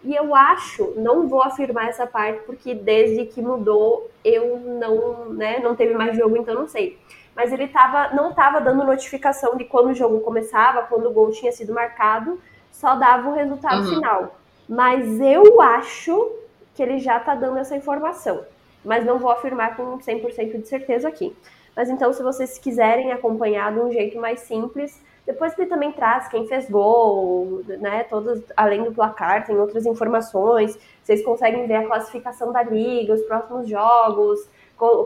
E 0.07 0.15
eu 0.15 0.35
acho, 0.35 0.95
não 0.97 1.27
vou 1.29 1.43
afirmar 1.43 1.89
essa 1.89 2.07
parte, 2.07 2.41
porque 2.47 2.75
desde 2.75 3.27
que 3.27 3.43
mudou, 3.43 4.11
eu 4.25 4.59
não, 4.59 5.31
né, 5.31 5.59
não 5.59 5.75
teve 5.75 5.95
mais 5.95 6.17
jogo, 6.17 6.37
então 6.37 6.55
não 6.55 6.69
sei. 6.69 6.99
Mas 7.35 7.53
ele 7.53 7.69
tava, 7.69 8.15
não 8.15 8.33
tava 8.33 8.61
dando 8.61 8.85
notificação 8.85 9.57
de 9.57 9.65
quando 9.65 9.91
o 9.91 9.95
jogo 9.95 10.21
começava, 10.21 10.83
quando 10.83 11.09
o 11.09 11.13
gol 11.13 11.31
tinha 11.31 11.53
sido 11.53 11.75
marcado, 11.75 12.41
só 12.71 12.95
dava 12.95 13.29
o 13.29 13.35
resultado 13.35 13.83
uhum. 13.83 13.95
final. 13.95 14.39
Mas 14.69 15.21
eu 15.21 15.61
acho 15.61 16.33
que 16.75 16.83
ele 16.83 16.99
já 16.99 17.19
tá 17.21 17.35
dando 17.35 17.59
essa 17.59 17.77
informação 17.77 18.45
mas 18.87 19.05
não 19.05 19.19
vou 19.19 19.31
afirmar 19.31 19.77
com 19.77 19.99
100% 19.99 20.61
de 20.63 20.69
certeza 20.69 21.09
aqui. 21.09 21.37
Mas 21.75 21.91
então, 21.91 22.13
se 22.13 22.23
vocês 22.23 22.57
quiserem 22.57 23.13
acompanhar 23.13 23.73
de 23.73 23.81
um 23.81 23.93
jeito 23.93 24.19
mais 24.19 24.41
simples, 24.41 25.03
depois 25.27 25.59
ele 25.59 25.69
também 25.69 25.91
traz 25.91 26.29
quem 26.29 26.47
fez 26.47 26.71
gol, 26.71 27.63
né? 27.67 28.05
Todos, 28.05 28.43
além 28.57 28.85
do 28.85 28.93
placar, 28.93 29.45
tem 29.45 29.59
outras 29.59 29.85
informações. 29.85 30.79
Vocês 31.03 31.25
conseguem 31.25 31.67
ver 31.67 31.75
a 31.75 31.87
classificação 31.87 32.53
da 32.53 32.63
liga, 32.63 33.13
os 33.13 33.23
próximos 33.23 33.69
jogos, 33.69 34.49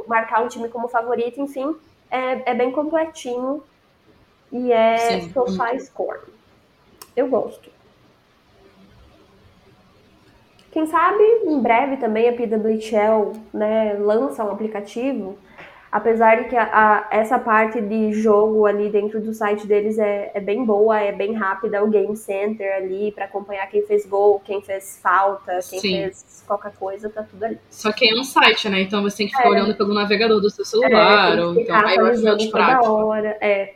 marcar 0.07 0.43
um 0.43 0.49
time 0.49 0.69
como 0.69 0.89
favorito, 0.89 1.41
enfim, 1.41 1.75
é, 2.11 2.51
é 2.51 2.55
bem 2.55 2.71
completinho 2.71 3.63
e 4.53 4.71
é 4.71 5.21
Sofá 5.33 5.79
Score. 5.79 6.21
Eu 7.17 7.29
gosto. 7.29 7.71
Quem 10.71 10.87
sabe 10.87 11.23
em 11.47 11.61
breve 11.61 11.97
também 11.97 12.29
a 12.29 12.33
PWHL 12.33 13.33
né, 13.53 13.95
lança 13.95 14.45
um 14.45 14.51
aplicativo, 14.51 15.37
apesar 15.91 16.43
de 16.43 16.49
que 16.49 16.57
a, 16.57 16.69
a, 16.73 17.07
essa 17.11 17.39
parte 17.39 17.81
de 17.81 18.13
jogo 18.13 18.67
ali 18.67 18.89
dentro 18.91 19.21
do 19.21 19.35
site 19.35 19.67
deles 19.67 19.99
é, 19.99 20.31
é 20.35 20.41
bem 20.41 20.65
boa, 20.65 21.01
é 21.01 21.13
bem 21.13 21.35
rápida, 21.35 21.83
o 21.83 21.89
Game 21.89 22.17
Center 22.17 22.75
ali 22.77 23.13
para 23.13 23.25
acompanhar 23.25 23.67
quem 23.67 23.83
fez 23.83 24.07
gol, 24.07 24.41
quem 24.45 24.63
fez 24.63 24.99
falta, 25.03 25.59
quem 25.69 25.81
Sim. 25.81 26.03
fez 26.03 26.45
qualquer 26.47 26.73
coisa, 26.73 27.09
tá 27.09 27.23
tudo 27.23 27.45
ali. 27.45 27.59
Só 27.71 27.93
que 27.93 28.09
é 28.09 28.15
um 28.15 28.25
site, 28.25 28.69
né? 28.69 28.83
Então 28.83 29.03
você 29.03 29.19
tem 29.19 29.29
que 29.29 29.37
ficar 29.37 29.49
é. 29.49 29.51
olhando 29.51 29.75
pelo 29.75 29.93
navegador 29.93 30.41
do 30.41 30.51
seu 30.51 30.65
celular, 30.65 31.39
é, 31.39 31.45
ou 31.45 31.59
então 31.59 31.77
aí 31.77 32.39
ficar 32.39 32.79
toda 32.81 32.93
hora. 32.93 33.37
É. 33.41 33.75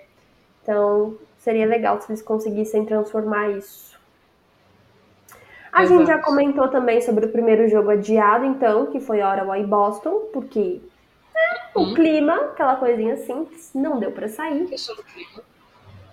Então 0.62 1.16
seria 1.38 1.66
legal 1.66 2.00
se 2.00 2.10
eles 2.10 2.22
conseguissem 2.22 2.84
transformar 2.84 3.50
isso 3.50 3.94
a 5.74 5.82
Exato. 5.82 5.98
gente 5.98 6.06
já 6.06 6.18
comentou 6.18 6.68
também 6.68 7.00
sobre 7.00 7.26
o 7.26 7.28
primeiro 7.30 7.68
jogo 7.68 7.90
adiado, 7.90 8.44
então, 8.44 8.86
que 8.86 9.00
foi 9.00 9.20
Ottawa 9.20 9.58
e 9.58 9.66
Boston, 9.66 10.28
porque 10.32 10.80
o 11.74 11.80
uhum. 11.80 11.94
clima, 11.94 12.34
aquela 12.34 12.76
coisinha 12.76 13.16
simples, 13.16 13.70
não 13.74 13.98
deu 13.98 14.12
para 14.12 14.28
sair. 14.28 14.68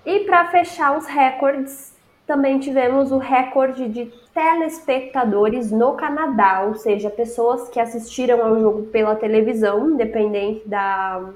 E 0.06 0.22
para 0.22 0.50
fechar 0.50 0.98
os 0.98 1.06
recordes, 1.06 1.96
também 2.26 2.60
tivemos 2.60 3.12
o 3.12 3.18
recorde 3.18 3.88
de 3.90 4.12
telespectadores 4.34 5.72
no 5.72 5.94
Canadá, 5.94 6.62
ou 6.62 6.76
seja, 6.76 7.10
pessoas 7.10 7.70
que 7.70 7.80
assistiram 7.80 8.44
ao 8.44 8.60
jogo 8.60 8.84
pela 8.84 9.16
televisão, 9.16 9.92
independente 9.92 10.68
da 10.68 11.30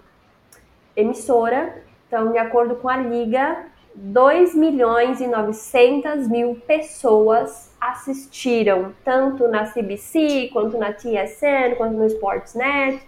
emissora. 0.95 1.83
Então, 2.07 2.31
de 2.31 2.37
acordo 2.37 2.75
com 2.77 2.87
a 2.87 2.97
liga, 2.97 3.65
2 3.93 4.55
milhões 4.55 5.21
e 5.21 5.27
900 5.27 6.27
mil 6.27 6.55
pessoas 6.67 7.73
assistiram, 7.79 8.93
tanto 9.03 9.47
na 9.47 9.65
CBC, 9.65 10.49
quanto 10.51 10.77
na 10.77 10.93
TSN, 10.93 11.75
quanto 11.77 11.95
no 11.95 12.05
Sportsnet. 12.07 13.01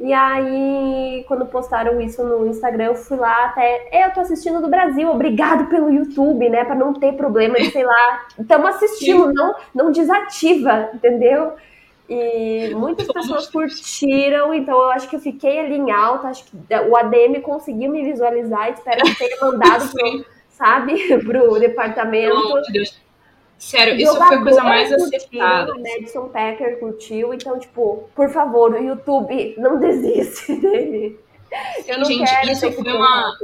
E 0.00 0.14
aí, 0.14 1.24
quando 1.28 1.44
postaram 1.44 2.00
isso 2.00 2.24
no 2.24 2.46
Instagram, 2.46 2.86
eu 2.86 2.94
fui 2.94 3.18
lá 3.18 3.44
até. 3.44 3.90
Eu 3.92 4.10
tô 4.12 4.20
assistindo 4.20 4.58
do 4.60 4.68
Brasil, 4.68 5.10
obrigado 5.10 5.68
pelo 5.68 5.92
YouTube, 5.92 6.48
né? 6.48 6.64
Pra 6.64 6.74
não 6.74 6.94
ter 6.94 7.12
problema 7.12 7.56
de, 7.56 7.70
sei 7.70 7.84
lá. 7.84 8.26
Estamos 8.38 8.76
assistindo, 8.76 9.30
não, 9.30 9.54
não 9.74 9.92
desativa, 9.92 10.88
entendeu? 10.94 11.52
E 12.08 12.74
muitas 12.74 13.06
pessoas 13.08 13.46
curtiram, 13.48 14.54
então 14.54 14.74
eu 14.80 14.90
acho 14.90 15.08
que 15.08 15.16
eu 15.16 15.20
fiquei 15.20 15.60
ali 15.60 15.76
em 15.76 15.90
alta. 15.90 16.28
Acho 16.28 16.44
que 16.46 16.56
o 16.88 16.96
ADM 16.96 17.42
conseguiu 17.42 17.92
me 17.92 18.02
visualizar. 18.02 18.70
Espero 18.70 19.02
que 19.02 19.18
tenha 19.18 19.36
mandado 19.42 19.86
pro, 19.92 20.24
sabe, 20.48 20.94
pro 21.22 21.60
departamento. 21.60 22.34
Deus 22.72 22.98
Sério, 23.60 23.94
isso 23.94 24.16
foi 24.16 24.36
a 24.36 24.42
coisa 24.42 24.62
mais 24.62 24.90
acertada. 24.90 25.74
O 25.74 25.82
Madison 25.82 26.28
Packer 26.30 26.78
curtiu, 26.78 27.34
então, 27.34 27.58
tipo, 27.58 28.08
por 28.14 28.30
favor, 28.30 28.72
o 28.72 28.82
YouTube, 28.82 29.54
não 29.58 29.78
desiste 29.78 30.56
dele. 30.56 31.20
Eu 31.86 31.98
não 31.98 32.06
Gente, 32.06 32.24
quero 32.30 32.52
isso 32.52 32.72
foi 32.72 32.92
uma. 32.92 33.38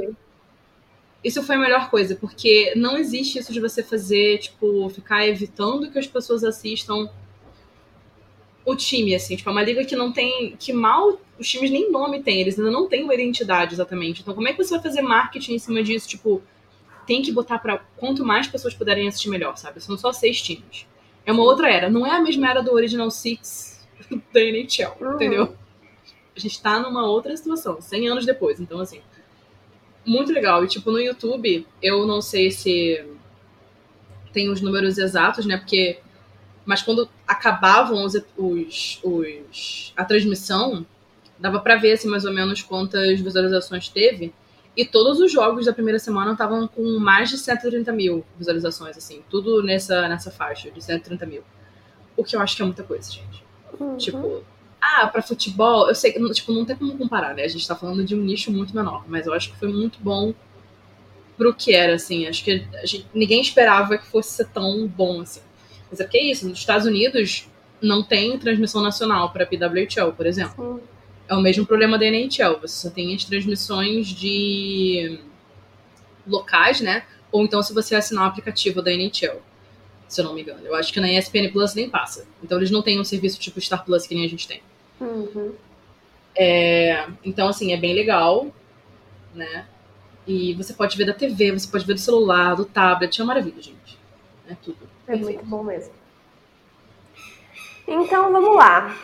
Isso 1.23 1.43
foi 1.43 1.55
a 1.55 1.59
melhor 1.59 1.91
coisa, 1.91 2.15
porque 2.15 2.73
não 2.75 2.97
existe 2.97 3.37
isso 3.37 3.53
de 3.53 3.59
você 3.59 3.83
fazer, 3.83 4.39
tipo, 4.39 4.89
ficar 4.89 5.27
evitando 5.27 5.91
que 5.91 5.99
as 5.99 6.07
pessoas 6.07 6.43
assistam 6.43 7.09
o 8.65 8.75
time, 8.75 9.13
assim, 9.13 9.35
tipo, 9.35 9.47
é 9.49 9.51
uma 9.51 9.63
liga 9.63 9.85
que 9.85 9.95
não 9.95 10.11
tem. 10.11 10.55
que 10.57 10.73
mal. 10.73 11.19
Os 11.37 11.47
times 11.47 11.69
nem 11.69 11.91
nome 11.91 12.23
tem, 12.23 12.41
eles 12.41 12.57
ainda 12.57 12.71
não 12.71 12.89
têm 12.89 13.03
uma 13.03 13.13
identidade 13.13 13.75
exatamente. 13.75 14.21
Então, 14.21 14.33
como 14.33 14.47
é 14.47 14.51
que 14.51 14.57
você 14.57 14.73
vai 14.73 14.81
fazer 14.81 15.03
marketing 15.03 15.53
em 15.53 15.59
cima 15.59 15.83
disso? 15.83 16.07
Tipo, 16.07 16.41
tem 17.07 17.21
que 17.21 17.31
botar 17.31 17.57
para 17.57 17.79
quanto 17.95 18.23
mais 18.23 18.47
pessoas 18.47 18.73
puderem 18.73 19.07
assistir 19.07 19.29
melhor, 19.29 19.57
sabe? 19.57 19.81
São 19.81 19.97
só 19.97 20.11
seis 20.11 20.41
times. 20.41 20.85
É 21.25 21.31
uma 21.31 21.41
outra 21.41 21.71
era. 21.71 21.89
Não 21.89 22.05
é 22.05 22.11
a 22.11 22.21
mesma 22.21 22.49
era 22.49 22.61
do 22.61 22.73
Original 22.73 23.09
Six 23.09 23.87
da 24.33 24.41
NHL, 24.41 24.91
uhum. 24.99 25.13
entendeu? 25.15 25.55
A 26.35 26.39
gente 26.39 26.61
tá 26.61 26.79
numa 26.79 27.07
outra 27.07 27.35
situação, 27.35 27.81
100 27.81 28.09
anos 28.09 28.25
depois. 28.25 28.59
Então, 28.59 28.79
assim, 28.79 29.01
muito 30.05 30.31
legal. 30.31 30.63
E, 30.63 30.67
tipo, 30.67 30.91
no 30.91 30.99
YouTube, 30.99 31.65
eu 31.81 32.05
não 32.05 32.21
sei 32.21 32.51
se 32.51 33.03
tem 34.31 34.49
os 34.49 34.61
números 34.61 34.97
exatos, 34.97 35.45
né? 35.45 35.57
Porque. 35.57 35.99
Mas 36.63 36.83
quando 36.83 37.09
acabavam 37.25 38.03
os, 38.03 38.13
os, 38.37 38.99
os 39.01 39.93
a 39.95 40.03
transmissão, 40.03 40.85
dava 41.39 41.59
para 41.59 41.77
ver 41.77 41.93
assim, 41.93 42.09
mais 42.09 42.25
ou 42.25 42.33
menos 42.33 42.61
quantas 42.61 43.19
visualizações 43.21 43.87
teve. 43.87 44.33
E 44.77 44.85
todos 44.85 45.19
os 45.19 45.31
jogos 45.31 45.65
da 45.65 45.73
primeira 45.73 45.97
semana 45.97 46.33
estavam 46.33 46.67
com 46.67 46.99
mais 46.99 47.31
de 47.31 47.37
130 47.39 47.91
mil 47.91 48.23
visualizações, 48.37 48.95
assim. 48.95 49.23
Tudo 49.27 49.63
nessa, 49.63 50.07
nessa 50.07 50.29
faixa 50.29 50.69
de 50.69 50.83
130 50.83 51.25
mil. 51.25 51.41
O 52.15 52.23
que 52.23 52.35
eu 52.35 52.39
acho 52.39 52.55
que 52.55 52.61
é 52.61 52.65
muita 52.65 52.83
coisa, 52.83 53.11
gente. 53.11 53.43
Uhum. 53.79 53.97
Tipo, 53.97 54.43
ah, 54.79 55.07
pra 55.07 55.23
futebol, 55.23 55.89
eu 55.89 55.95
sei 55.95 56.11
que 56.11 56.31
tipo, 56.31 56.51
não 56.53 56.63
tem 56.63 56.75
como 56.75 56.95
comparar, 56.95 57.33
né? 57.33 57.43
A 57.43 57.47
gente 57.47 57.67
tá 57.67 57.75
falando 57.75 58.05
de 58.05 58.13
um 58.13 58.21
nicho 58.21 58.51
muito 58.51 58.75
menor, 58.75 59.03
mas 59.07 59.25
eu 59.25 59.33
acho 59.33 59.49
que 59.51 59.57
foi 59.57 59.73
muito 59.73 59.97
bom 59.99 60.31
pro 61.35 61.55
que 61.55 61.73
era, 61.73 61.95
assim. 61.95 62.27
Acho 62.27 62.43
que 62.43 62.63
gente, 62.83 63.07
ninguém 63.15 63.41
esperava 63.41 63.97
que 63.97 64.05
fosse 64.05 64.29
ser 64.29 64.47
tão 64.49 64.85
bom, 64.85 65.21
assim. 65.21 65.41
Mas 65.89 65.99
é 65.99 66.03
porque 66.03 66.19
é 66.19 66.31
isso, 66.31 66.47
nos 66.47 66.59
Estados 66.59 66.85
Unidos 66.85 67.49
não 67.81 68.03
tem 68.03 68.37
transmissão 68.37 68.83
nacional 68.83 69.31
para 69.31 69.43
PWHL, 69.43 70.11
por 70.15 70.27
exemplo. 70.27 70.81
Sim 70.83 70.96
é 71.27 71.35
o 71.35 71.41
mesmo 71.41 71.65
problema 71.65 71.97
da 71.97 72.05
NHL. 72.05 72.59
Você 72.61 72.87
só 72.87 72.89
tem 72.89 73.15
as 73.15 73.25
transmissões 73.25 74.07
de 74.07 75.19
locais, 76.25 76.81
né? 76.81 77.05
Ou 77.31 77.43
então 77.43 77.61
se 77.61 77.73
você 77.73 77.95
assinar 77.95 78.25
o 78.25 78.27
aplicativo 78.27 78.81
da 78.81 78.91
NHL, 78.91 79.41
se 80.07 80.21
eu 80.21 80.25
não 80.25 80.33
me 80.33 80.41
engano. 80.41 80.65
Eu 80.65 80.75
acho 80.75 80.91
que 80.93 80.99
na 80.99 81.11
ESPN 81.11 81.51
Plus 81.51 81.73
nem 81.73 81.89
passa. 81.89 82.27
Então 82.41 82.57
eles 82.57 82.71
não 82.71 82.81
têm 82.81 82.99
um 82.99 83.03
serviço 83.03 83.39
tipo 83.39 83.59
Star 83.59 83.83
Plus 83.83 84.07
que 84.07 84.15
nem 84.15 84.25
a 84.25 84.29
gente 84.29 84.47
tem. 84.47 84.61
Uhum. 84.99 85.53
É, 86.35 87.07
então, 87.25 87.47
assim, 87.47 87.73
é 87.73 87.77
bem 87.77 87.93
legal, 87.93 88.47
né? 89.33 89.65
E 90.25 90.53
você 90.53 90.73
pode 90.73 90.95
ver 90.95 91.05
da 91.05 91.13
TV, 91.13 91.51
você 91.51 91.67
pode 91.67 91.85
ver 91.85 91.95
do 91.95 91.99
celular, 91.99 92.55
do 92.55 92.65
tablet. 92.65 93.19
É 93.19 93.23
uma 93.23 93.33
maravilha, 93.33 93.61
gente. 93.61 93.97
É 94.47 94.55
tudo. 94.55 94.77
É 95.07 95.15
muito 95.15 95.43
bom 95.45 95.63
mesmo. 95.63 95.93
Então, 97.87 98.31
vamos 98.31 98.55
lá. 98.55 98.95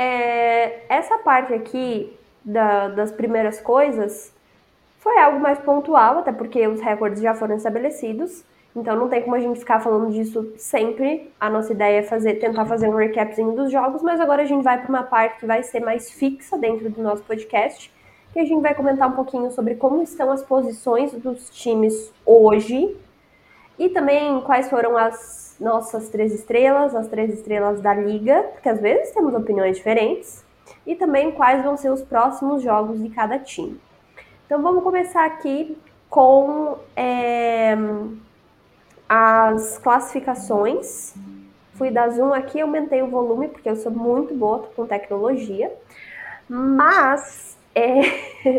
É, 0.00 0.84
essa 0.88 1.18
parte 1.18 1.52
aqui 1.52 2.16
da, 2.44 2.86
das 2.86 3.10
primeiras 3.10 3.60
coisas 3.60 4.32
foi 5.00 5.18
algo 5.18 5.40
mais 5.40 5.58
pontual, 5.58 6.18
até 6.18 6.30
porque 6.30 6.68
os 6.68 6.80
recordes 6.80 7.20
já 7.20 7.34
foram 7.34 7.56
estabelecidos. 7.56 8.44
Então 8.76 8.94
não 8.94 9.08
tem 9.08 9.22
como 9.22 9.34
a 9.34 9.40
gente 9.40 9.58
ficar 9.58 9.80
falando 9.80 10.12
disso 10.12 10.52
sempre. 10.56 11.32
A 11.40 11.50
nossa 11.50 11.72
ideia 11.72 11.98
é 11.98 12.02
fazer, 12.04 12.34
tentar 12.34 12.64
fazer 12.64 12.88
um 12.88 12.94
recapzinho 12.94 13.50
dos 13.56 13.72
jogos, 13.72 14.00
mas 14.00 14.20
agora 14.20 14.42
a 14.42 14.46
gente 14.46 14.62
vai 14.62 14.78
para 14.80 14.88
uma 14.88 15.02
parte 15.02 15.40
que 15.40 15.46
vai 15.46 15.64
ser 15.64 15.80
mais 15.80 16.12
fixa 16.12 16.56
dentro 16.56 16.88
do 16.88 17.02
nosso 17.02 17.24
podcast, 17.24 17.92
que 18.32 18.38
a 18.38 18.44
gente 18.44 18.62
vai 18.62 18.76
comentar 18.76 19.08
um 19.08 19.16
pouquinho 19.16 19.50
sobre 19.50 19.74
como 19.74 20.00
estão 20.00 20.30
as 20.30 20.44
posições 20.44 21.12
dos 21.12 21.50
times 21.50 22.12
hoje 22.24 22.96
e 23.78 23.88
também 23.88 24.40
quais 24.42 24.68
foram 24.68 24.96
as 24.96 25.56
nossas 25.60 26.08
três 26.08 26.34
estrelas, 26.34 26.94
as 26.94 27.08
três 27.08 27.32
estrelas 27.32 27.80
da 27.80 27.94
liga, 27.94 28.42
porque 28.52 28.68
às 28.68 28.80
vezes 28.80 29.12
temos 29.12 29.34
opiniões 29.34 29.76
diferentes, 29.76 30.44
e 30.86 30.94
também 30.94 31.32
quais 31.32 31.62
vão 31.62 31.76
ser 31.76 31.90
os 31.90 32.02
próximos 32.02 32.62
jogos 32.62 33.02
de 33.02 33.10
cada 33.10 33.38
time. 33.38 33.80
Então 34.46 34.62
vamos 34.62 34.82
começar 34.82 35.26
aqui 35.26 35.76
com 36.08 36.78
é, 36.96 37.76
as 39.08 39.78
classificações. 39.78 41.14
Fui 41.74 41.90
dar 41.90 42.08
zoom 42.08 42.32
aqui, 42.32 42.60
aumentei 42.60 43.02
o 43.02 43.08
volume, 43.08 43.48
porque 43.48 43.68
eu 43.68 43.76
sou 43.76 43.92
muito 43.92 44.34
boa 44.34 44.68
com 44.74 44.86
tecnologia. 44.86 45.70
Mas 46.48 47.58
é, 47.74 48.00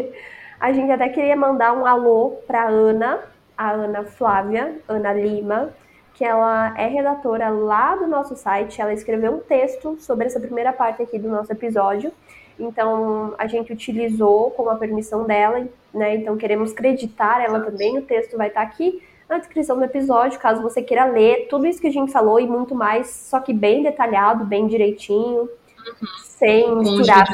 a 0.60 0.72
gente 0.72 0.92
até 0.92 1.10
queria 1.10 1.36
mandar 1.36 1.74
um 1.74 1.86
alô 1.86 2.38
para 2.46 2.68
Ana, 2.68 3.20
a 3.60 3.72
Ana 3.72 4.06
Flávia, 4.06 4.80
Ana 4.88 5.12
Lima, 5.12 5.74
que 6.14 6.24
ela 6.24 6.74
é 6.78 6.88
redatora 6.88 7.50
lá 7.50 7.94
do 7.98 8.08
nosso 8.08 8.34
site. 8.38 8.80
Ela 8.80 8.94
escreveu 8.94 9.34
um 9.34 9.40
texto 9.40 9.98
sobre 10.00 10.28
essa 10.28 10.40
primeira 10.40 10.72
parte 10.72 11.02
aqui 11.02 11.20
do 11.20 11.28
nosso 11.28 11.52
episódio. 11.52 12.10
Então, 12.58 13.36
a 13.38 13.48
gente 13.48 13.74
utilizou 13.74 14.52
com 14.52 14.70
a 14.70 14.76
permissão 14.76 15.26
dela, 15.26 15.68
né? 15.94 16.16
Então, 16.16 16.38
queremos 16.38 16.72
creditar 16.72 17.42
ela 17.42 17.60
também. 17.60 17.98
O 17.98 18.02
texto 18.02 18.38
vai 18.38 18.48
estar 18.48 18.62
aqui 18.62 19.04
na 19.28 19.40
descrição 19.40 19.78
do 19.78 19.84
episódio, 19.84 20.40
caso 20.40 20.62
você 20.62 20.82
queira 20.82 21.04
ler 21.06 21.48
tudo 21.50 21.68
isso 21.68 21.82
que 21.82 21.88
a 21.88 21.92
gente 21.92 22.14
falou 22.14 22.40
e 22.40 22.48
muito 22.48 22.74
mais, 22.74 23.10
só 23.10 23.42
que 23.42 23.54
bem 23.54 23.84
detalhado, 23.84 24.46
bem 24.46 24.68
direitinho, 24.68 25.42
uhum. 25.42 26.08
sem 26.24 26.76
misturar 26.78 27.28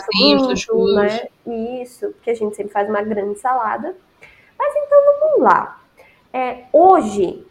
tudo, 0.65 0.95
né? 0.95 1.28
Isso, 1.82 2.09
porque 2.13 2.32
a 2.32 2.36
gente 2.36 2.55
sempre 2.55 2.73
faz 2.73 2.89
uma 2.89 3.03
grande 3.03 3.39
salada. 3.39 3.95
Mas 4.57 4.73
então, 4.76 4.99
vamos 5.21 5.41
lá. 5.43 5.84
É, 6.38 6.65
hoje, 6.73 7.47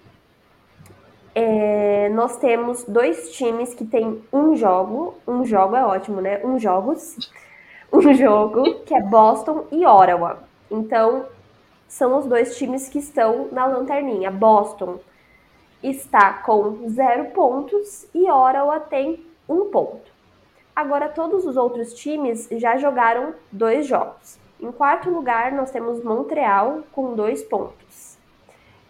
é, 1.35 2.11
nós 2.11 2.37
temos 2.37 2.85
dois 2.85 3.33
times 3.33 3.73
que 3.73 3.87
tem 3.87 4.23
um 4.31 4.55
jogo, 4.55 5.15
um 5.27 5.43
jogo 5.43 5.75
é 5.75 5.83
ótimo, 5.83 6.21
né? 6.21 6.45
Um 6.45 6.59
jogos, 6.59 7.17
um 7.91 8.13
jogo 8.13 8.81
que 8.81 8.95
é 8.95 9.01
Boston 9.01 9.65
e 9.73 9.87
Ottawa. 9.87 10.41
Então, 10.71 11.25
são 11.89 12.19
os 12.19 12.27
dois 12.27 12.59
times 12.59 12.87
que 12.87 12.99
estão 12.99 13.49
na 13.51 13.65
lanterninha. 13.65 14.31
Boston 14.31 14.99
está 15.83 16.35
com 16.35 16.87
zero 16.91 17.31
pontos 17.31 18.07
e 18.15 18.31
Ottawa 18.31 18.81
tem 18.81 19.25
um 19.49 19.71
ponto. 19.71 20.13
Agora, 20.77 21.09
todos 21.09 21.47
os 21.47 21.57
outros 21.57 21.95
times 21.95 22.51
já 22.53 22.77
jogaram 22.77 23.33
dois 23.51 23.87
jogos. 23.87 24.39
Em 24.61 24.71
quarto 24.71 25.09
lugar, 25.09 25.53
nós 25.53 25.71
temos 25.71 26.05
Montreal 26.05 26.83
com 26.93 27.15
dois 27.15 27.43
pontos. 27.43 28.04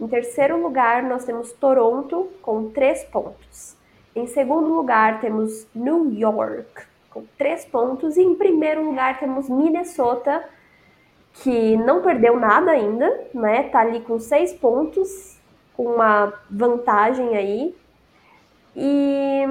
Em 0.01 0.07
terceiro 0.09 0.61
lugar, 0.61 1.03
nós 1.03 1.25
temos 1.25 1.53
Toronto 1.53 2.29
com 2.43 2.71
três 2.71 3.05
pontos. 3.05 3.77
Em 4.15 4.27
segundo 4.27 4.75
lugar, 4.75 5.21
temos 5.21 5.67
New 5.75 6.13
York 6.13 6.83
com 7.11 7.25
três 7.39 7.65
pontos. 7.65 8.17
E 8.17 8.23
em 8.23 8.35
primeiro 8.35 8.85
lugar, 8.85 9.19
temos 9.19 9.49
Minnesota, 9.49 10.45
que 11.35 11.77
não 11.77 12.03
perdeu 12.03 12.39
nada 12.39 12.73
ainda, 12.73 13.29
né? 13.33 13.65
Tá 13.65 13.81
ali 13.81 14.01
com 14.01 14.19
seis 14.19 14.53
pontos, 14.53 15.41
com 15.77 15.85
uma 15.85 16.33
vantagem 16.51 17.37
aí. 17.37 17.77
E 18.77 19.43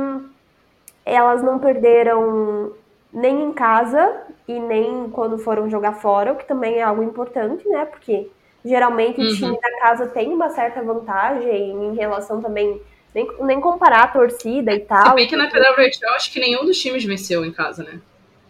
elas 1.05 1.41
não 1.41 1.59
perderam 1.59 2.73
nem 3.11 3.43
em 3.43 3.53
casa 3.53 4.23
e 4.47 4.59
nem 4.59 5.09
quando 5.09 5.37
foram 5.37 5.69
jogar 5.69 5.93
fora, 5.93 6.33
o 6.33 6.35
que 6.35 6.45
também 6.45 6.75
é 6.75 6.83
algo 6.83 7.03
importante, 7.03 7.67
né? 7.69 7.85
Porque 7.85 8.29
Geralmente 8.65 9.19
uhum. 9.19 9.27
o 9.27 9.35
time 9.35 9.59
da 9.59 9.79
casa 9.79 10.07
tem 10.07 10.33
uma 10.33 10.49
certa 10.49 10.81
vantagem 10.81 11.71
em 11.71 11.95
relação 11.95 12.41
também. 12.41 12.81
Nem, 13.13 13.29
nem 13.41 13.61
comparar 13.61 14.03
a 14.03 14.07
torcida 14.07 14.73
e 14.73 14.79
tal. 14.79 15.09
Se 15.09 15.15
bem 15.15 15.27
que 15.27 15.35
na 15.35 15.47
PWH 15.47 15.99
eu 16.01 16.13
acho 16.15 16.31
que 16.31 16.39
nenhum 16.39 16.65
dos 16.65 16.79
times 16.79 17.03
venceu 17.03 17.45
em 17.45 17.51
casa, 17.51 17.83
né? 17.83 17.99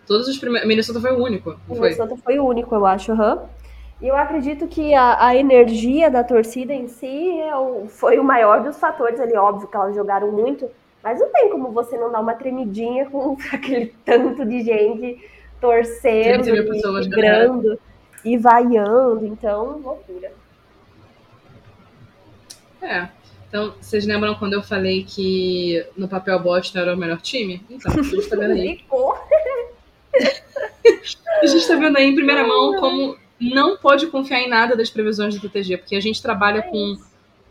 Todos 0.08 0.28
os 0.28 0.38
primeiros. 0.38 0.68
Minnesota 0.68 1.02
foi 1.02 1.12
o 1.12 1.22
único. 1.22 1.58
Minnesota 1.68 2.16
foi? 2.16 2.36
foi 2.36 2.40
o 2.40 2.46
único, 2.46 2.74
eu 2.74 2.86
acho, 2.86 3.12
uhum. 3.12 3.40
E 4.02 4.08
eu 4.08 4.16
acredito 4.16 4.68
que 4.68 4.94
a, 4.94 5.28
a, 5.28 5.36
energia 5.36 6.12
da 6.12 6.24
torcida 6.24 6.74
em 6.74 6.88
si 6.88 7.40
é 7.40 7.56
o, 7.56 7.88
foi 7.88 8.20
o 8.20 8.24
maior 8.24 8.62
dos 8.62 8.78
fatores 8.78 9.20
ali. 9.20 9.36
Óbvio 9.36 9.68
que 9.68 9.76
elas 9.76 9.96
jogaram 9.96 10.32
muito, 10.32 10.70
mas 11.02 11.20
não 11.20 11.30
tem 11.30 11.50
como 11.50 11.72
você 11.72 11.98
não 11.98 12.12
dar 12.12 12.20
uma 12.20 12.34
tremidinha 12.34 13.06
com 13.12 13.38
aquele 13.52 13.94
tanto 14.06 14.46
de 14.46 14.62
gente 14.62 15.30
torcendo, 15.60 16.44
vibrando 17.02 17.80
e 18.24 18.38
vaiando, 18.38 19.26
então, 19.26 19.80
loucura. 19.80 20.32
É. 22.82 23.08
Então, 23.48 23.74
vocês 23.80 24.06
lembram 24.06 24.36
quando 24.36 24.54
eu 24.54 24.64
falei 24.64 25.04
que 25.04 25.86
no 25.96 26.08
papel 26.08 26.40
Boston 26.40 26.80
era 26.80 26.96
o 26.96 26.98
melhor 26.98 27.22
time? 27.22 27.64
Então, 27.70 27.94
a 27.94 28.02
gente 28.02 28.28
tá 28.28 28.36
vendo 28.36 28.54
aí. 28.54 28.84
a 31.42 31.46
gente 31.46 31.68
tá 31.68 31.76
vendo 31.76 31.98
aí 31.98 32.10
em 32.10 32.16
primeira 32.16 32.48
mão 32.48 32.80
como 32.80 33.16
não 33.40 33.78
pode 33.78 34.08
confiar 34.08 34.40
em 34.40 34.50
nada 34.50 34.76
das 34.76 34.90
previsões 34.90 35.36
do 35.36 35.42
TTG, 35.42 35.78
porque 35.78 35.96
a 35.96 36.00
gente 36.00 36.20
trabalha 36.22 36.64
com 36.64 36.98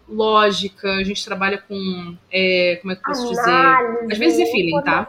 lógica, 0.09 0.97
a 0.97 1.05
gente 1.05 1.25
trabalha 1.25 1.59
com. 1.59 2.16
É, 2.31 2.79
como 2.81 2.93
é 2.93 2.97
que 2.97 3.03
eu 3.03 3.07
posso 3.07 3.29
dizer? 3.29 3.51
Às 4.11 4.18
vezes 4.18 4.41
é 4.41 4.47
feeling, 4.51 4.81
tá? 4.83 5.09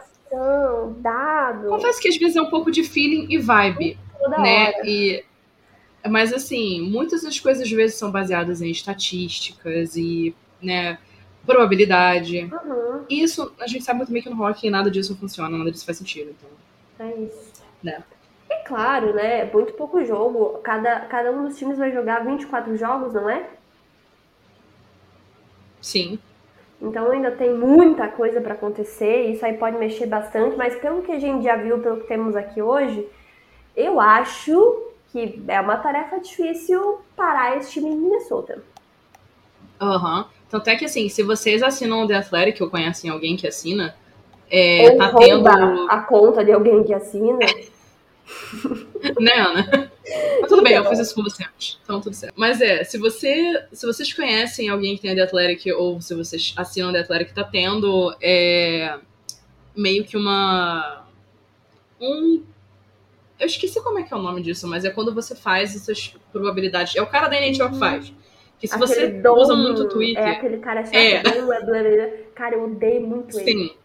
Dado. 0.97 1.69
Confesso 1.69 2.01
que 2.01 2.07
às 2.07 2.17
vezes 2.17 2.35
é 2.35 2.41
um 2.41 2.49
pouco 2.49 2.71
de 2.71 2.83
feeling 2.83 3.27
e 3.29 3.37
vibe. 3.37 3.97
Toda 4.19 4.39
né? 4.39 4.69
Hora. 4.69 4.89
E 4.89 5.23
mas, 6.09 6.33
assim, 6.33 6.81
muitas 6.81 7.23
das 7.23 7.39
coisas 7.39 7.63
às 7.63 7.71
vezes 7.71 7.97
são 7.97 8.11
baseadas 8.11 8.61
em 8.61 8.69
estatísticas 8.69 9.95
e, 9.95 10.35
né, 10.61 10.97
probabilidade. 11.45 12.49
Uhum. 12.51 13.05
Isso, 13.09 13.53
a 13.59 13.67
gente 13.67 13.83
sabe 13.83 13.97
muito 13.97 14.11
bem 14.11 14.21
que 14.21 14.29
no 14.29 14.35
rock 14.35 14.69
nada 14.69 14.89
disso 14.89 15.15
funciona, 15.15 15.57
nada 15.57 15.71
disso 15.71 15.85
faz 15.85 15.97
sentido. 15.97 16.31
Então, 16.31 17.07
é 17.07 17.21
isso. 17.21 17.53
Né? 17.81 18.03
É 18.49 18.55
claro, 18.63 19.13
né? 19.13 19.45
Muito 19.45 19.73
pouco 19.73 20.03
jogo. 20.05 20.59
Cada, 20.63 21.01
cada 21.01 21.31
um 21.31 21.47
dos 21.47 21.57
times 21.57 21.77
vai 21.77 21.91
jogar 21.91 22.25
24 22.25 22.77
jogos, 22.77 23.13
não 23.13 23.29
é? 23.29 23.45
Sim. 25.81 26.19
Então 26.81 27.11
ainda 27.11 27.31
tem 27.31 27.53
muita 27.53 28.09
coisa 28.09 28.41
para 28.41 28.55
acontecer, 28.55 29.31
isso 29.31 29.45
aí 29.45 29.57
pode 29.57 29.77
mexer 29.77 30.05
bastante, 30.05 30.57
mas 30.57 30.75
pelo 30.75 31.01
que 31.01 31.13
a 31.13 31.19
gente 31.19 31.43
já 31.43 31.55
viu, 31.55 31.79
pelo 31.79 32.01
que 32.01 32.07
temos 32.07 32.35
aqui 32.35 32.61
hoje, 32.61 33.07
eu 33.75 34.01
acho 34.01 34.91
que 35.13 35.41
é 35.47 35.61
uma 35.61 35.77
tarefa 35.77 36.19
difícil 36.19 36.99
parar 37.15 37.55
esse 37.55 37.71
time 37.71 37.89
em 37.89 37.95
Minnesota. 37.95 38.61
Aham. 39.79 40.17
Uhum. 40.17 40.25
Tanto 40.49 40.67
é 40.69 40.75
que, 40.75 40.85
assim, 40.85 41.09
se 41.09 41.23
vocês 41.23 41.63
assinam 41.63 42.03
o 42.03 42.07
The 42.07 42.15
Athletic 42.15 42.61
ou 42.61 42.69
conhecem 42.69 43.09
alguém 43.09 43.35
que 43.35 43.47
assina, 43.47 43.95
é, 44.49 44.91
Ou 44.91 44.97
tá 44.97 45.13
tendo. 45.17 45.47
a 45.89 45.99
conta 46.01 46.43
de 46.45 46.51
alguém 46.51 46.83
que 46.83 46.93
assina. 46.93 47.39
né, 49.19 49.33
Ana? 49.33 49.91
Mas 50.41 50.49
tudo 50.49 50.61
bem, 50.61 50.73
eu 50.73 50.85
fiz 50.85 50.99
isso 50.99 51.15
com 51.15 51.23
você 51.23 51.43
antes. 51.43 51.79
Então 51.83 51.99
tudo 51.99 52.15
certo. 52.15 52.33
Mas 52.37 52.61
é, 52.61 52.83
se 52.83 52.99
você. 52.99 53.65
Se 53.71 53.85
vocês 53.85 54.13
conhecem 54.13 54.69
alguém 54.69 54.95
que 54.95 55.01
tem 55.01 55.11
a 55.11 55.15
The 55.15 55.23
Athletic, 55.23 55.73
ou 55.73 55.99
se 56.01 56.13
vocês 56.13 56.53
assinam 56.55 56.89
a 56.89 56.93
The 56.93 56.99
Athletic, 56.99 57.33
tá 57.33 57.43
tendo 57.43 58.15
é, 58.21 58.95
meio 59.75 60.03
que 60.03 60.17
uma. 60.17 61.03
Um. 61.99 62.43
Eu 63.39 63.47
esqueci 63.47 63.81
como 63.81 63.99
é 63.99 64.03
que 64.03 64.13
é 64.13 64.17
o 64.17 64.21
nome 64.21 64.41
disso, 64.41 64.67
mas 64.67 64.85
é 64.85 64.89
quando 64.89 65.13
você 65.13 65.35
faz 65.35 65.75
essas 65.75 66.15
probabilidades. 66.31 66.95
É 66.95 67.01
o 67.01 67.07
cara 67.07 67.27
da 67.27 67.35
NHL 67.37 67.69
que 67.71 67.79
faz. 67.79 68.13
Que 68.59 68.67
se 68.67 68.77
você 68.77 69.03
Aquele 69.03 69.21
dom, 69.21 69.35
usa 69.41 69.55
muito 69.55 69.81
o 69.83 69.89
Twitter. 69.89 70.23
É 70.23 70.31
aquele 70.31 70.57
cara 70.59 70.83
chato. 70.85 70.95
É. 70.95 71.13
é 71.15 71.21
blá, 71.21 71.59
blá, 71.61 71.83
blá. 71.83 72.07
Cara, 72.35 72.55
eu 72.55 72.63
odeio 72.63 73.01
muito 73.01 73.37
ele. 73.39 73.51
Sim. 73.51 73.75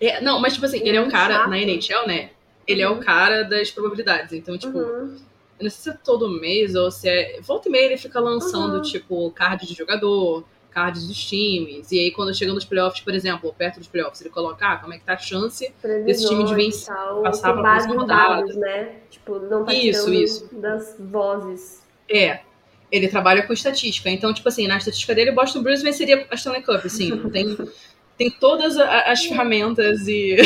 É, 0.00 0.20
não, 0.20 0.40
mas 0.40 0.54
tipo 0.54 0.64
assim, 0.64 0.78
ele 0.78 0.96
é 0.96 1.00
um 1.00 1.10
cara 1.10 1.46
na 1.46 1.58
NHL, 1.58 2.06
né? 2.06 2.30
Ele 2.66 2.80
é 2.80 2.88
o 2.88 2.98
cara 3.00 3.42
das 3.42 3.70
probabilidades. 3.70 4.32
Então, 4.32 4.56
tipo, 4.56 4.78
Uhum. 4.78 5.16
eu 5.58 5.64
não 5.64 5.70
sei 5.70 5.70
se 5.70 5.90
é 5.90 5.92
todo 6.02 6.28
mês 6.40 6.74
ou 6.74 6.90
se 6.90 7.08
é. 7.08 7.40
Volta 7.42 7.68
e 7.68 7.72
meia 7.72 7.84
ele 7.86 7.98
fica 7.98 8.18
lançando, 8.20 8.76
Uhum. 8.76 8.82
tipo, 8.82 9.30
cards 9.32 9.68
de 9.68 9.74
jogador, 9.74 10.44
cards 10.70 11.06
dos 11.06 11.22
times. 11.22 11.90
E 11.92 11.98
aí, 11.98 12.10
quando 12.10 12.34
chega 12.34 12.52
nos 12.52 12.64
playoffs, 12.64 13.00
por 13.02 13.12
exemplo, 13.14 13.48
ou 13.48 13.52
perto 13.54 13.78
dos 13.78 13.88
playoffs, 13.88 14.20
ele 14.20 14.30
coloca, 14.30 14.66
ah, 14.66 14.76
como 14.78 14.94
é 14.94 14.98
que 14.98 15.04
tá 15.04 15.14
a 15.14 15.18
chance 15.18 15.70
Desse 16.04 16.26
time 16.28 16.44
de 16.44 16.52
Previsões 16.54 16.74
vencer, 16.74 16.94
tal, 16.94 17.22
passar 17.22 17.52
pra 17.52 17.62
base 17.62 17.86
próxima 17.88 18.00
rodada. 18.02 18.34
dados, 18.40 18.56
né? 18.56 18.94
Tipo, 19.10 19.38
não 19.40 19.64
tá 19.64 19.72
Isso, 19.74 20.12
isso. 20.12 20.48
das 20.54 20.96
vozes. 20.98 21.82
É. 22.08 22.40
Ele 22.90 23.06
trabalha 23.08 23.46
com 23.46 23.52
estatística. 23.52 24.10
Então, 24.10 24.32
tipo 24.34 24.48
assim, 24.48 24.66
na 24.66 24.76
estatística 24.78 25.14
dele, 25.14 25.30
o 25.30 25.34
Boston 25.34 25.62
Bruins 25.62 25.82
venceria 25.82 26.26
a 26.30 26.34
Stanley 26.34 26.62
Cup, 26.62 26.84
assim. 26.84 27.16
Tem, 27.30 27.56
tem 28.18 28.30
todas 28.30 28.76
a- 28.78 29.02
as 29.12 29.24
ferramentas 29.24 30.08
e. 30.08 30.36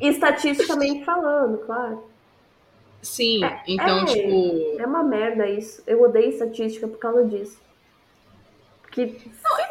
Estatisticamente 0.00 1.04
falando, 1.04 1.58
claro. 1.58 2.04
Sim, 3.02 3.40
então, 3.66 4.00
é. 4.00 4.04
tipo. 4.04 4.76
É 4.78 4.86
uma 4.86 5.02
merda 5.02 5.48
isso. 5.48 5.82
Eu 5.86 6.02
odeio 6.02 6.28
estatística 6.30 6.86
por 6.86 6.98
causa 6.98 7.24
disso. 7.24 7.58
Porque 8.90 9.18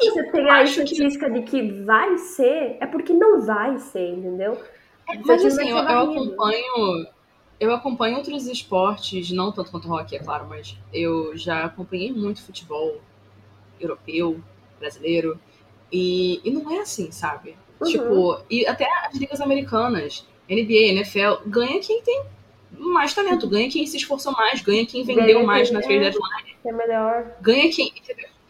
se 0.02 0.10
você 0.12 0.32
tem 0.32 0.50
a 0.50 0.54
acho 0.62 0.76
que- 0.76 0.84
estatística 0.84 1.30
de 1.30 1.42
que 1.42 1.62
vai 1.84 2.18
ser, 2.18 2.78
é 2.80 2.88
porque 2.88 3.12
não 3.14 3.42
vai 3.46 3.78
ser, 3.78 4.10
entendeu? 4.14 4.58
Mas 5.08 5.44
Esse 5.44 5.58
time 5.58 5.70
assim, 5.70 5.70
eu, 5.72 5.78
eu 5.78 6.00
acompanho. 6.00 7.08
Eu 7.60 7.74
acompanho 7.74 8.16
outros 8.18 8.48
esportes, 8.48 9.30
não 9.32 9.52
tanto 9.52 9.70
quanto 9.72 9.92
hockey, 9.92 10.16
é 10.16 10.20
claro, 10.20 10.46
mas 10.48 10.78
eu 10.94 11.36
já 11.36 11.66
acompanhei 11.66 12.14
muito 12.14 12.42
futebol 12.42 13.02
europeu, 13.80 14.40
brasileiro. 14.80 15.38
E, 15.92 16.40
e 16.48 16.52
não 16.52 16.72
é 16.72 16.80
assim, 16.80 17.12
sabe? 17.12 17.58
Uhum. 17.82 17.88
Tipo, 17.88 18.42
e 18.50 18.66
até 18.66 18.88
as 19.06 19.14
ligas 19.16 19.42
americanas, 19.42 20.26
NBA, 20.50 20.94
NFL, 20.94 21.44
ganha 21.48 21.80
quem 21.82 22.02
tem 22.02 22.24
mais 22.72 23.14
talento, 23.14 23.48
ganha 23.50 23.70
quem 23.70 23.86
se 23.86 23.98
esforçou 23.98 24.32
mais, 24.32 24.62
ganha 24.62 24.86
quem 24.86 25.04
vendeu 25.04 25.26
Ganha 25.26 25.44
mais 25.44 25.68
quem- 25.70 25.74
na 25.76 25.82
trade 25.82 25.98
é. 25.98 26.00
deadline, 26.12 26.56
Que 26.62 26.70
é 26.70 26.72
melhor. 26.72 27.26
ganha 27.42 27.70
quem. 27.72 27.92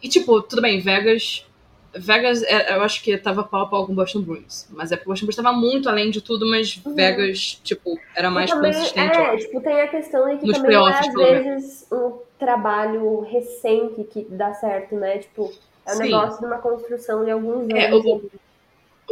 E 0.02 0.08
tipo, 0.08 0.40
tudo 0.42 0.62
bem, 0.62 0.80
Vegas. 0.80 1.46
Vegas, 1.92 2.42
é, 2.44 2.74
eu 2.76 2.82
acho 2.82 3.02
que 3.02 3.16
tava 3.18 3.42
pau 3.42 3.62
a 3.62 3.66
pau 3.66 3.84
com 3.86 3.92
o 3.92 3.94
Boston 3.96 4.22
Bruins. 4.22 4.66
Mas 4.70 4.92
é 4.92 4.96
porque 4.96 5.08
o 5.08 5.12
Boston 5.12 5.26
Bruins 5.26 5.36
tava 5.36 5.52
muito 5.52 5.88
além 5.88 6.10
de 6.10 6.20
tudo, 6.20 6.46
mas 6.48 6.80
Uhum. 6.84 6.94
Vegas, 6.94 7.60
tipo, 7.64 7.98
era 8.14 8.30
mais 8.30 8.50
também, 8.50 8.72
consistente. 8.72 9.18
é, 9.18 9.36
tipo, 9.36 9.60
tem 9.60 9.80
a 9.80 9.88
questão 9.88 10.28
de 10.28 10.46
que 10.46 10.52
também 10.52 10.70
não 10.70 10.88
é, 10.88 10.98
às 11.00 11.12
vezes, 11.14 11.86
um 11.90 12.18
trabalho 12.38 13.20
recente 13.20 14.04
que 14.04 14.24
dá 14.30 14.54
certo, 14.54 14.94
né? 14.94 15.18
Tipo, 15.18 15.52
é 15.84 15.92
um 15.92 15.96
Sim. 15.96 16.02
negócio 16.04 16.40
de 16.40 16.46
uma 16.46 16.58
construção 16.58 17.24
de 17.24 17.30
alguns 17.32 17.62
anos. 17.68 17.74
É, 17.74 17.92
o- 17.94 17.98
ali. 17.98 18.30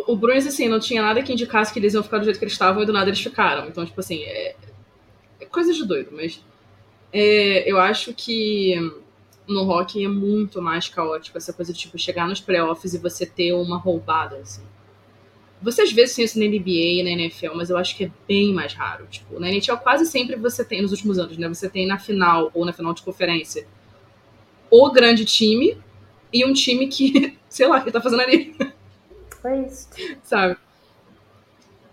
O 0.06 0.14
Bruins, 0.16 0.46
assim, 0.46 0.68
não 0.68 0.78
tinha 0.78 1.02
nada 1.02 1.20
que 1.22 1.32
indicasse 1.32 1.72
que 1.72 1.80
eles 1.80 1.92
iam 1.92 2.04
ficar 2.04 2.18
do 2.18 2.24
jeito 2.24 2.38
que 2.38 2.44
eles 2.44 2.52
estavam 2.52 2.82
e 2.82 2.86
do 2.86 2.92
nada 2.92 3.08
eles 3.10 3.20
ficaram. 3.20 3.66
Então, 3.66 3.84
tipo 3.84 3.98
assim, 3.98 4.22
é, 4.22 4.54
é 5.40 5.46
coisa 5.46 5.72
de 5.72 5.84
doido, 5.84 6.10
mas 6.12 6.40
é, 7.12 7.68
eu 7.70 7.78
acho 7.80 8.14
que 8.14 8.76
no 9.48 9.62
hockey 9.68 10.04
é 10.04 10.08
muito 10.08 10.60
mais 10.60 10.88
caótico 10.88 11.38
essa 11.38 11.52
coisa 11.52 11.72
de, 11.72 11.78
tipo, 11.78 11.98
chegar 11.98 12.28
nos 12.28 12.40
playoffs 12.40 12.94
e 12.94 12.98
você 12.98 13.24
ter 13.24 13.52
uma 13.54 13.78
roubada, 13.78 14.36
assim. 14.36 14.62
Você 15.60 15.82
às 15.82 15.90
vezes 15.92 16.14
tem 16.14 16.24
isso 16.24 16.38
na 16.38 16.44
NBA 16.44 16.70
e 16.70 17.02
na 17.02 17.10
NFL, 17.10 17.54
mas 17.56 17.68
eu 17.68 17.76
acho 17.76 17.96
que 17.96 18.04
é 18.04 18.10
bem 18.28 18.52
mais 18.52 18.74
raro. 18.74 19.06
Tipo, 19.10 19.40
na 19.40 19.48
NHL 19.48 19.78
quase 19.78 20.06
sempre 20.06 20.36
você 20.36 20.64
tem, 20.64 20.82
nos 20.82 20.92
últimos 20.92 21.18
anos, 21.18 21.36
né? 21.36 21.48
Você 21.48 21.68
tem 21.68 21.86
na 21.86 21.98
final 21.98 22.50
ou 22.54 22.64
na 22.64 22.72
final 22.72 22.94
de 22.94 23.02
conferência 23.02 23.66
o 24.70 24.90
grande 24.92 25.24
time 25.24 25.76
e 26.32 26.44
um 26.44 26.52
time 26.52 26.86
que, 26.88 27.36
sei 27.48 27.66
lá, 27.66 27.80
que 27.80 27.90
tá 27.90 28.00
fazendo 28.00 28.20
ali 28.20 28.54
É 29.44 29.66
isso. 29.66 29.88
sabe? 30.22 30.56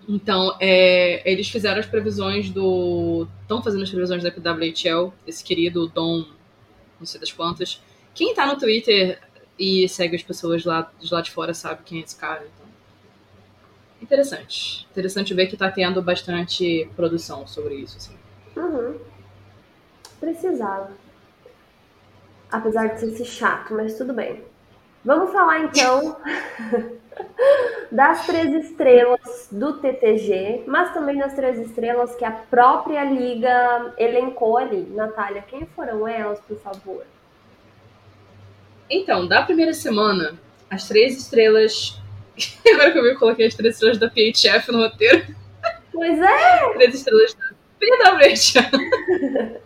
Então, 0.08 0.56
é, 0.60 1.30
eles 1.30 1.49
fizeram 1.49 1.80
as 1.80 1.88
previsões 1.88 2.49
do. 2.51 3.28
Estão 3.41 3.64
fazendo 3.64 3.82
as 3.84 3.89
previsões 3.89 4.22
da 4.24 4.30
WHL, 4.30 5.12
esse 5.26 5.43
querido 5.43 5.88
Dom, 5.88 6.26
não 7.06 7.08
sei 7.08 7.20
das 7.20 7.32
quantas. 7.32 7.82
Quem 8.14 8.34
tá 8.34 8.45
no 8.45 8.58
Twitter 8.58 9.22
e 9.58 9.88
segue 9.88 10.16
as 10.16 10.24
pessoas 10.24 10.66
lá 10.66 10.91
de 10.99 11.14
lá 11.14 11.22
de 11.22 11.32
fora 11.32 11.53
sabe 11.53 11.84
quem 11.86 12.01
é 12.01 12.03
esse 12.03 12.16
cara. 12.16 12.41
Então. 12.43 12.68
Interessante. 14.01 14.88
Interessante 14.91 15.34
ver 15.34 15.47
que 15.47 15.56
tá 15.56 15.72
tendo 15.72 16.01
bastante 16.01 16.89
produção 16.95 17.47
sobre 17.47 17.76
isso. 17.76 17.97
Assim. 17.97 18.16
Uhum. 18.58 18.99
Precisava. 20.20 20.91
Apesar 22.51 22.88
de 22.88 23.16
ser 23.16 23.26
chato, 23.26 23.74
mas 23.74 23.97
tudo 23.97 24.14
bem. 24.14 24.43
Vamos 25.03 25.32
falar 25.32 25.60
então 25.60 26.18
das 27.91 28.26
três 28.26 28.53
estrelas 28.53 29.47
do 29.51 29.80
TTG, 29.80 30.63
mas 30.68 30.93
também 30.93 31.18
das 31.18 31.34
três 31.34 31.57
estrelas 31.59 32.16
que 32.16 32.26
a 32.26 32.32
própria 32.32 33.03
liga 33.03 33.93
elencou 33.97 34.57
ali. 34.57 34.82
Natália, 34.91 35.43
quem 35.47 35.66
foram 35.68 36.07
elas, 36.07 36.39
por 36.41 36.57
favor? 36.59 37.05
Então, 38.89 39.28
da 39.28 39.41
primeira 39.41 39.74
semana, 39.74 40.38
as 40.70 40.88
três 40.88 41.18
estrelas. 41.18 41.99
Agora 42.74 42.91
que 42.91 42.97
eu 42.97 43.03
vi, 43.03 43.09
eu 43.09 43.20
coloquei 43.20 43.47
as 43.47 43.55
três 43.55 43.76
estrelas 43.76 43.97
da 43.97 44.09
PHF 44.09 44.72
no 44.72 44.80
roteiro. 44.80 45.26
Pois 45.91 46.20
é! 46.20 46.74
Três 46.76 46.95
estrelas 46.95 47.34
da 47.34 47.45
PWH. 47.80 48.70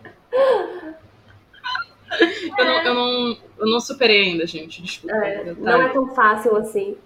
eu, 2.58 2.64
não, 2.64 2.82
eu, 2.82 2.94
não, 2.94 3.36
eu 3.58 3.66
não 3.66 3.80
superei 3.80 4.22
ainda, 4.22 4.46
gente. 4.46 4.80
Desculpa. 4.82 5.16
É, 5.16 5.52
não 5.58 5.82
é 5.82 5.88
tão 5.88 6.14
fácil 6.14 6.56
assim. 6.56 6.96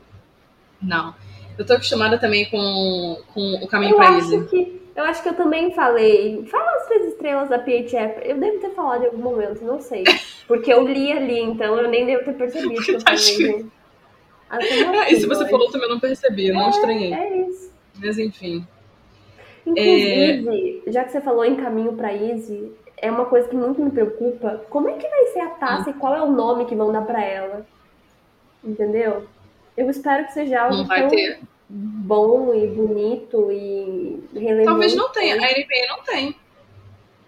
Não. 0.85 1.15
Eu 1.59 1.65
tô 1.65 1.73
acostumada 1.75 2.19
também 2.19 2.45
com, 2.51 3.19
com 3.33 3.55
o 3.63 3.67
caminho 3.69 3.93
Eu 3.93 3.97
pra 3.97 4.09
acho 4.09 4.35
Easy. 4.35 4.47
que 4.47 4.85
eu 4.97 5.05
acho 5.05 5.23
que 5.23 5.29
eu 5.29 5.35
também 5.35 5.73
falei. 5.73 6.45
Fala 6.47 6.77
as 6.77 6.87
três 6.87 7.07
estrelas 7.07 7.49
da 7.49 7.59
PHF. 7.59 8.21
Eu 8.29 8.39
devo 8.39 8.61
ter 8.61 8.71
falado 8.71 9.03
em 9.03 9.07
algum 9.07 9.19
momento, 9.23 9.65
não 9.65 9.81
sei. 9.81 10.05
Porque 10.47 10.73
eu 10.73 10.87
li 10.87 11.11
ali, 11.13 11.41
então 11.41 11.77
eu 11.79 11.89
nem 11.89 12.07
devo 12.07 12.25
ter 12.25 12.35
percebido 12.35 12.81
que 12.83 12.93
eu 12.93 13.03
Tá 13.03 13.17
falei. 13.17 13.67
Ah, 14.51 15.11
e 15.11 15.17
se 15.17 15.27
você 15.27 15.49
falou 15.49 15.69
também, 15.71 15.89
eu 15.89 15.95
não 15.95 16.01
percebi, 16.01 16.49
eu 16.49 16.55
não 16.55 16.71
estranhei. 16.71 17.13
É 17.13 17.37
isso. 17.49 17.73
Mas 17.99 18.19
enfim. 18.19 18.65
Inclusive, 19.67 20.83
já 20.89 21.03
que 21.05 21.11
você 21.13 21.21
falou 21.21 21.45
em 21.45 21.57
caminho 21.57 21.95
pra 21.95 22.13
Easy, 22.15 22.71
é 22.99 23.11
uma 23.11 23.25
coisa 23.25 23.49
que 23.49 23.57
muito 23.57 23.81
me 23.83 23.91
preocupa. 23.91 24.63
Como 24.71 24.89
é 24.89 24.93
que 24.93 25.09
vai 25.09 25.27
ser 25.27 25.41
a 25.41 25.49
taça 25.51 25.91
e 25.91 25.95
qual 25.95 26.15
é 26.15 26.23
o 26.23 26.31
nome 26.31 26.67
que 26.67 26.75
vão 26.75 26.93
dar 26.93 27.03
pra 27.03 27.23
ela? 27.25 27.67
Entendeu? 28.63 29.25
Eu 29.77 29.91
espero 29.91 30.27
que 30.27 30.33
seja 30.33 30.63
algo 30.63 30.77
Não 30.77 30.85
vai 30.85 31.01
tão 31.01 31.11
ter. 31.11 31.41
bom 31.69 32.55
e 32.55 32.67
bonito 32.69 33.51
e 33.51 34.21
relevante. 34.33 34.65
Talvez 34.67 34.95
não 34.95 35.11
tenha. 35.11 35.35
A 35.35 35.39
NBA 35.39 35.89
não 35.89 36.03
tem 36.05 36.37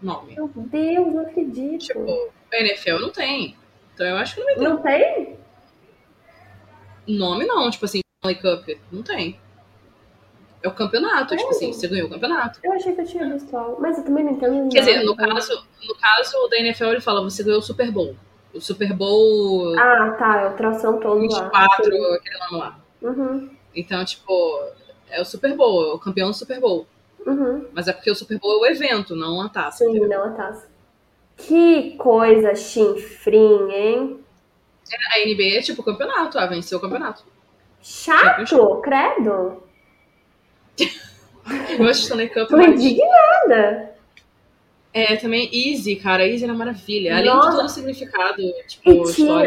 nome. 0.00 0.34
Meu 0.34 0.48
Deus, 0.54 1.14
não 1.14 1.22
acredito. 1.22 1.86
Tipo, 1.86 2.30
a 2.52 2.56
NFL 2.56 2.98
não 3.00 3.10
tem. 3.10 3.56
Então 3.94 4.06
eu 4.06 4.16
acho 4.16 4.34
que 4.34 4.40
não 4.40 4.46
vai 4.46 4.54
ter. 4.54 4.68
Não 4.68 4.76
tem? 4.82 5.36
Nome 7.08 7.46
não, 7.46 7.70
tipo 7.70 7.84
assim, 7.84 8.00
Stanley 8.22 8.40
Cup. 8.40 8.78
Não 8.92 9.02
tem. 9.02 9.38
É 10.62 10.68
o 10.68 10.74
campeonato, 10.74 11.36
tipo 11.36 11.50
assim, 11.50 11.72
você 11.72 11.86
ganhou 11.86 12.08
o 12.08 12.10
campeonato. 12.10 12.58
Eu 12.64 12.72
achei 12.72 12.92
que 12.92 13.00
eu 13.00 13.06
tinha 13.06 13.28
visto 13.32 13.56
algo, 13.56 13.80
mas 13.80 13.98
eu 13.98 14.04
também 14.04 14.24
não 14.24 14.32
entendo 14.32 14.68
Quer 14.68 14.80
dizer, 14.80 15.04
no 15.04 15.14
caso, 15.14 15.64
no 15.86 15.94
caso 15.94 16.48
da 16.48 16.58
NFL, 16.58 16.86
ele 16.86 17.00
fala, 17.00 17.22
você 17.22 17.44
ganhou 17.44 17.60
o 17.60 17.62
Super 17.62 17.90
Bowl. 17.92 18.16
O 18.56 18.60
Super 18.60 18.92
Bowl 18.94 19.78
Ah, 19.78 20.16
tá, 20.18 20.40
é 20.40 20.48
o 20.48 20.52
tração 20.54 20.98
todo 20.98 21.20
lá. 21.20 21.42
24, 21.44 21.84
Sim. 21.84 22.14
aquele 22.14 22.38
nome 22.38 22.58
lá. 22.58 22.78
Uhum, 23.02 23.50
Então, 23.74 24.04
tipo, 24.04 24.32
é 25.10 25.20
o 25.20 25.24
Super 25.24 25.54
Bowl, 25.54 25.90
é 25.90 25.94
o 25.94 25.98
campeão 25.98 26.30
do 26.30 26.34
Super 26.36 26.58
Bowl. 26.58 26.86
uhum. 27.26 27.66
Mas 27.72 27.86
é 27.88 27.92
porque 27.92 28.10
o 28.10 28.14
Super 28.14 28.38
Bowl 28.38 28.64
é 28.64 28.70
o 28.70 28.72
evento, 28.72 29.14
não 29.14 29.42
a 29.42 29.48
taça. 29.48 29.84
Sim, 29.84 29.90
entendeu? 29.90 30.08
não 30.18 30.24
a 30.24 30.30
taça. 30.30 30.68
Que 31.36 31.96
coisa 31.98 32.54
chinfrim, 32.54 33.70
hein? 33.70 34.20
A 35.12 35.18
NBA 35.18 35.58
é 35.58 35.60
tipo 35.60 35.82
o 35.82 35.84
campeonato, 35.84 36.38
ah, 36.38 36.46
venceu 36.46 36.78
o 36.78 36.80
campeonato. 36.80 37.24
Chato, 37.82 38.80
credo. 38.80 39.62
Eu 41.78 41.86
acho 41.88 42.00
Stanley 42.02 42.28
Cup 42.28 42.48
Tô 42.48 42.60
indignada. 42.60 43.95
É, 44.96 45.14
também 45.16 45.50
Easy, 45.52 45.96
cara. 45.96 46.26
Easy 46.26 46.44
era 46.44 46.54
maravilha. 46.54 47.18
Além 47.18 47.26
Nossa. 47.26 47.50
de 47.50 47.56
todo 47.56 47.66
o 47.66 47.68
significado, 47.68 48.42
tipo, 48.66 48.90
E 48.90 49.12
tinha, 49.12 49.44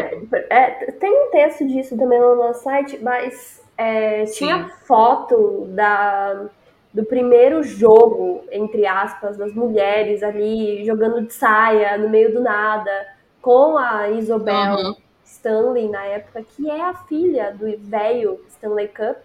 é, 0.48 0.70
tem 0.92 1.10
um 1.10 1.30
texto 1.32 1.66
disso 1.66 1.96
também 1.96 2.20
no 2.20 2.36
nosso 2.36 2.62
site, 2.62 3.00
mas 3.02 3.60
é, 3.76 4.26
tinha 4.26 4.68
foto 4.86 5.66
da, 5.70 6.46
do 6.94 7.04
primeiro 7.04 7.64
jogo, 7.64 8.44
entre 8.52 8.86
aspas, 8.86 9.36
das 9.36 9.52
mulheres 9.52 10.22
ali 10.22 10.84
jogando 10.84 11.26
de 11.26 11.32
saia 11.34 11.98
no 11.98 12.08
meio 12.08 12.32
do 12.32 12.40
nada, 12.40 13.08
com 13.42 13.76
a 13.76 14.08
Isobel 14.08 14.54
Aham. 14.54 14.96
Stanley 15.24 15.88
na 15.88 16.04
época, 16.04 16.44
que 16.44 16.70
é 16.70 16.80
a 16.80 16.94
filha 16.94 17.52
do 17.52 17.66
velho 17.76 18.40
Stanley 18.48 18.86
Cup, 18.86 19.16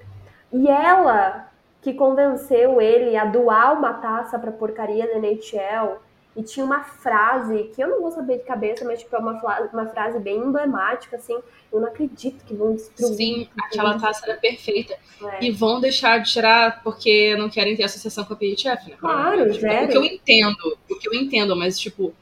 e 0.51 0.67
ela 0.67 1.49
que 1.83 1.93
convenceu 1.93 2.81
ele 2.81 3.15
a 3.15 3.25
doar 3.25 3.77
uma 3.77 3.93
taça 3.93 4.39
pra 4.39 4.51
porcaria 4.51 5.05
da 5.05 5.19
NHL. 5.19 6.03
E 6.35 6.43
tinha 6.43 6.65
uma 6.65 6.83
frase 6.83 7.71
que 7.73 7.81
eu 7.81 7.87
não 7.87 8.01
vou 8.01 8.11
saber 8.11 8.39
de 8.39 8.43
cabeça, 8.43 8.83
mas 8.83 8.99
tipo, 8.99 9.15
é 9.15 9.19
uma, 9.19 9.67
uma 9.71 9.85
frase 9.87 10.19
bem 10.19 10.37
emblemática, 10.37 11.15
assim. 11.15 11.37
Eu 11.71 11.79
não 11.79 11.87
acredito 11.87 12.43
que 12.43 12.53
vão 12.53 12.75
destruir. 12.75 13.15
Sim, 13.15 13.49
aquela 13.57 13.97
taça 13.97 14.25
era 14.29 14.37
perfeita. 14.37 14.95
É. 15.23 15.45
E 15.45 15.51
vão 15.51 15.79
deixar 15.79 16.19
de 16.19 16.31
tirar 16.31 16.83
porque 16.83 17.35
não 17.37 17.49
querem 17.49 17.75
ter 17.75 17.83
associação 17.83 18.25
com 18.25 18.33
a 18.33 18.35
PHF, 18.35 18.89
né? 18.89 18.97
Claro, 18.99 19.45
Tipo, 19.51 19.61
zero. 19.61 19.85
O 19.85 19.89
que 19.89 19.97
eu 19.97 20.03
entendo, 20.03 20.77
o 20.89 20.95
que 20.99 21.07
eu 21.07 21.13
entendo, 21.13 21.55
mas, 21.55 21.79
tipo, 21.79 22.13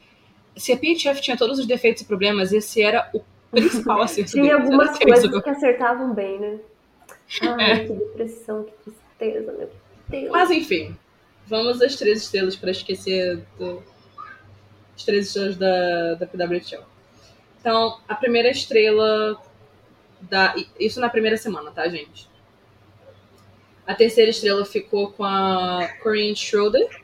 se 0.55 0.71
a 0.71 0.77
PHF 0.77 1.19
tinha 1.21 1.35
todos 1.35 1.57
os 1.57 1.65
defeitos 1.65 2.03
e 2.03 2.05
problemas, 2.05 2.53
esse 2.53 2.81
era 2.83 3.09
o 3.13 3.21
principal 3.49 4.01
acerto 4.03 4.31
Tinha 4.31 4.43
deles, 4.43 4.61
algumas 4.61 4.97
coisas 4.99 5.41
que 5.41 5.49
acertavam 5.49 6.13
bem, 6.13 6.39
né? 6.39 6.59
Ai, 7.41 7.71
É. 7.71 7.85
que 7.85 7.93
depressão, 7.93 8.63
que 8.63 8.91
tristeza, 8.91 9.51
meu 9.51 9.69
Deus. 10.09 10.31
Mas 10.31 10.51
enfim, 10.51 10.95
vamos 11.47 11.81
às 11.81 11.95
três 11.95 12.21
estrelas 12.21 12.55
para 12.55 12.69
esquecer 12.69 13.43
do... 13.57 13.81
as 14.95 15.03
três 15.03 15.27
estrelas 15.27 15.57
da, 15.57 16.15
da 16.15 16.27
PWHL. 16.27 16.83
Então, 17.59 17.99
a 18.07 18.15
primeira 18.15 18.49
estrela 18.49 19.41
da. 20.21 20.55
Isso 20.79 20.99
na 20.99 21.09
primeira 21.09 21.37
semana, 21.37 21.71
tá, 21.71 21.87
gente? 21.87 22.27
A 23.85 23.93
terceira 23.93 24.31
estrela 24.31 24.65
ficou 24.65 25.11
com 25.11 25.23
a 25.23 25.89
Corinne 26.01 26.35
Schroeder, 26.35 27.01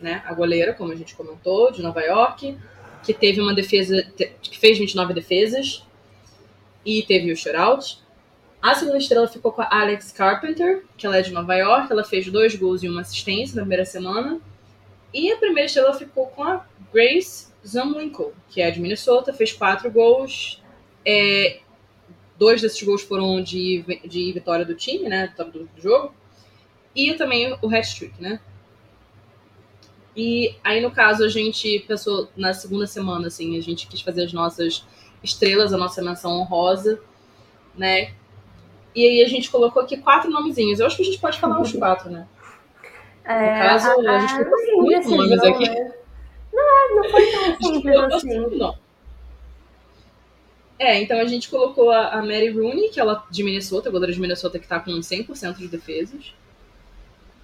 né? 0.00 0.22
A 0.26 0.32
goleira, 0.34 0.72
como 0.72 0.92
a 0.92 0.96
gente 0.96 1.14
comentou, 1.14 1.70
de 1.70 1.82
Nova 1.82 2.00
York, 2.00 2.56
que 3.02 3.14
teve 3.14 3.40
uma 3.40 3.54
defesa. 3.54 4.02
que 4.42 4.58
fez 4.58 4.78
29 4.78 5.14
defesas 5.14 5.84
e 6.84 7.02
teve 7.02 7.32
o 7.32 7.36
shutout. 7.36 8.00
A 8.60 8.74
segunda 8.74 8.98
estrela 8.98 9.26
ficou 9.26 9.50
com 9.50 9.62
a 9.62 9.68
Alex 9.70 10.12
Carpenter, 10.12 10.84
que 10.96 11.04
ela 11.04 11.16
é 11.16 11.22
de 11.22 11.32
Nova 11.32 11.54
York, 11.54 11.90
ela 11.90 12.04
fez 12.04 12.30
dois 12.30 12.54
gols 12.54 12.82
e 12.82 12.88
uma 12.88 13.00
assistência 13.00 13.56
na 13.56 13.62
primeira 13.62 13.84
semana. 13.84 14.40
E 15.12 15.30
a 15.30 15.36
primeira 15.36 15.66
estrela 15.66 15.94
ficou 15.94 16.26
com 16.28 16.42
a 16.42 16.66
Grace 16.92 17.48
Zumlinko, 17.66 18.32
que 18.48 18.60
é 18.60 18.70
de 18.70 18.80
Minnesota, 18.80 19.32
fez 19.32 19.52
quatro 19.52 19.90
gols. 19.90 20.62
É, 21.04 21.60
dois 22.38 22.60
desses 22.60 22.82
gols 22.82 23.02
foram 23.02 23.42
de, 23.42 23.84
de 24.04 24.32
vitória 24.32 24.64
do 24.64 24.74
time, 24.74 25.08
né? 25.08 25.32
Do, 25.36 25.44
do 25.44 25.80
jogo. 25.80 26.14
E 26.94 27.14
também 27.14 27.56
o 27.62 27.68
hat-trick, 27.68 28.20
né? 28.20 28.40
E 30.14 30.54
aí, 30.62 30.80
no 30.80 30.90
caso, 30.90 31.24
a 31.24 31.28
gente 31.28 31.84
pensou 31.86 32.28
na 32.36 32.52
segunda 32.52 32.86
semana, 32.86 33.28
assim, 33.28 33.56
a 33.56 33.62
gente 33.62 33.86
quis 33.86 34.02
fazer 34.02 34.24
as 34.24 34.32
nossas 34.32 34.84
estrelas, 35.22 35.72
a 35.72 35.78
nossa 35.78 36.02
menção 36.02 36.32
honrosa, 36.32 37.00
né? 37.74 38.12
E 38.94 39.06
aí 39.06 39.22
a 39.24 39.28
gente 39.28 39.50
colocou 39.50 39.82
aqui 39.82 39.96
quatro 39.96 40.30
nomezinhos. 40.30 40.80
Eu 40.80 40.86
acho 40.86 40.96
que 40.96 41.02
a 41.02 41.06
gente 41.06 41.18
pode 41.18 41.38
falar 41.38 41.60
os 41.60 41.72
quatro, 41.72 42.10
né? 42.10 42.26
É, 43.24 43.52
No 43.52 43.68
caso, 43.68 43.88
a 44.08 44.18
gente 44.20 44.44
não 44.44 44.56
tem 44.56 44.76
muitos 44.76 45.10
nomes 45.10 45.42
aqui. 45.44 45.68
né? 45.70 45.92
Não, 46.52 46.62
é- 46.62 46.94
não 46.94 47.10
foi 47.10 47.26
tão 47.30 47.42
A 47.42 47.46
gente 47.46 47.64
simples 47.66 47.96
assim. 47.96 48.30
cinco 48.30 48.50
nomes. 48.56 48.82
É, 50.78 51.00
então 51.00 51.18
a 51.20 51.24
gente 51.26 51.48
colocou 51.48 51.90
a, 51.92 52.08
a 52.08 52.16
Mary 52.22 52.50
Rooney, 52.50 52.88
que 52.90 52.98
ela 52.98 53.24
de 53.30 53.44
Minnesota, 53.44 53.88
a 53.88 53.92
goleira 53.92 54.12
de 54.12 54.20
Minnesota, 54.20 54.58
que 54.58 54.66
tá 54.66 54.80
com 54.80 54.90
100% 54.90 55.56
de 55.58 55.68
defesas. 55.68 56.34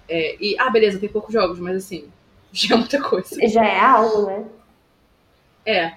É, 0.09 0.35
e, 0.43 0.57
ah, 0.59 0.69
beleza, 0.69 0.99
tem 0.99 1.07
poucos 1.07 1.31
jogos, 1.33 1.57
mas 1.59 1.77
assim, 1.77 2.09
já 2.51 2.75
é 2.75 2.77
muita 2.77 3.01
coisa. 3.01 3.35
Já 3.47 3.65
é 3.65 3.79
algo, 3.79 4.25
né? 4.27 4.45
É. 5.65 5.93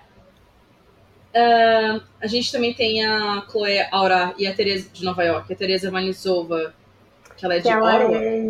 Ah, 1.34 2.00
a 2.20 2.26
gente 2.28 2.52
também 2.52 2.74
tem 2.74 3.04
a 3.04 3.44
Chloe 3.50 3.80
Aura 3.90 4.34
e 4.38 4.46
a 4.46 4.54
Teresa 4.54 4.88
de 4.92 5.04
Nova 5.04 5.24
York, 5.24 5.52
a 5.52 5.56
Teresa 5.56 5.90
Vanisova, 5.90 6.74
que 7.36 7.44
ela 7.44 7.54
é 7.54 7.58
de 7.58 7.62
Que 7.64 7.70
ela 7.70 7.96
Ottawa. 7.96 8.14
é 8.16 8.40
de... 8.40 8.46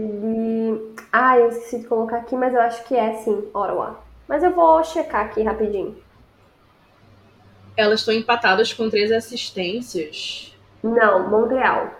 Ah, 1.12 1.38
eu 1.38 1.48
esqueci 1.48 1.80
de 1.80 1.86
colocar 1.86 2.18
aqui, 2.18 2.34
mas 2.36 2.54
eu 2.54 2.60
acho 2.60 2.84
que 2.84 2.94
é 2.94 3.14
sim, 3.14 3.48
Ottawa. 3.54 3.98
Mas 4.28 4.42
eu 4.42 4.50
vou 4.52 4.82
checar 4.84 5.26
aqui 5.26 5.42
rapidinho. 5.42 5.96
Elas 7.76 8.00
estão 8.00 8.14
empatadas 8.14 8.72
com 8.72 8.88
três 8.90 9.10
assistências. 9.10 10.54
Não, 10.82 11.28
Montreal. 11.30 11.90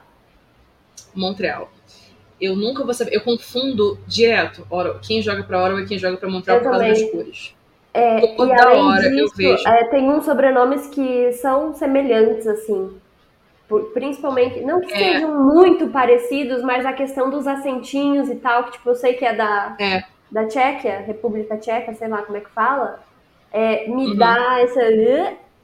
Montreal. 1.14 1.70
Eu 2.40 2.57
nunca 2.57 2.84
vou 2.84 2.93
saber. 2.93 3.14
Eu 3.14 3.20
confundo 3.22 3.99
direto 4.07 4.62
Ottawa- 4.70 4.99
quem 5.03 5.22
joga 5.22 5.43
pra 5.45 5.62
Ottawa 5.62 5.80
e 5.82 5.86
quem 5.86 5.99
joga 5.99 6.16
pra 6.16 6.28
Montreal 6.28 6.59
Eu 6.59 6.62
por 6.64 6.70
causa 6.70 6.84
também. 6.86 7.03
das 7.03 7.11
cores. 7.12 7.55
É, 7.95 8.26
Toda 8.36 8.53
e 8.55 8.59
além 8.61 8.82
hora 8.82 9.05
eu 9.07 9.24
disso, 9.26 9.36
vejo. 9.36 9.68
é, 9.68 9.84
tem 9.84 10.11
uns 10.11 10.24
sobrenomes 10.24 10.86
que 10.88 11.32
são 11.34 11.74
semelhantes, 11.74 12.47
assim. 12.47 12.97
Principalmente, 13.80 14.60
não 14.60 14.80
que 14.80 14.92
É. 14.92 15.14
sejam 15.14 15.42
muito 15.44 15.88
parecidos, 15.88 16.62
mas 16.62 16.84
a 16.86 16.92
questão 16.92 17.30
dos 17.30 17.46
acentinhos 17.46 18.28
e 18.28 18.36
tal, 18.36 18.64
que 18.64 18.72
tipo, 18.72 18.88
eu 18.90 18.94
sei 18.94 19.14
que 19.14 19.24
é 19.24 19.34
da, 19.34 19.76
É. 19.80 20.02
da 20.30 20.46
Tchequia, 20.46 21.00
República 21.00 21.56
Tcheca, 21.56 21.94
sei 21.94 22.08
lá 22.08 22.22
como 22.22 22.36
é 22.38 22.40
que 22.40 22.50
fala, 22.50 23.02
é, 23.52 23.88
me 23.88 24.08
Uhum. 24.08 24.16
dá 24.16 24.60
essa 24.60 24.80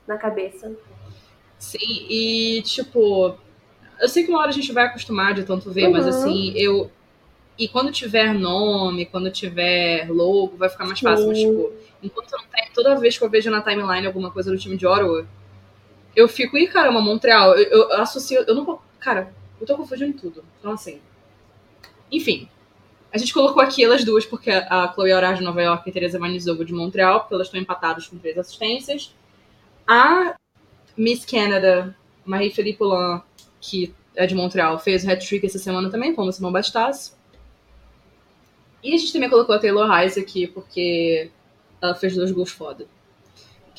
na 0.07 0.17
cabeça. 0.17 0.73
Sim, 1.59 1.79
e 2.09 2.63
tipo. 2.63 3.35
Eu 4.01 4.09
sei 4.09 4.23
que 4.23 4.31
uma 4.31 4.39
hora 4.39 4.51
a 4.51 4.53
gente 4.53 4.71
vai 4.73 4.85
acostumar 4.87 5.35
de 5.35 5.43
tanto 5.43 5.71
ver, 5.73 5.89
mas 5.89 6.05
Uhum. 6.05 6.11
assim, 6.11 6.53
eu. 6.57 6.91
E 7.59 7.67
quando 7.67 7.91
tiver 7.91 8.33
nome, 8.33 9.05
quando 9.07 9.29
tiver 9.33 10.07
logo, 10.09 10.57
vai 10.57 10.69
ficar 10.69 10.87
mais 10.87 11.01
fácil. 11.01 11.27
Mas, 11.27 11.39
tipo, 11.41 11.73
enquanto 12.01 12.33
eu 12.33 12.39
não 12.39 12.45
tenho. 12.47 12.73
Toda 12.73 12.95
vez 12.95 13.19
que 13.19 13.25
eu 13.25 13.29
vejo 13.29 13.51
na 13.51 13.61
timeline 13.61 14.07
alguma 14.07 14.31
coisa 14.31 14.53
do 14.53 14.57
time 14.57 14.77
de 14.77 14.87
Ottawa, 14.87 15.27
eu 16.19 16.27
fico, 16.29 16.59
ih, 16.59 16.67
caramba, 16.67 17.01
Montreal. 17.01 17.57
Eu, 17.57 17.91
eu 17.91 18.03
associo. 18.03 18.45
Eu 18.47 18.55
não. 18.55 18.81
Cara, 18.99 19.33
eu 19.61 19.65
tô 19.67 19.77
confundindo 19.77 20.19
tudo. 20.19 20.45
Então, 20.59 20.73
assim. 20.73 21.01
Enfim. 22.11 22.49
A 23.13 23.17
gente 23.17 23.33
colocou 23.33 23.63
aqui 23.63 23.85
elas 23.85 24.05
duas, 24.05 24.27
porque 24.27 24.51
a 24.51 24.93
Chloe 24.93 25.13
Aurar 25.13 25.35
de 25.37 25.43
Nova 25.45 25.63
York 25.63 25.85
e 25.87 25.91
a 25.91 25.93
Teresa 25.93 26.19
Manizova 26.19 26.65
de 26.65 26.75
Montreal, 26.75 27.21
porque 27.21 27.35
elas 27.35 27.47
estão 27.47 27.61
empatadas 27.61 28.09
com 28.09 28.19
três 28.19 28.37
assistências. 28.37 29.15
A 29.87 30.35
Miss 30.97 31.25
Canada, 31.25 31.97
Marie-Philippe 32.25 32.79
Poulin, 32.79 33.23
que 33.61 33.95
é 34.17 34.27
de 34.27 34.35
Montreal, 34.35 34.79
fez 34.79 35.05
o 35.05 35.11
hat-trick 35.11 35.47
essa 35.47 35.59
semana 35.59 35.89
também, 35.89 36.15
como 36.15 36.33
se 36.33 36.43
não 36.43 36.51
bastasse. 36.51 37.13
E 38.83 38.93
a 38.93 38.99
gente 38.99 39.13
também 39.13 39.31
colocou 39.31 39.55
a 39.55 39.59
Taylor 39.59 39.89
Heiss 39.91 40.19
aqui, 40.19 40.49
porque 40.49 41.31
ela 41.81 41.95
fez 41.95 42.15
dois 42.15 42.33
gols 42.33 42.51
foda. 42.51 42.87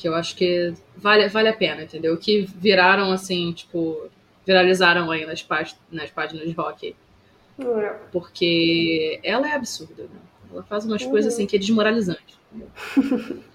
Que 0.00 0.08
eu 0.08 0.14
acho 0.14 0.34
que 0.34 0.72
vale, 0.96 1.28
vale 1.28 1.48
a 1.48 1.52
pena, 1.52 1.82
entendeu? 1.82 2.16
Que 2.16 2.40
viraram, 2.42 3.12
assim, 3.12 3.52
tipo, 3.52 4.08
viralizaram 4.46 5.10
aí 5.10 5.26
nas, 5.26 5.42
pá- 5.42 5.66
nas 5.92 6.10
páginas 6.10 6.48
de 6.48 6.58
hockey. 6.58 6.96
Porque 8.10 9.20
ela 9.22 9.46
é 9.46 9.52
absurda, 9.54 10.04
né? 10.04 10.20
Ela 10.50 10.62
faz 10.62 10.86
umas 10.86 11.02
Uhum. 11.02 11.10
coisas, 11.10 11.34
assim, 11.34 11.46
que 11.46 11.56
é 11.56 11.58
desmoralizante. 11.58 12.38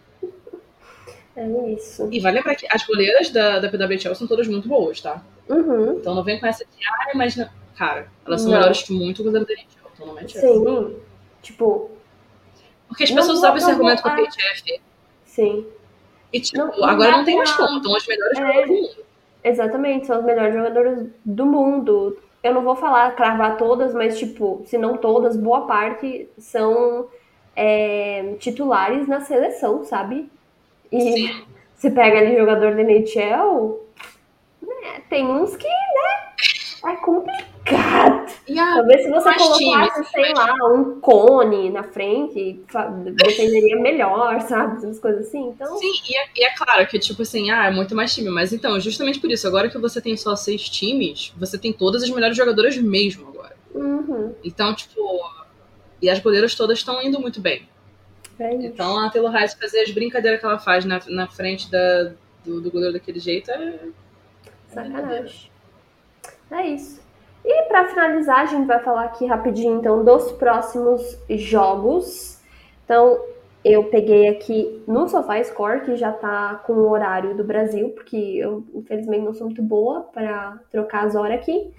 É 1.37 1.45
isso. 1.73 2.07
E 2.13 2.21
vale 2.21 2.37
lembrar 2.37 2.55
que 2.55 2.65
as 2.71 2.85
goleiras 2.85 3.29
da, 3.29 3.59
da 3.59 3.67
PWHL 3.67 4.15
são 4.15 4.25
todas 4.25 4.47
muito 4.47 4.69
boas, 4.69 5.01
tá? 5.01 5.21
Uhum. 5.49 5.97
Então 5.97 6.15
não 6.15 6.23
vem 6.23 6.39
com 6.39 6.45
essa 6.47 6.63
de, 6.63 6.71
ah, 6.87 7.11
mas 7.13 7.35
não. 7.35 7.49
Cara, 7.75 8.07
elas 8.25 8.39
são 8.41 8.49
Não. 8.51 8.57
melhores 8.57 8.83
que 8.83 8.93
muito 8.93 9.21
goleiras 9.21 9.45
da 9.45 9.53
NHL, 9.53 9.91
então 9.93 10.07
não 10.07 10.13
mete 10.13 10.37
essa. 10.37 10.47
Sim. 10.47 10.95
Tipo, 11.41 11.91
Porque 12.87 13.03
as 13.03 13.11
pessoas 13.11 13.39
usavam 13.39 13.57
esse 13.57 13.69
argumento 13.69 14.01
com 14.01 14.07
a 14.07 14.15
PHF. 14.15 14.81
sim. 15.25 15.65
E, 16.35 16.41
tipo, 16.41 16.57
Não- 16.57 16.83
agora 16.83 17.11
não 17.17 17.25
tem 17.25 17.37
mais 17.37 17.51
como. 17.53 17.77
Então 17.79 17.95
as 17.95 18.05
melhores 18.07 18.37
É. 18.37 18.41
jogadoras 18.41 18.67
do 18.67 18.73
mundo. 18.75 19.05
Exatamente, 19.43 20.07
são 20.07 20.19
os 20.19 20.25
melhores 20.25 20.53
jogadores 20.53 21.07
do 21.23 21.45
mundo. 21.45 22.17
Eu 22.43 22.53
não 22.53 22.61
vou 22.63 22.75
falar, 22.75 23.15
cravar 23.15 23.57
todas, 23.57 23.93
mas, 23.93 24.17
tipo, 24.19 24.63
se 24.65 24.77
não 24.77 24.97
todas, 24.97 25.37
boa 25.37 25.61
parte 25.65 26.27
são 26.37 27.07
é, 27.55 28.35
titulares 28.39 29.07
na 29.07 29.21
seleção, 29.21 29.85
sabe? 29.85 30.29
E 30.91 30.99
Sim. 31.01 31.45
você 31.73 31.89
pega 31.89 32.19
ali 32.19 32.35
jogador 32.37 32.75
da 32.75 32.81
NHL, 32.81 33.79
né, 34.61 35.01
tem 35.09 35.25
uns 35.25 35.55
que, 35.55 35.65
né, 35.67 36.91
é 36.91 36.95
complicado. 36.97 37.54
A, 37.67 38.25
Talvez 38.75 39.03
se 39.03 39.09
você 39.09 39.33
colocasse, 39.33 39.57
times, 39.57 40.09
sei 40.09 40.33
mais- 40.33 40.37
lá, 40.37 40.53
um 40.71 40.99
cone 40.99 41.69
na 41.71 41.83
frente, 41.83 42.63
defenderia 43.13 43.77
melhor, 43.77 44.39
sabe? 44.41 44.77
Essas 44.77 44.99
coisas 44.99 45.27
assim. 45.27 45.49
Então, 45.49 45.75
Sim, 45.77 45.91
e 46.09 46.17
é, 46.17 46.27
e 46.35 46.43
é 46.45 46.55
claro 46.55 46.85
que, 46.87 46.99
tipo 46.99 47.23
assim, 47.23 47.49
ah, 47.49 47.65
é 47.65 47.71
muito 47.71 47.95
mais 47.95 48.13
time. 48.13 48.29
Mas 48.29 48.53
então, 48.53 48.79
justamente 48.79 49.19
por 49.19 49.31
isso, 49.31 49.47
agora 49.47 49.69
que 49.69 49.77
você 49.79 49.99
tem 49.99 50.15
só 50.15 50.35
seis 50.35 50.69
times, 50.69 51.33
você 51.37 51.57
tem 51.57 51.73
todas 51.73 52.03
as 52.03 52.09
melhores 52.09 52.37
jogadoras 52.37 52.77
mesmo 52.77 53.27
agora. 53.29 53.55
uhum. 53.73 54.33
Então, 54.43 54.73
tipo. 54.75 54.95
E 56.01 56.09
as 56.09 56.19
goleiras 56.19 56.53
todas 56.53 56.77
estão 56.77 57.01
indo 57.01 57.19
muito 57.19 57.41
bem. 57.41 57.67
É. 58.37 58.53
Então 58.53 58.99
a 58.99 59.09
Taylor 59.09 59.33
Heights 59.33 59.55
fazer 59.59 59.79
as 59.79 59.91
brincadeiras 59.91 60.39
que 60.41 60.45
ela 60.45 60.59
faz 60.59 60.83
na, 60.83 61.01
na 61.07 61.25
frente 61.25 61.71
da, 61.71 62.11
do, 62.43 62.59
do 62.59 62.69
goleiro 62.69 62.93
daquele 62.93 63.17
jeito 63.19 63.49
é. 63.49 63.79
Sacanagem. 64.67 65.49
É 66.51 66.67
isso. 66.67 66.99
E 67.45 67.63
para 67.67 67.87
finalizar, 67.87 68.39
a 68.39 68.45
gente 68.45 68.65
vai 68.65 68.79
falar 68.79 69.03
aqui 69.03 69.25
rapidinho 69.25 69.77
então 69.77 70.03
dos 70.03 70.31
próximos 70.31 71.17
jogos. 71.29 72.41
Então, 72.83 73.19
eu 73.63 73.83
peguei 73.85 74.27
aqui 74.27 74.83
no 74.87 75.07
SofaScore, 75.07 75.81
que 75.81 75.95
já 75.95 76.11
tá 76.11 76.61
com 76.65 76.73
o 76.73 76.89
horário 76.89 77.35
do 77.35 77.43
Brasil, 77.43 77.89
porque 77.89 78.15
eu 78.15 78.63
infelizmente 78.73 79.25
não 79.25 79.33
sou 79.33 79.47
muito 79.47 79.63
boa 79.63 80.01
para 80.01 80.59
trocar 80.71 81.05
as 81.05 81.15
horas 81.15 81.39
aqui. 81.39 81.71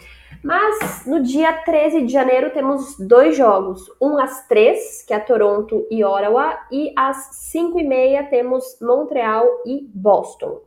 Mas 0.42 1.06
no 1.06 1.22
dia 1.22 1.52
13 1.52 2.02
de 2.02 2.12
janeiro 2.12 2.50
temos 2.50 2.96
dois 2.98 3.36
jogos. 3.36 3.84
Um 4.00 4.18
às 4.18 4.46
3, 4.48 5.02
que 5.02 5.14
é 5.14 5.18
Toronto 5.18 5.86
e 5.90 6.04
Ottawa, 6.04 6.58
e 6.70 6.92
às 6.96 7.28
5 7.50 7.78
e 7.78 7.84
meia 7.84 8.24
temos 8.24 8.78
Montreal 8.80 9.44
e 9.64 9.88
Boston. 9.92 10.65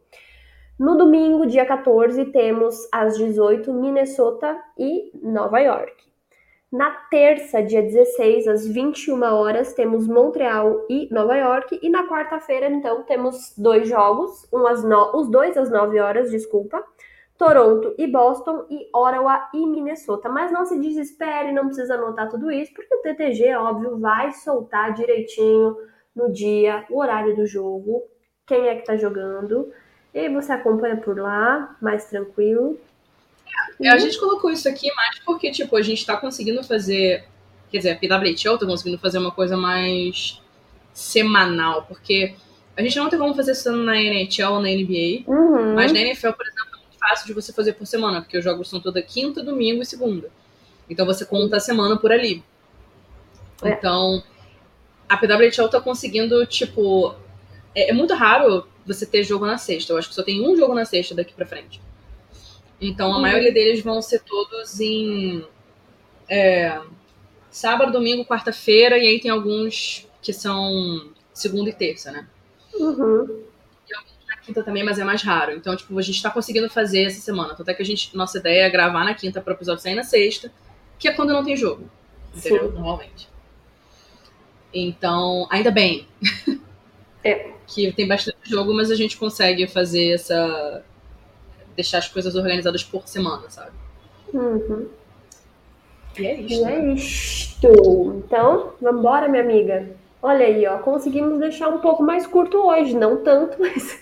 No 0.80 0.96
domingo, 0.96 1.46
dia 1.46 1.66
14, 1.66 2.24
temos 2.32 2.88
às 2.90 3.18
18 3.18 3.74
Minnesota 3.74 4.58
e 4.78 5.12
Nova 5.22 5.60
York. 5.60 5.94
Na 6.72 6.90
terça, 7.12 7.62
dia 7.62 7.82
16, 7.82 8.48
às 8.48 8.66
21 8.66 9.22
horas, 9.24 9.74
temos 9.74 10.08
Montreal 10.08 10.86
e 10.90 11.14
Nova 11.14 11.36
York. 11.36 11.78
E 11.84 11.90
na 11.90 12.08
quarta-feira, 12.08 12.68
então, 12.70 13.04
temos 13.04 13.54
dois 13.58 13.90
jogos, 13.90 14.48
um 14.54 14.66
às 14.66 14.82
no... 14.82 15.18
os 15.18 15.30
dois 15.30 15.58
às 15.58 15.70
9 15.70 16.00
horas, 16.00 16.32
desculpa. 16.32 16.82
Toronto 17.38 17.94
e 17.98 18.08
Boston 18.08 18.66
e 18.70 18.88
Ottawa 18.96 19.50
e 19.54 19.68
Minnesota. 19.68 20.30
Mas 20.30 20.50
não 20.50 20.66
se 20.66 20.80
desespere, 20.80 21.52
não 21.52 21.66
precisa 21.66 21.96
anotar 21.96 22.30
tudo 22.30 22.50
isso, 22.50 22.74
porque 22.74 22.96
o 22.96 23.02
TTG, 23.02 23.54
óbvio, 23.56 24.00
vai 24.00 24.32
soltar 24.32 24.94
direitinho 24.94 25.76
no 26.16 26.32
dia, 26.32 26.86
o 26.90 27.00
horário 27.00 27.36
do 27.36 27.46
jogo, 27.46 28.04
quem 28.48 28.70
é 28.70 28.76
que 28.76 28.86
tá 28.86 28.96
jogando. 28.96 29.74
E 30.14 30.20
aí 30.20 30.34
você 30.34 30.52
acompanha 30.52 30.98
por 30.98 31.18
lá, 31.18 31.76
mais 31.82 32.06
tranquilo. 32.06 32.80
É, 33.82 33.90
a 33.90 33.98
gente 33.98 34.20
colocou 34.20 34.52
isso 34.52 34.68
aqui 34.68 34.94
mais 34.94 35.20
porque, 35.20 35.52
tipo, 35.52 35.76
a 35.76 35.82
gente 35.82 36.06
tá 36.06 36.18
conseguindo 36.18 36.64
fazer. 36.64 37.26
Quer 37.72 37.78
dizer, 37.78 37.92
a 37.92 37.96
PWHL 37.96 38.58
tá 38.58 38.66
conseguindo 38.66 38.98
fazer 38.98 39.20
uma 39.20 39.32
coisa 39.32 39.56
mais 39.56 40.42
semanal, 40.94 41.84
porque 41.84 42.36
a 42.76 42.82
gente 42.82 42.98
não 42.98 43.10
tem 43.10 43.20
como 43.20 43.36
fazer 43.36 43.52
isso 43.52 43.72
na 43.72 43.96
NHL 43.96 44.54
ou 44.54 44.62
na 44.62 44.70
NBA, 44.70 45.24
Uhum. 45.28 45.76
mas 45.76 45.92
na 45.94 46.00
NFL, 46.00 46.32
por 46.32 46.46
exemplo, 46.46 46.70
é 46.74 46.78
muito 46.78 46.98
fácil 47.00 47.28
de 47.28 47.34
você 47.34 47.54
fazer 47.54 47.74
por 47.74 47.86
semana, 47.86 48.22
porque 48.22 48.38
os 48.38 48.44
jogos 48.44 48.70
são 48.70 48.80
toda 48.80 49.02
quinta, 49.02 49.44
domingo 49.44 49.82
e 49.82 49.86
segunda. 49.86 50.30
Então 50.90 51.06
você 51.06 51.26
conta 51.26 51.58
a 51.58 51.60
semana 51.60 51.96
por 51.96 52.12
ali. 52.12 52.44
É. 53.64 53.70
Então, 53.70 54.24
a 55.08 55.18
PWHL 55.18 55.68
tá 55.70 55.80
conseguindo, 55.80 56.46
tipo. 56.46 57.14
É, 57.76 57.92
é 57.92 57.94
muito 57.94 58.14
raro 58.16 58.68
você 58.94 59.06
ter 59.06 59.24
jogo 59.24 59.46
na 59.46 59.58
sexta. 59.58 59.94
Eu 59.94 59.98
acho 59.98 60.10
que 60.10 60.16
só 60.16 60.24
tem 60.24 60.42
um 60.48 60.56
jogo 60.58 60.74
na 60.74 60.86
sexta 60.86 61.16
daqui 61.16 61.34
pra 61.34 61.46
frente. 61.46 61.82
Então, 62.82 63.12
a 63.12 63.16
Uhum. 63.16 63.22
maioria 63.22 63.52
deles 63.52 63.82
vão 63.82 64.02
ser 64.02 64.22
todos 64.24 64.80
em 64.80 65.46
é, 66.30 66.80
sábado, 67.52 67.92
domingo, 67.92 68.24
quarta-feira, 68.26 68.98
e 68.98 69.08
aí 69.08 69.20
tem 69.20 69.32
alguns 69.32 70.08
que 70.22 70.32
são 70.32 71.10
segunda 71.34 71.70
e 71.70 71.74
terça, 71.74 72.12
né? 72.12 72.28
Uhum. 72.76 73.44
Na 74.28 74.38
quinta 74.38 74.64
também, 74.64 74.84
mas 74.84 75.00
é 75.00 75.04
mais 75.04 75.22
raro. 75.24 75.54
Então, 75.54 75.76
tipo, 75.76 75.98
a 75.98 76.02
gente 76.02 76.22
tá 76.22 76.30
conseguindo 76.30 76.70
fazer 76.70 77.04
essa 77.04 77.20
semana. 77.20 77.56
Tanto 77.56 77.70
é 77.70 77.74
que 77.74 77.82
a 77.82 77.86
gente, 77.86 78.16
nossa 78.16 78.38
ideia 78.38 78.64
é 78.64 78.70
gravar 78.70 79.04
na 79.04 79.14
quinta 79.16 79.42
para 79.42 79.52
o 79.54 79.56
episódio 79.56 79.82
sair 79.82 79.96
na 79.96 80.04
sexta, 80.04 80.52
que 81.00 81.08
é 81.08 81.12
quando 81.14 81.34
não 81.34 81.44
tem 81.44 81.56
jogo. 81.58 81.90
Entendeu? 82.36 82.68
Sim. 82.70 82.74
Normalmente. 82.76 83.28
Então, 84.74 85.48
ainda 85.50 85.72
bem. 85.72 86.08
É. 87.24 87.52
que 87.68 87.92
tem 87.94 88.08
bastante 88.08 88.38
jogo, 88.44 88.74
mas 88.74 88.90
a 88.92 88.96
gente 88.96 89.18
consegue 89.18 89.68
fazer 89.68 90.14
essa. 90.14 90.84
deixar 91.76 91.98
as 92.00 92.08
coisas 92.08 92.36
organizadas 92.36 92.84
por 92.84 93.08
semana, 93.08 93.50
sabe? 93.50 93.72
Uhum. 94.34 94.88
E 96.18 96.26
é 96.26 96.40
isso. 96.42 96.62
E 96.62 96.64
é 96.66 96.94
isto. 96.94 98.24
Então, 98.26 98.74
vambora, 98.82 99.28
minha 99.28 99.44
amiga. 99.44 99.90
Olha 100.22 100.46
aí, 100.46 100.66
ó. 100.68 100.78
Conseguimos 100.80 101.40
deixar 101.40 101.70
um 101.70 101.80
pouco 101.80 102.04
mais 102.04 102.26
curto 102.28 102.58
hoje. 102.58 102.94
Não 102.96 103.24
tanto, 103.24 103.58
mas. 103.62 104.00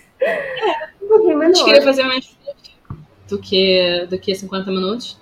um 1.02 1.08
pouquinho 1.08 1.40
A 1.40 1.44
gente 1.46 1.54
menor. 1.54 1.64
queria 1.64 1.82
fazer 1.82 2.02
mais 2.04 2.26
curto 2.26 2.70
do 3.28 3.38
que, 3.40 4.06
do 4.08 4.18
que 4.18 4.34
50 4.34 4.70
minutos. 4.70 5.18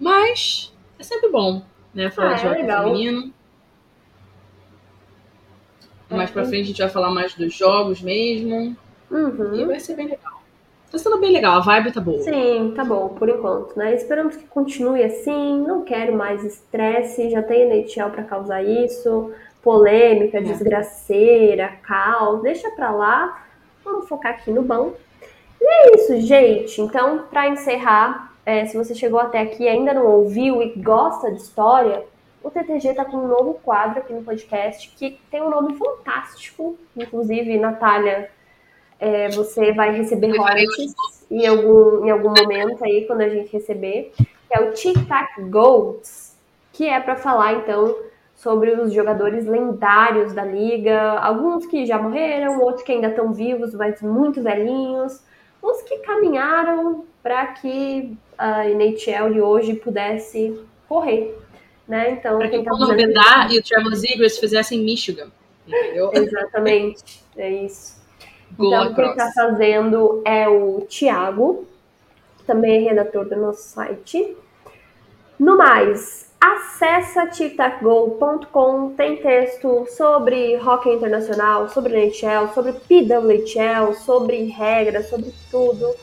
Mas 0.00 0.72
é 0.98 1.02
sempre 1.02 1.28
bom, 1.30 1.62
né? 1.94 2.10
Falar 2.10 2.32
Ah, 2.32 2.34
de 2.34 2.46
é 2.46 2.50
legal. 2.50 2.84
feminino. 2.84 3.32
Mais 6.16 6.30
pra 6.30 6.44
frente 6.44 6.62
a 6.62 6.66
gente 6.66 6.80
vai 6.82 6.90
falar 6.90 7.10
mais 7.10 7.34
dos 7.34 7.54
jogos 7.54 8.00
mesmo. 8.02 8.76
E 9.10 9.14
Uhum. 9.14 9.66
vai 9.66 9.78
ser 9.80 9.94
bem 9.94 10.06
legal. 10.08 10.32
Tá 10.90 10.98
sendo 10.98 11.18
bem 11.18 11.32
legal, 11.32 11.56
a 11.56 11.60
vibe 11.60 11.90
tá 11.92 12.00
boa. 12.02 12.20
Sim, 12.22 12.72
tá 12.76 12.84
bom, 12.84 13.08
por 13.10 13.28
enquanto, 13.28 13.74
né? 13.78 13.94
Esperamos 13.94 14.36
que 14.36 14.44
continue 14.46 15.02
assim. 15.02 15.60
Não 15.66 15.82
quero 15.84 16.14
mais 16.14 16.44
estresse. 16.44 17.30
Já 17.30 17.42
tem 17.42 17.62
NHL 17.62 18.10
pra 18.10 18.22
causar 18.24 18.62
isso. 18.62 19.30
Polêmica, 19.62 20.38
É. 20.38 20.42
desgraceira, 20.42 21.68
caos. 21.82 22.42
Deixa 22.42 22.70
pra 22.72 22.90
lá. 22.90 23.42
Vamos 23.84 24.08
focar 24.08 24.32
aqui 24.32 24.50
no 24.50 24.62
bom. 24.62 24.92
E 25.60 25.64
é 25.64 25.96
isso, 25.96 26.20
gente. 26.20 26.80
Então, 26.80 27.24
pra 27.30 27.48
encerrar, 27.48 28.32
é, 28.44 28.66
se 28.66 28.76
você 28.76 28.94
chegou 28.94 29.18
até 29.20 29.40
aqui 29.40 29.62
e 29.64 29.68
ainda 29.68 29.94
não 29.94 30.04
ouviu 30.06 30.60
e 30.62 30.70
gosta 30.78 31.30
de 31.30 31.38
história, 31.40 32.02
o 32.42 32.50
TTG 32.50 32.94
tá 32.94 33.04
com 33.04 33.16
um 33.16 33.28
novo 33.28 33.54
quadro 33.54 34.00
aqui 34.00 34.12
no 34.12 34.22
podcast 34.22 34.88
que 34.96 35.18
tem 35.30 35.42
um 35.42 35.50
nome 35.50 35.76
fantástico. 35.76 36.76
Inclusive, 36.96 37.58
Natália, 37.58 38.30
é, 38.98 39.28
você 39.30 39.72
vai 39.72 39.96
receber 39.96 40.36
royalties 40.36 40.94
em 41.30 41.46
algum, 41.46 42.04
em 42.04 42.10
algum 42.10 42.28
momento 42.28 42.84
aí, 42.84 43.06
quando 43.06 43.22
a 43.22 43.28
gente 43.28 43.50
receber, 43.52 44.12
que 44.16 44.26
é 44.50 44.60
o 44.60 44.72
Tic 44.72 44.96
Tac 45.08 45.40
Goats, 45.48 46.36
que 46.72 46.86
é 46.86 47.00
para 47.00 47.16
falar, 47.16 47.54
então, 47.54 47.96
sobre 48.34 48.70
os 48.72 48.92
jogadores 48.92 49.46
lendários 49.46 50.32
da 50.32 50.44
liga, 50.44 51.18
alguns 51.18 51.66
que 51.66 51.86
já 51.86 51.98
morreram, 51.98 52.60
outros 52.60 52.82
que 52.82 52.92
ainda 52.92 53.08
estão 53.08 53.32
vivos, 53.32 53.74
mas 53.74 54.00
muito 54.02 54.42
velhinhos, 54.42 55.22
os 55.62 55.82
que 55.82 55.98
caminharam 55.98 57.04
para 57.22 57.46
que 57.46 58.16
a 58.36 58.68
NHL 58.68 59.32
de 59.32 59.40
hoje 59.40 59.74
pudesse 59.74 60.60
correr, 60.88 61.38
né? 61.86 62.12
Então, 62.12 62.38
Pra 62.38 62.48
que 62.48 62.62
quem 62.62 62.72
o 62.72 62.94
Bedard 62.94 63.54
e 63.54 63.58
o 63.58 63.62
Trevor 63.62 63.94
Zegras 63.94 64.38
fizessem 64.38 64.80
Michigan. 64.80 65.30
Entendeu? 65.66 66.10
Exatamente, 66.12 67.22
é 67.36 67.50
isso. 67.50 68.02
Go 68.56 68.66
Então, 68.66 68.94
quem 68.94 69.04
across. 69.04 69.28
está 69.28 69.32
fazendo 69.32 70.22
é 70.24 70.48
o 70.48 70.80
Tiago, 70.88 71.66
que 72.38 72.44
também 72.44 72.86
é 72.86 72.90
redator 72.90 73.28
do 73.28 73.36
nosso 73.36 73.62
site. 73.62 74.36
No 75.38 75.56
mais, 75.56 76.30
acessa 76.40 77.26
tictacgo.com, 77.26 78.90
tem 78.90 79.16
texto 79.16 79.86
sobre 79.88 80.56
hockey 80.56 80.94
internacional, 80.94 81.68
sobre 81.68 81.94
NHL, 81.94 82.52
sobre 82.52 82.72
PWHL, 82.72 83.94
sobre 83.94 84.44
regras, 84.44 85.08
sobre 85.08 85.32
tudo. 85.50 85.94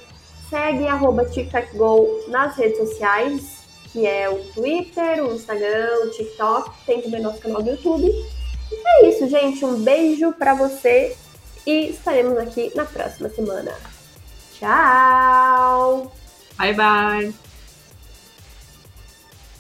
Segue 0.49 0.88
arroba 0.88 1.25
tictacgo 1.25 2.25
nas 2.30 2.55
redes 2.57 2.77
sociais, 2.77 3.59
que 3.91 4.05
é 4.05 4.29
o 4.29 4.43
Twitter, 4.53 5.23
o 5.25 5.33
Instagram, 5.33 5.89
o 6.05 6.09
TikTok, 6.11 6.71
tem 6.85 7.01
também 7.01 7.21
nosso 7.21 7.39
canal 7.39 7.61
do 7.61 7.69
YouTube. 7.71 8.07
E 8.71 8.87
é 8.87 9.09
isso, 9.09 9.27
gente. 9.27 9.65
Um 9.65 9.81
beijo 9.81 10.31
pra 10.33 10.53
você 10.53 11.15
e 11.65 11.89
estaremos 11.89 12.37
aqui 12.37 12.71
na 12.75 12.85
próxima 12.85 13.29
semana. 13.29 13.73
Tchau! 14.59 16.11
Bye, 16.57 16.73
bye. 16.73 17.48